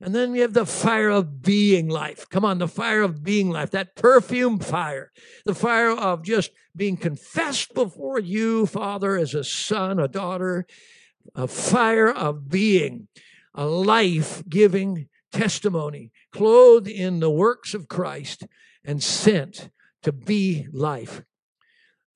And 0.00 0.12
then 0.12 0.32
we 0.32 0.40
have 0.40 0.54
the 0.54 0.66
fire 0.66 1.08
of 1.08 1.40
being 1.40 1.88
life. 1.88 2.28
Come 2.30 2.44
on, 2.44 2.58
the 2.58 2.66
fire 2.66 3.02
of 3.02 3.22
being 3.22 3.50
life, 3.50 3.70
that 3.70 3.94
perfume 3.94 4.58
fire, 4.58 5.12
the 5.44 5.54
fire 5.54 5.90
of 5.90 6.24
just 6.24 6.50
being 6.74 6.96
confessed 6.96 7.74
before 7.74 8.18
you, 8.18 8.66
Father, 8.66 9.16
as 9.16 9.34
a 9.34 9.44
son, 9.44 10.00
a 10.00 10.08
daughter, 10.08 10.66
a 11.36 11.46
fire 11.46 12.10
of 12.10 12.48
being, 12.48 13.06
a 13.54 13.66
life 13.66 14.42
giving 14.48 15.08
testimony, 15.36 16.12
clothed 16.32 16.88
in 16.88 17.20
the 17.20 17.30
works 17.30 17.74
of 17.74 17.88
Christ, 17.88 18.46
and 18.84 19.02
sent 19.02 19.70
to 20.02 20.12
be 20.12 20.66
life. 20.72 21.22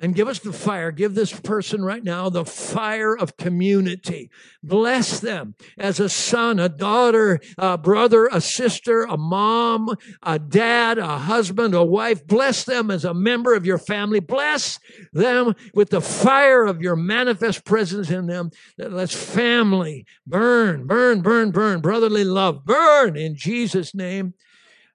And 0.01 0.15
give 0.15 0.29
us 0.29 0.39
the 0.39 0.53
fire. 0.53 0.91
Give 0.91 1.15
this 1.15 1.39
person 1.39 1.85
right 1.85 2.03
now 2.03 2.31
the 2.31 2.45
fire 2.45 3.17
of 3.17 3.37
community. 3.37 4.31
Bless 4.63 5.21
them 5.21 5.55
as 5.79 6.01
a 6.01 6.09
son, 6.09 6.59
a 6.59 6.69
daughter, 6.69 7.41
a 7.59 7.77
brother, 7.77 8.29
a 8.33 8.41
sister, 8.41 9.03
a 9.03 9.17
mom, 9.17 9.95
a 10.23 10.39
dad, 10.39 10.99
a 10.99 11.19
husband, 11.19 11.75
a 11.75 11.85
wife. 11.85 12.27
Bless 12.27 12.65
them 12.65 12.91
as 12.91 13.05
a 13.05 13.15
member 13.15 13.55
of 13.55 13.67
your 13.67 13.79
family. 13.79 14.21
Bless 14.21 14.79
them 15.13 15.55
with 15.75 15.91
the 15.91 16.01
fire 16.01 16.65
of 16.65 16.81
your 16.81 16.97
manifest 16.97 17.65
presence 17.65 18.11
in 18.11 18.27
them. 18.27 18.51
Let's 18.79 19.15
family 19.15 20.07
burn, 20.27 20.87
burn, 20.87 21.21
burn, 21.21 21.51
burn. 21.51 21.81
Brotherly 21.81 22.25
love 22.25 22.65
burn 22.65 23.17
in 23.17 23.37
Jesus' 23.37 23.95
name. 23.95 24.35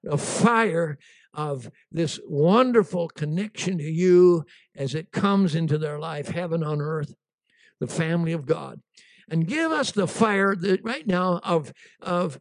The 0.03 0.17
fire 0.17 0.97
of 1.35 1.69
this 1.91 2.19
wonderful 2.25 3.09
connection 3.09 3.77
to 3.77 3.83
you 3.83 4.45
as 4.75 4.95
it 4.95 5.11
comes 5.11 5.55
into 5.55 5.77
their 5.77 5.99
life, 5.99 6.29
heaven 6.29 6.63
on 6.63 6.81
earth, 6.81 7.13
the 7.79 7.87
family 7.87 8.31
of 8.31 8.45
God. 8.45 8.81
And 9.29 9.47
give 9.47 9.71
us 9.71 9.91
the 9.91 10.07
fire 10.07 10.55
that 10.55 10.83
right 10.83 11.05
now 11.07 11.39
of, 11.43 11.73
of 12.01 12.39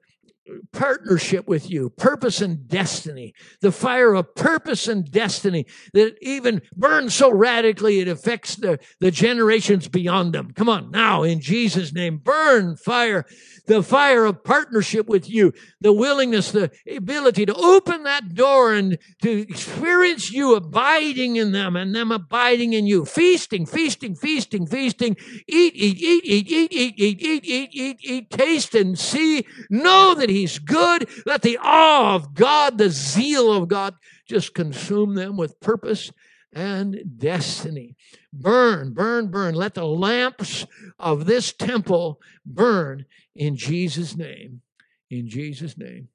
partnership 0.72 1.48
with 1.48 1.70
you, 1.70 1.90
purpose 1.90 2.40
and 2.40 2.68
destiny, 2.68 3.34
the 3.60 3.72
fire 3.72 4.14
of 4.14 4.34
purpose 4.34 4.88
and 4.88 5.10
destiny 5.10 5.66
that 5.94 6.16
even 6.20 6.60
burns 6.76 7.14
so 7.14 7.32
radically 7.32 8.00
it 8.00 8.08
affects 8.08 8.56
the, 8.56 8.78
the 9.00 9.10
generations 9.10 9.88
beyond 9.88 10.34
them. 10.34 10.52
Come 10.54 10.68
on 10.68 10.90
now, 10.90 11.22
in 11.22 11.40
Jesus' 11.40 11.92
name, 11.92 12.18
burn 12.18 12.76
fire, 12.76 13.24
the 13.66 13.82
fire 13.82 14.26
of 14.26 14.44
partnership 14.44 15.06
with 15.06 15.30
you, 15.30 15.52
the 15.80 15.92
willingness, 15.92 16.50
the 16.50 16.70
ability 16.94 17.46
to 17.46 17.54
open 17.54 18.02
that 18.02 18.34
door 18.34 18.74
and 18.74 18.98
to 19.22 19.30
experience 19.30 20.30
you 20.30 20.54
abiding 20.54 21.36
in 21.36 21.52
them 21.52 21.76
and 21.76 21.94
them 21.94 22.12
abiding 22.12 22.74
in 22.74 22.86
you. 22.86 23.04
Feasting, 23.04 23.64
feasting, 23.64 24.14
feasting, 24.14 24.66
feasting. 24.66 25.16
Eat, 25.48 25.74
eat, 25.74 25.98
eat, 26.00 26.24
eat, 26.24 26.50
eat, 26.50 26.72
eat, 26.76 27.00
eat, 27.00 27.20
eat, 27.20 27.44
eat, 27.44 27.70
eat, 27.72 27.98
eat, 28.02 28.30
taste 28.30 28.74
and 28.74 28.98
see. 28.98 29.46
Know 29.70 30.14
that 30.14 30.30
He's 30.34 30.58
good. 30.58 31.08
Let 31.24 31.42
the 31.42 31.58
awe 31.62 32.16
of 32.16 32.34
God, 32.34 32.76
the 32.76 32.90
zeal 32.90 33.52
of 33.52 33.68
God, 33.68 33.94
just 34.28 34.52
consume 34.52 35.14
them 35.14 35.36
with 35.36 35.60
purpose 35.60 36.10
and 36.52 37.00
destiny. 37.16 37.94
Burn, 38.32 38.92
burn, 38.92 39.28
burn. 39.28 39.54
Let 39.54 39.74
the 39.74 39.86
lamps 39.86 40.66
of 40.98 41.26
this 41.26 41.52
temple 41.52 42.20
burn 42.44 43.06
in 43.36 43.56
Jesus' 43.56 44.16
name. 44.16 44.62
In 45.08 45.28
Jesus' 45.28 45.78
name. 45.78 46.08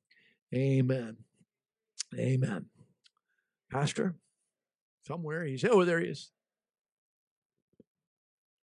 Amen. 0.53 1.15
Amen. 2.17 2.65
Pastor, 3.71 4.15
somewhere 5.07 5.45
he's, 5.45 5.63
oh, 5.63 5.85
there 5.85 6.01
he 6.01 6.07
is. 6.07 6.31